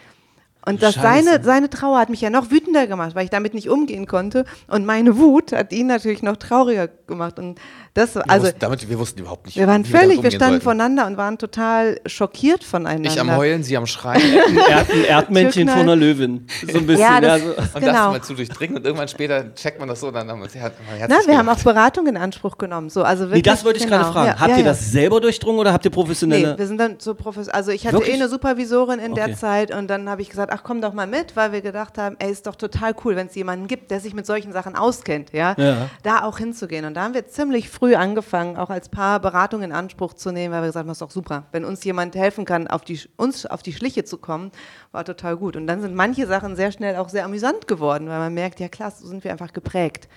[0.67, 1.25] Und das Scheiße.
[1.25, 4.45] seine, seine Trauer hat mich ja noch wütender gemacht, weil ich damit nicht umgehen konnte.
[4.69, 7.39] Und meine Wut hat ihn natürlich noch trauriger gemacht.
[7.39, 7.59] Und
[7.93, 10.53] das, Wir also, wussten, damit, wir wussten überhaupt nicht, wir waren völlig, wir umgehen standen
[10.55, 10.65] sollten.
[10.65, 13.09] voneinander und waren total schockiert voneinander.
[13.11, 14.21] Ich am Heulen, sie am Schreien.
[14.49, 16.47] Ein, Erd, ein Erdmännchen von einer Löwin.
[16.73, 17.03] So ein bisschen.
[17.03, 17.49] Ja, das- so.
[17.51, 18.11] Und das Genau.
[18.13, 20.73] mal zu durchdringen und irgendwann später checkt man das so dann haben wir uns her-
[20.89, 21.59] herzlich Na, wir haben auch.
[21.59, 22.89] Beratung in Anspruch genommen.
[22.91, 23.99] So, also Nee, wirklich, das wollte ich genau.
[23.99, 24.27] gerade fragen.
[24.29, 24.69] Ja, Habt ja, ihr ja.
[24.71, 26.53] das selber durchdrungen oder habt ihr professionelle?
[26.53, 27.55] Nee, wir sind dann so professionell.
[27.57, 28.15] Also ich hatte Wirklich?
[28.15, 29.25] eh eine Supervisorin in Okay.
[29.27, 31.99] der Zeit und dann habe ich gesagt, ach komm doch mal mit, weil wir gedacht
[31.99, 34.77] haben, ey, ist doch total cool, wenn es jemanden gibt, der sich mit solchen Sachen
[34.77, 35.55] auskennt, ja?
[35.59, 35.91] Ja.
[36.05, 36.85] da auch hinzugehen.
[36.85, 40.55] Und da haben wir ziemlich früh angefangen, auch als Paar Beratung in Anspruch zu nehmen,
[40.55, 41.47] weil wir gesagt haben, das ist doch super.
[41.53, 44.53] Wenn uns jemand helfen kann, auf die, uns auf die Schliche zu kommen,
[44.93, 45.57] war total gut.
[45.57, 48.69] Und dann sind manche Sachen sehr schnell auch sehr amüsant geworden, weil man merkt, ja
[48.69, 50.09] klar, so sind wir einfach geprägt.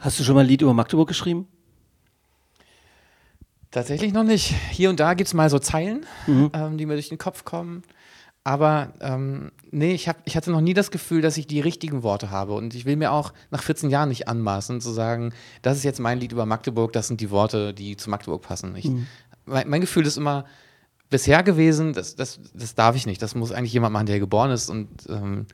[0.00, 1.48] Hast du schon mal ein Lied über Magdeburg geschrieben?
[3.70, 4.54] Tatsächlich noch nicht.
[4.70, 6.50] Hier und da gibt es mal so Zeilen, Mhm.
[6.54, 7.82] ähm, die mir durch den Kopf kommen.
[8.48, 12.02] Aber ähm, nee, ich, hab, ich hatte noch nie das Gefühl, dass ich die richtigen
[12.02, 12.54] Worte habe.
[12.54, 16.00] Und ich will mir auch nach 14 Jahren nicht anmaßen, zu sagen, das ist jetzt
[16.00, 18.74] mein Lied über Magdeburg, das sind die Worte, die zu Magdeburg passen.
[18.74, 19.06] Ich, Mhm.
[19.44, 20.46] mein, mein Gefühl ist immer
[21.10, 23.20] bisher gewesen, das, das, das darf ich nicht.
[23.20, 24.70] Das muss eigentlich jemand machen, der geboren ist.
[24.70, 25.44] Und ähm,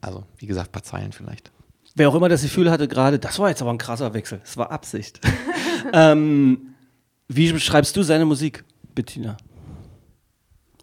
[0.00, 1.50] also, wie gesagt, ein paar Zeilen vielleicht.
[1.96, 4.38] Wer auch immer das Gefühl hatte gerade, das war jetzt aber ein krasser Wechsel.
[4.44, 5.18] Das war Absicht.
[5.92, 6.68] ähm,
[7.26, 8.62] wie beschreibst du seine Musik,
[8.94, 9.36] Bettina?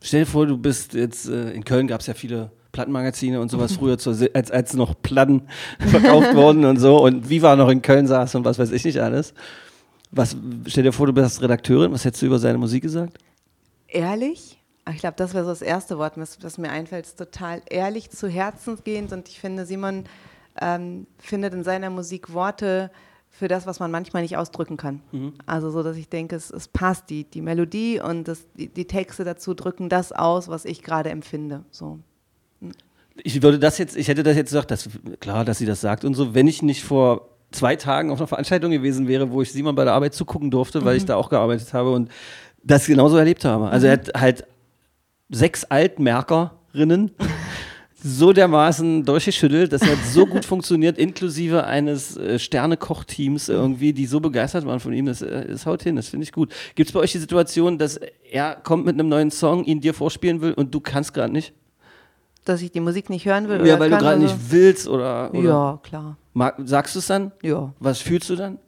[0.06, 3.49] Stell dir vor, du bist jetzt, äh, in Köln gab es ja viele Plattenmagazine und
[3.49, 5.47] sowas früher, zur, als, als noch Platten
[5.80, 7.01] verkauft wurden und so.
[7.01, 9.34] Und Viva noch in Köln saß und was weiß ich nicht alles.
[10.12, 10.36] Was,
[10.68, 13.18] stell dir vor, du bist Redakteurin, was hättest du über seine Musik gesagt?
[13.88, 14.60] Ehrlich?
[14.91, 18.28] Ich glaube, das wäre so das erste Wort, das mir einfällt, ist total ehrlich, zu
[18.28, 19.14] Herzen gehend.
[19.14, 20.04] Und ich finde, Simon
[20.60, 22.91] ähm, findet in seiner Musik Worte
[23.36, 25.02] für das, was man manchmal nicht ausdrücken kann.
[25.48, 28.86] Also so, dass ich denke, es, es passt, die, die Melodie und das, die, die
[28.86, 31.66] Texte dazu drücken das aus, was ich gerade empfinde.
[31.72, 31.98] So.
[33.24, 34.88] Ich würde das jetzt, ich hätte das jetzt gesagt, dass,
[35.20, 38.28] klar, dass sie das sagt und so, wenn ich nicht vor zwei Tagen auf einer
[38.28, 41.30] Veranstaltung gewesen wäre, wo ich Simon bei der Arbeit zugucken durfte, weil ich da auch
[41.30, 42.10] gearbeitet habe und
[42.64, 43.70] das genauso erlebt habe.
[43.70, 44.46] Also er hat halt
[45.30, 47.12] sechs Altmerkerinnen
[48.04, 54.20] so dermaßen durchgeschüttelt, das hat so gut funktioniert, inklusive eines äh, Sterne-Koch-Teams irgendwie, die so
[54.20, 56.51] begeistert waren von ihm, das, äh, das haut hin, das finde ich gut.
[56.76, 57.99] Gibt es bei euch die Situation, dass
[58.30, 61.54] er kommt mit einem neuen Song, ihn dir vorspielen will und du kannst gerade nicht?
[62.43, 63.66] Dass ich die Musik nicht hören will?
[63.66, 66.18] Ja, oder weil du kann gerade oder nicht willst oder, oder Ja, klar.
[66.34, 67.32] Mag, sagst du es dann?
[67.41, 67.74] Ja.
[67.80, 68.60] Was fühlst du dann?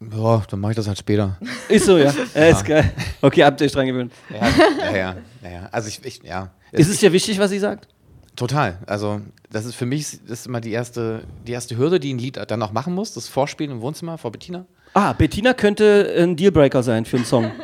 [0.00, 1.38] Ja, dann mache ich das halt später.
[1.68, 2.14] Ist so, ja.
[2.34, 2.44] ja.
[2.44, 2.92] Ist geil.
[3.20, 4.12] Okay, habt ihr euch dran gewöhnt.
[4.30, 5.68] ja, ja, ja, ja, ja.
[5.72, 6.52] Also ich, ich ja.
[6.70, 7.88] Ist es dir wichtig, was sie sagt?
[8.38, 8.78] Total.
[8.86, 9.20] Also
[9.50, 12.36] das ist für mich das ist immer die erste, die erste Hürde, die ein Lied
[12.48, 14.64] dann auch machen muss, das Vorspielen im Wohnzimmer vor Bettina.
[14.94, 17.50] Ah, Bettina könnte ein Dealbreaker sein für einen Song.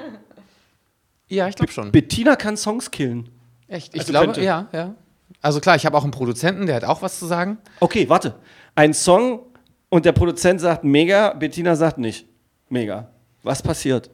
[1.27, 1.91] Ja, ich glaube schon.
[1.91, 3.31] Bettina kann Songs killen.
[3.67, 3.95] Echt?
[3.95, 4.43] Ich Also glaube, könnte.
[4.43, 4.95] ja, ja.
[5.41, 7.57] Also klar, ich habe auch einen Produzenten, der hat auch was zu sagen.
[7.81, 8.35] Okay, warte.
[8.75, 9.41] Ein Song
[9.89, 12.27] und der Produzent sagt mega, Bettina sagt nicht
[12.69, 13.09] mega.
[13.43, 14.11] Was passiert?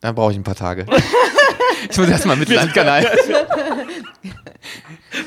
[0.00, 0.86] Da brauche ich ein paar Tage.
[1.90, 3.04] ich muss erstmal mit Landkanal.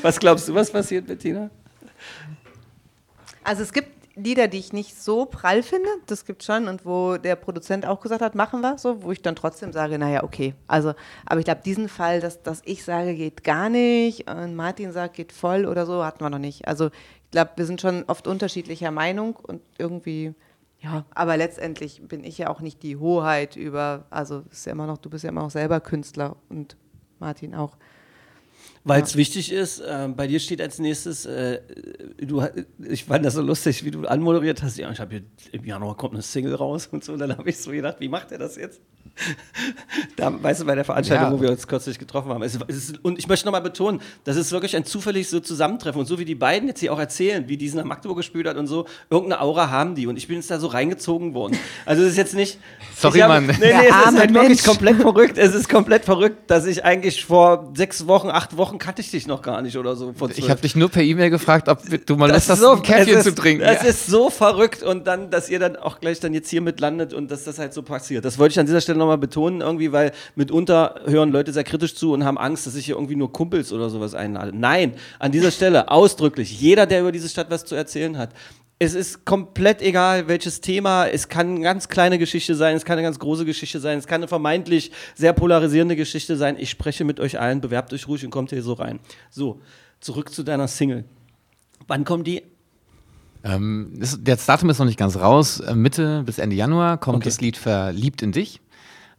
[0.02, 1.50] Was glaubst du, was passiert, Bettina?
[3.42, 7.16] Also es gibt Lieder, die ich nicht so prall finde, das gibt schon und wo
[7.16, 10.54] der Produzent auch gesagt hat, machen wir so, wo ich dann trotzdem sage, naja, okay.
[10.68, 10.94] Also,
[11.26, 15.14] aber ich glaube, diesen Fall, dass, dass ich sage, geht gar nicht und Martin sagt,
[15.14, 16.68] geht voll oder so, hatten wir noch nicht.
[16.68, 20.34] Also ich glaube, wir sind schon oft unterschiedlicher Meinung und irgendwie,
[20.84, 24.86] ja, aber letztendlich bin ich ja auch nicht die Hoheit über, also ist ja immer
[24.86, 26.76] noch, du bist ja immer noch selber Künstler und
[27.18, 27.78] Martin auch.
[28.84, 31.62] Weil es wichtig ist, äh, bei dir steht als nächstes, äh,
[32.18, 32.42] du,
[32.86, 34.76] ich fand das so lustig, wie du anmoderiert hast.
[34.76, 37.14] Ja, ich habe hier im Januar kommt eine Single raus und so.
[37.14, 38.82] Und dann habe ich so gedacht, wie macht er das jetzt?
[40.16, 41.32] da, weißt du, bei der Veranstaltung, Ja.
[41.32, 42.42] wo wir uns kürzlich getroffen haben.
[42.42, 46.00] Es, es ist, und ich möchte nochmal betonen, das ist wirklich ein zufälliges so Zusammentreffen.
[46.00, 48.46] Und so wie die beiden jetzt hier auch erzählen, wie die sie nach Magdeburg gespielt
[48.46, 50.06] hat und so, irgendeine Aura haben die.
[50.06, 51.56] Und ich bin jetzt da so reingezogen worden.
[51.86, 52.58] Also es ist jetzt nicht.
[52.96, 53.46] Sorry, habe- Mann.
[53.46, 55.38] Nee, nee, es ist halt wirklich komplett verrückt.
[55.38, 59.26] Es ist komplett verrückt, dass ich eigentlich vor sechs Wochen, acht Wochen kannte ich dich
[59.26, 60.12] noch gar nicht oder so.
[60.36, 62.72] Ich habe dich nur per E-Mail gefragt, ob du mal Lust Das hast, ist so-
[62.72, 63.62] ein Käffchen es zu trinken.
[63.64, 63.88] Das Ja.
[63.88, 67.12] ist so verrückt und dann, dass ihr dann auch gleich dann jetzt hier mit landet
[67.14, 68.24] und dass das halt so passiert.
[68.24, 71.94] Das wollte ich an dieser Stelle nochmal betonen, irgendwie, weil mitunter hören Leute sehr kritisch
[71.94, 74.52] zu und haben Angst, dass ich hier irgendwie nur Kumpels oder sowas einlade.
[74.54, 78.30] Nein, an dieser Stelle ausdrücklich, jeder, der über diese Stadt was zu erzählen hat.
[78.80, 81.06] Es ist komplett egal, welches Thema.
[81.06, 84.06] Es kann eine ganz kleine Geschichte sein, es kann eine ganz große Geschichte sein, es
[84.06, 86.56] kann eine vermeintlich sehr polarisierende Geschichte sein.
[86.58, 88.98] Ich spreche mit euch allen, bewerbt euch ruhig und kommt hier so rein.
[89.30, 89.60] So,
[90.00, 91.04] zurück zu deiner Single.
[91.86, 92.42] Wann kommt die?
[93.44, 95.60] Ähm, das, das Datum ist noch nicht ganz raus.
[95.60, 97.28] Äh, Mitte bis Ende Januar kommt Okay.
[97.28, 98.60] das Lied Verliebt in dich.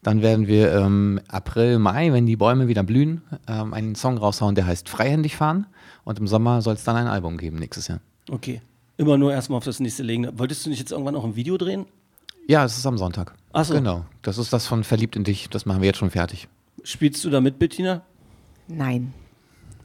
[0.05, 4.53] Dann werden wir ähm, April, Mai, wenn die Bäume wieder blühen, ähm, einen Song raushauen,
[4.53, 5.65] der heißt Freihändig fahren.
[6.03, 8.01] Und im Sommer soll es dann ein Album geben nächstes Jahr.
[8.29, 8.61] Okay.
[8.97, 10.29] Immer nur erstmal auf das nächste legen.
[10.37, 11.87] Wolltest du nicht jetzt irgendwann auch ein Video drehen?
[12.47, 13.33] Ja, es ist am Sonntag.
[13.51, 13.73] Ach so.
[13.73, 14.05] Genau.
[14.21, 15.49] Das ist das von Verliebt in dich.
[15.49, 16.47] Das machen wir jetzt schon fertig.
[16.83, 18.03] Spielst du da mit, Bettina?
[18.67, 19.11] Nein,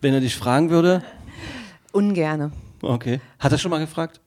[0.02, 1.02] Wenn er dich fragen würde?
[1.92, 2.52] ungerne.
[2.82, 3.22] Okay.
[3.38, 4.20] Hat er schon mal gefragt?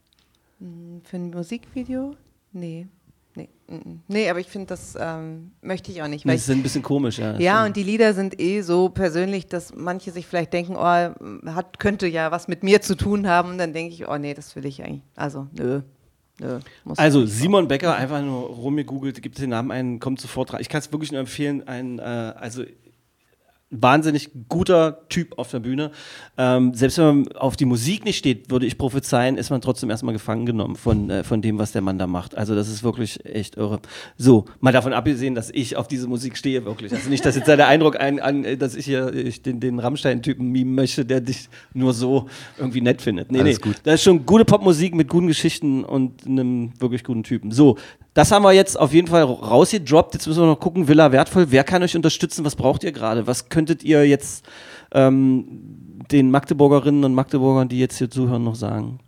[1.04, 2.16] Für ein Musikvideo?
[2.52, 2.88] Nee.
[4.08, 6.26] Nee, aber ich finde, das ähm, möchte ich auch nicht.
[6.26, 7.38] Weil Das ist ein bisschen komisch, ja.
[7.40, 11.80] Ja, und die Lieder sind eh so persönlich, dass manche sich vielleicht denken, oh, hat,
[11.80, 13.52] könnte ja was mit mir zu tun haben.
[13.52, 15.04] Und dann denke ich, oh nee, das will ich eigentlich.
[15.16, 15.82] Also, nö.
[16.40, 16.60] nö
[16.98, 17.26] Also.
[17.26, 20.62] Simon Becker, einfach nur rumgegoogelt, gibt den Namen ein, kommt sofort rein.
[20.62, 22.64] Ich kann es wirklich nur empfehlen, ein, äh, also
[23.82, 25.92] wahnsinnig guter Typ auf der Bühne.
[26.38, 29.90] Ähm, selbst wenn man auf die Musik nicht steht, würde ich prophezeien, ist man trotzdem
[29.90, 32.36] erstmal gefangen genommen von, äh, von dem, was der Mann da macht.
[32.38, 33.80] Also das ist wirklich echt irre.
[34.18, 36.94] So, mal davon abgesehen, dass ich auf diese Musik stehe, wirklich.
[36.94, 40.48] Also nicht, dass jetzt der Eindruck ein, an, dass ich hier ich den, den Rammstein-Typen
[40.48, 43.32] mimen möchte, der dich nur so irgendwie nett findet.
[43.32, 43.64] Nee, Alles nee.
[43.64, 43.78] gut.
[43.84, 47.52] Das ist schon gute Popmusik mit guten Geschichten und einem wirklich guten Typen.
[47.52, 47.78] So,
[48.14, 50.14] das haben wir jetzt auf jeden Fall rausgedroppt.
[50.14, 51.48] Jetzt müssen wir noch gucken, Villa wertvoll.
[51.50, 52.46] Wer kann euch unterstützen?
[52.46, 53.26] Was braucht ihr gerade?
[53.26, 54.46] Was könntet ihr jetzt
[54.92, 59.00] ähm, den Magdeburgerinnen und Magdeburgern, die jetzt hier zuhören, noch sagen?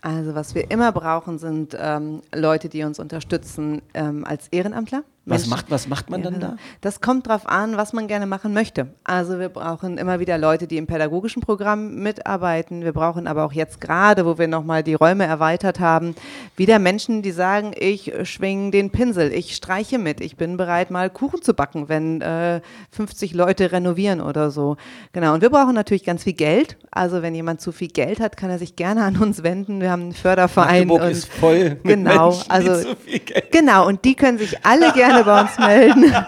[0.00, 5.02] Also, was wir immer brauchen, sind ähm, Leute, die uns unterstützen ähm, als Ehrenamtler.
[5.28, 6.46] Was Menschen- macht, was macht man dann genau.
[6.52, 6.56] da?
[6.82, 8.94] Das kommt drauf an, was man gerne machen möchte.
[9.02, 12.84] Also wir brauchen immer wieder Leute, die im pädagogischen Programm mitarbeiten.
[12.84, 16.14] Wir brauchen aber auch jetzt gerade, wo wir nochmal die Räume erweitert haben,
[16.56, 21.10] wieder Menschen, die sagen, ich schwinge den Pinsel, ich streiche mit, ich bin bereit, mal
[21.10, 22.60] Kuchen zu backen, wenn äh,
[22.92, 24.76] 50 Leute renovieren oder so.
[25.12, 25.34] Genau.
[25.34, 26.76] Und wir brauchen natürlich ganz viel Geld.
[26.92, 29.80] Also wenn jemand zu viel Geld hat, kann er sich gerne an uns wenden.
[29.80, 30.86] Wir haben einen Förderverein.
[30.86, 33.88] Magdeburg und ist voll mit genau, Menschen, also viel Geld genau.
[33.88, 36.14] Und die können sich alle gerne bei uns melden.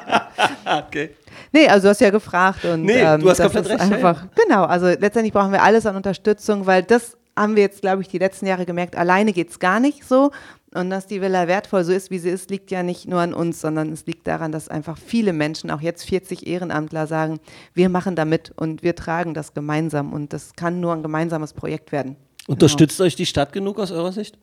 [0.64, 1.10] Okay.
[1.50, 3.90] Nee, also du hast ja gefragt und Nee, ähm, du hast das komplett ist recht,
[3.90, 7.80] ja, einfach, genau, also letztendlich brauchen wir alles an Unterstützung, weil das haben wir jetzt,
[7.80, 10.30] glaube ich, die letzten Jahre gemerkt, alleine geht es gar nicht so.
[10.74, 13.32] Und dass die Villa wertvoll so ist, wie sie ist, liegt ja nicht nur an
[13.32, 17.40] uns, sondern es liegt daran, dass einfach viele Menschen, auch jetzt 40 Ehrenamtler, sagen,
[17.72, 20.12] wir machen da mit und wir tragen das gemeinsam.
[20.12, 22.16] Und das kann nur ein gemeinsames Projekt werden.
[22.46, 24.38] Unterstützt euch die Stadt genug aus eurer Sicht?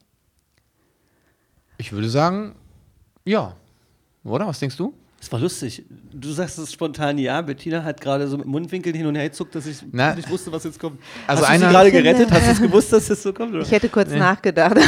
[1.78, 2.56] Ich würde sagen,
[3.24, 3.56] ja.
[4.26, 4.48] Oder?
[4.48, 4.94] Was denkst du?
[5.20, 5.84] Das war lustig.
[6.12, 7.42] Du sagst es spontan ja.
[7.42, 10.52] Bettina hat gerade so mit Mundwinkeln hin und her gezuckt, dass ich Na, nicht wusste,
[10.52, 11.00] was jetzt kommt.
[11.26, 12.30] also Hast du sie gerade gerettet?
[12.32, 13.54] Hast du es gewusst, dass das so kommt?
[13.54, 13.64] Oder?
[13.64, 14.78] Ich hätte kurz nachgedacht.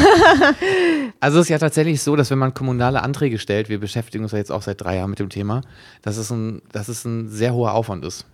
[1.20, 4.34] Also es ist ja tatsächlich so, dass wenn man kommunale Anträge stellt, wir beschäftigen uns
[4.34, 5.62] ja jetzt auch seit drei Jahren mit dem Thema,
[6.04, 8.28] dass es ein, dass es ein sehr hoher Aufwand ist.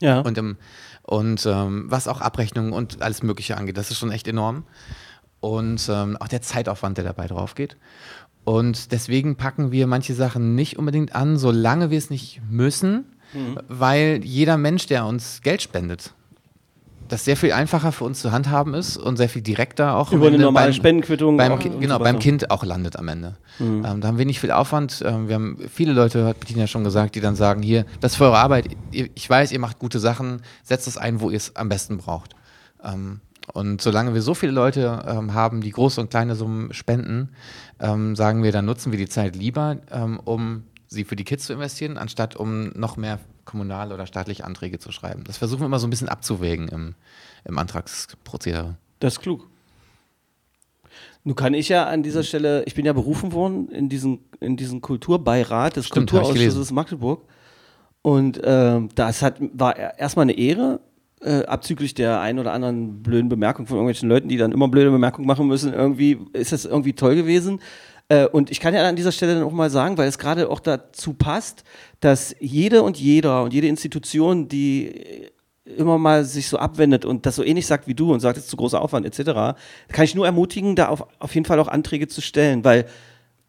[0.00, 0.20] Ja.
[0.20, 0.58] Und, im,
[1.02, 4.64] und ähm, was auch Abrechnungen und alles Mögliche angeht, das ist schon echt enorm.
[5.40, 7.78] Und ähm, auch der Zeitaufwand, der dabei drauf geht.
[8.48, 13.04] Und deswegen packen wir manche Sachen nicht unbedingt an, solange wir es nicht müssen,
[13.68, 16.14] weil jeder Mensch, der uns Geld spendet,
[17.08, 20.28] das sehr viel einfacher für uns zu handhaben ist und sehr viel direkter auch Über
[20.28, 22.18] eine normale beim- Spendenquittung beim, Ki- genau, so beim.
[22.18, 23.36] Kind auch landet am Ende.
[23.60, 25.02] Ähm, da haben wir nicht viel Aufwand.
[25.06, 28.16] Ähm, wir haben viele Leute, hat Bettina schon gesagt, die dann sagen, hier, das ist
[28.16, 28.68] für eure Arbeit.
[28.92, 32.34] Ich weiß, ihr macht gute Sachen, setzt es ein, wo ihr es am besten braucht.
[32.82, 33.20] Ähm,
[33.54, 37.30] und solange wir so viele Leute ähm, haben, die große und kleine Summen spenden,
[37.80, 41.46] ähm, sagen wir, dann nutzen wir die Zeit lieber, ähm, um sie für die Kids
[41.46, 45.24] zu investieren, anstatt um noch mehr kommunale oder staatliche Anträge zu schreiben.
[45.24, 46.94] Das versuchen wir immer so ein bisschen abzuwägen im,
[47.44, 48.76] im Antragsprozedere.
[49.00, 49.48] Das ist klug.
[51.24, 54.56] Nun kann ich ja an dieser Stelle, ich bin ja berufen worden in diesen, in
[54.56, 56.70] diesen Kulturbeirat des Stimmt, Kulturausschusses.
[56.72, 57.22] Magdeburg.
[58.02, 60.80] Und ähm, das hat, war er- erstmal eine Ehre,
[61.22, 64.90] äh, abzüglich der ein oder anderen blöden Bemerkung von irgendwelchen Leuten, die dann immer blöde
[64.90, 65.72] Bemerkungen machen müssen.
[65.72, 67.60] Irgendwie ist das irgendwie toll gewesen.
[68.08, 70.48] Äh, und ich kann ja an dieser Stelle dann auch mal sagen, weil es gerade
[70.48, 71.64] auch dazu passt,
[72.00, 75.30] dass jede und jeder und jede Institution, die
[75.76, 78.44] immer mal sich so abwendet und das so ähnlich sagt wie du und sagt, es
[78.44, 79.58] ist zu großer Aufwand etc.,
[79.88, 82.86] kann ich nur ermutigen, da auf, auf jeden Fall auch Anträge zu stellen, weil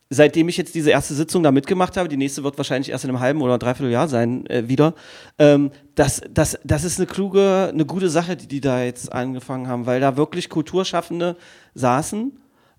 [0.09, 3.11] seitdem ich jetzt diese erste Sitzung da mitgemacht habe, die nächste wird wahrscheinlich erst in
[3.11, 4.95] einem halben oder dreiviertel Jahr sein äh, wieder,
[5.37, 9.67] ähm, das, das, das ist eine kluge, eine gute Sache, die die da jetzt angefangen
[9.67, 11.35] haben, weil da wirklich Kulturschaffende
[11.75, 12.31] saßen,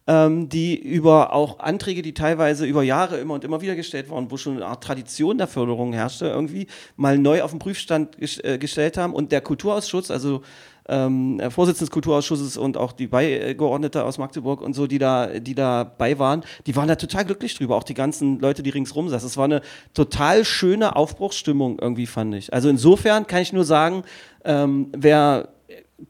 [0.07, 4.31] ähm, die über auch Anträge, die teilweise über Jahre immer und immer wieder gestellt wurden,
[4.31, 6.67] wo schon eine Art Tradition der Förderung herrschte, irgendwie
[6.97, 9.15] mal neu auf den Prüfstand ges äh, gestellt haben.
[9.15, 10.43] Und der Kulturausschuss, also
[10.91, 15.39] ähm, der Vorsitzende des Kulturausschusses und auch die Beigeordnete aus Magdeburg und so, die da,
[15.39, 17.77] die dabei waren, die waren da total glücklich drüber.
[17.77, 19.27] Auch die ganzen Leute, die ringsrum saßen.
[19.27, 19.63] Es war eine
[19.95, 22.53] total schöne Aufbruchsstimmung irgendwie, fand ich.
[22.53, 24.03] Also insofern kann ich nur sagen,
[24.45, 25.49] ähm, wer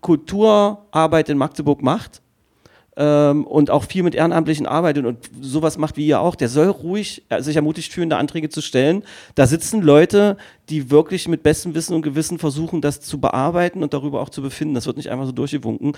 [0.01, 2.23] Kulturarbeit in Magdeburg macht,
[3.01, 6.69] ähm, und auch viel mit Ehrenamtlichen arbeitet und sowas macht wie ihr auch, der soll
[6.69, 9.05] ruhig äh, sich ermutigt fühlen, da Anträge zu stellen.
[9.35, 10.37] Da sitzen Leute,
[10.69, 14.43] die wirklich mit bestem Wissen und Gewissen versuchen, das zu bearbeiten und darüber auch zu
[14.43, 14.75] befinden.
[14.75, 15.93] Das wird nicht einfach so durchgewunken.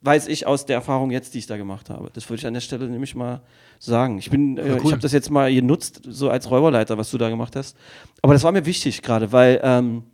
[0.00, 2.08] Weiß ich aus der Erfahrung jetzt, die ich da gemacht habe.
[2.14, 3.42] Das würde ich an der Stelle nämlich mal
[3.78, 4.16] sagen.
[4.16, 4.92] Ich bin, äh, ich cool.
[4.92, 7.76] habe das jetzt mal genutzt, so als Räuberleiter, was du da gemacht hast.
[8.22, 10.04] Aber das war mir wichtig gerade, weil, ähm,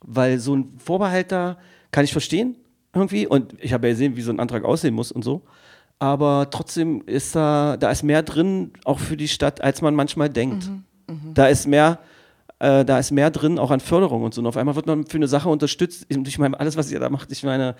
[0.00, 1.58] weil so ein Vorbehalt da
[1.92, 2.56] kann ich verstehen
[2.92, 3.28] irgendwie.
[3.28, 5.42] Und ich habe ja gesehen, wie so ein Antrag aussehen muss und so.
[5.98, 10.28] Aber trotzdem ist da, da ist mehr drin, auch für die Stadt, als man manchmal
[10.28, 10.70] denkt.
[11.34, 11.98] Da ist mehr,
[12.58, 14.40] äh, da ist mehr drin, auch an Förderung und so.
[14.40, 16.06] Und auf einmal wird man für eine Sache unterstützt.
[16.14, 17.76] Und Ich meine, alles, was ihr da macht, ich meine,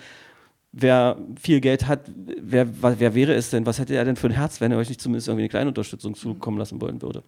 [0.71, 2.09] wer viel Geld hat,
[2.41, 3.65] wer, wer wäre es denn?
[3.65, 5.69] Was hätte er denn für ein Herz, wenn er euch nicht zumindest irgendwie eine kleine
[5.69, 7.23] Unterstützung zukommen lassen wollen würde?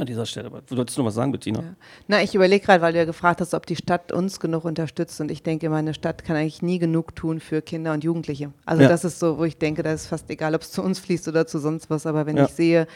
[0.00, 0.46] An dieser Stelle.
[0.46, 1.62] Aber Du wolltest noch was sagen, Bettina?
[2.08, 5.20] Na, ich überlege gerade, weil du ja gefragt hast, ob die Stadt uns genug unterstützt.
[5.20, 8.52] Und ich denke, meine Stadt kann eigentlich nie genug tun für Kinder und Jugendliche.
[8.64, 8.88] Also Ja.
[8.88, 11.28] das ist so, wo ich denke, da ist fast egal, ob es zu uns fließt
[11.28, 12.06] oder zu sonst was.
[12.06, 12.44] Aber wenn Ja.
[12.46, 12.86] ich sehe,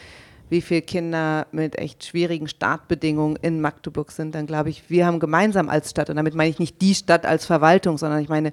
[0.49, 5.19] wie viele Kinder mit echt schwierigen Startbedingungen in Magdeburg sind, dann glaube ich, wir haben
[5.19, 8.51] gemeinsam als Stadt, und damit meine ich nicht die Stadt als Verwaltung, sondern ich meine,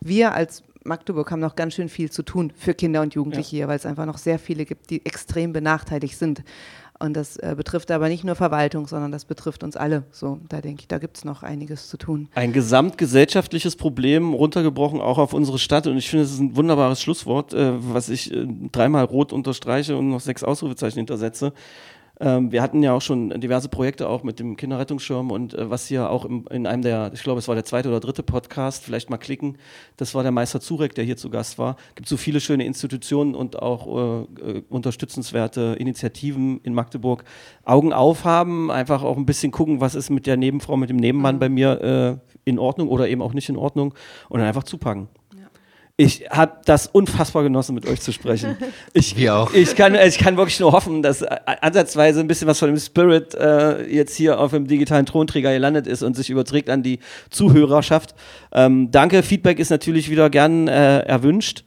[0.00, 3.68] wir als Magdeburg haben noch ganz schön viel zu tun für Kinder und Jugendliche hier,
[3.68, 6.42] weil es einfach noch sehr viele gibt, die extrem benachteiligt sind.
[7.04, 10.04] Und das äh, betrifft aber nicht nur Verwaltung, sondern das betrifft uns alle.
[10.10, 12.28] So, da denke ich, da gibt es noch einiges zu tun.
[12.34, 15.86] Ein gesamtgesellschaftliches Problem, runtergebrochen auch auf unsere Stadt.
[15.86, 19.98] Und ich finde, es ist ein wunderbares Schlusswort, äh, was ich äh, dreimal rot unterstreiche
[19.98, 21.52] und noch sechs Ausrufezeichen hintersetze.
[22.20, 25.88] Ähm, wir hatten ja auch schon diverse Projekte auch mit dem Kinderrettungsschirm und äh, was
[25.88, 28.84] hier auch im, in einem der, ich glaube, es war der zweite oder dritte Podcast,
[28.84, 29.58] vielleicht mal klicken,
[29.96, 31.76] das war der Meister Zurek, der hier zu Gast war.
[31.96, 37.24] Gibt so viele schöne Institutionen und auch äh, äh, unterstützenswerte Initiativen in Magdeburg.
[37.64, 41.40] Augen aufhaben, einfach auch ein bisschen gucken, was ist mit der Nebenfrau, mit dem Nebenmann
[41.40, 43.92] bei mir äh, in Ordnung oder eben auch nicht in Ordnung
[44.28, 45.08] und dann einfach zupacken.
[45.96, 48.56] Ich habe das unfassbar genossen, mit euch zu sprechen.
[48.94, 49.52] Ich, Wir auch.
[49.54, 52.78] Ich kann, ich kann wirklich nur hoffen, dass äh, ansatzweise ein bisschen was von dem
[52.78, 56.98] Spirit äh, jetzt hier auf dem digitalen Thronträger gelandet ist und sich überträgt an die
[57.30, 58.14] Zuhörerschaft.
[58.52, 61.64] Ähm, danke, Feedback ist natürlich wieder gern äh, erwünscht.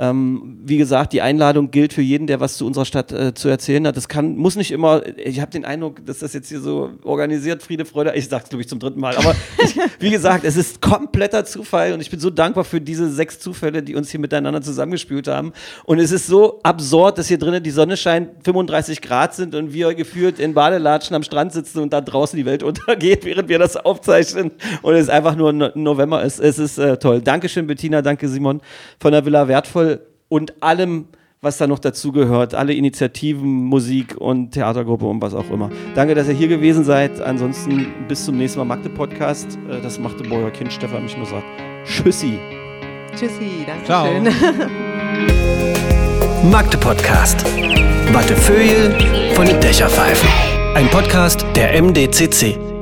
[0.00, 3.48] Ähm, wie gesagt, die Einladung gilt für jeden, der was zu unserer Stadt äh, zu
[3.48, 3.96] erzählen hat.
[3.96, 7.64] Das kann, muss nicht immer, ich habe den Eindruck, dass das jetzt hier so organisiert,
[7.64, 9.34] Friede, Freude, ich sag's glaube ich zum dritten Mal, aber
[9.64, 13.40] ich, wie gesagt, es ist kompletter Zufall und ich bin so dankbar für diese sechs
[13.40, 15.52] Zufälle, die uns hier miteinander zusammengespielt haben.
[15.84, 19.72] Und es ist so absurd, dass hier drinnen die Sonne scheint, 35 Grad sind und
[19.72, 23.58] wir gefühlt in Badelatschen am Strand sitzen und da draußen die Welt untergeht, während wir
[23.58, 24.52] das aufzeichnen
[24.82, 26.38] und es einfach nur no November ist.
[26.38, 27.20] Es ist äh, toll.
[27.20, 28.60] Dankeschön, Bettina, danke Simon
[29.00, 29.87] von der Villa Wertvoll
[30.28, 31.06] und allem,
[31.40, 35.70] was da noch dazugehört, alle Initiativen, Musik und Theatergruppe und was auch immer.
[35.94, 37.20] Danke, dass ihr hier gewesen seid.
[37.20, 39.58] Ansonsten bis zum nächsten Mal Magde-Podcast.
[39.70, 41.44] Äh, das Magdeburger Kind Stefan mich nur sagt.
[41.84, 42.38] Tschüssi.
[43.16, 44.06] Tschüssi, danke Ciao.
[44.06, 44.24] schön.
[46.50, 47.44] Magde-Podcast.
[48.12, 48.96] Wattefeuille
[49.34, 50.28] von den Dächerpfeifen.
[50.74, 52.77] Ein Podcast der MDCC.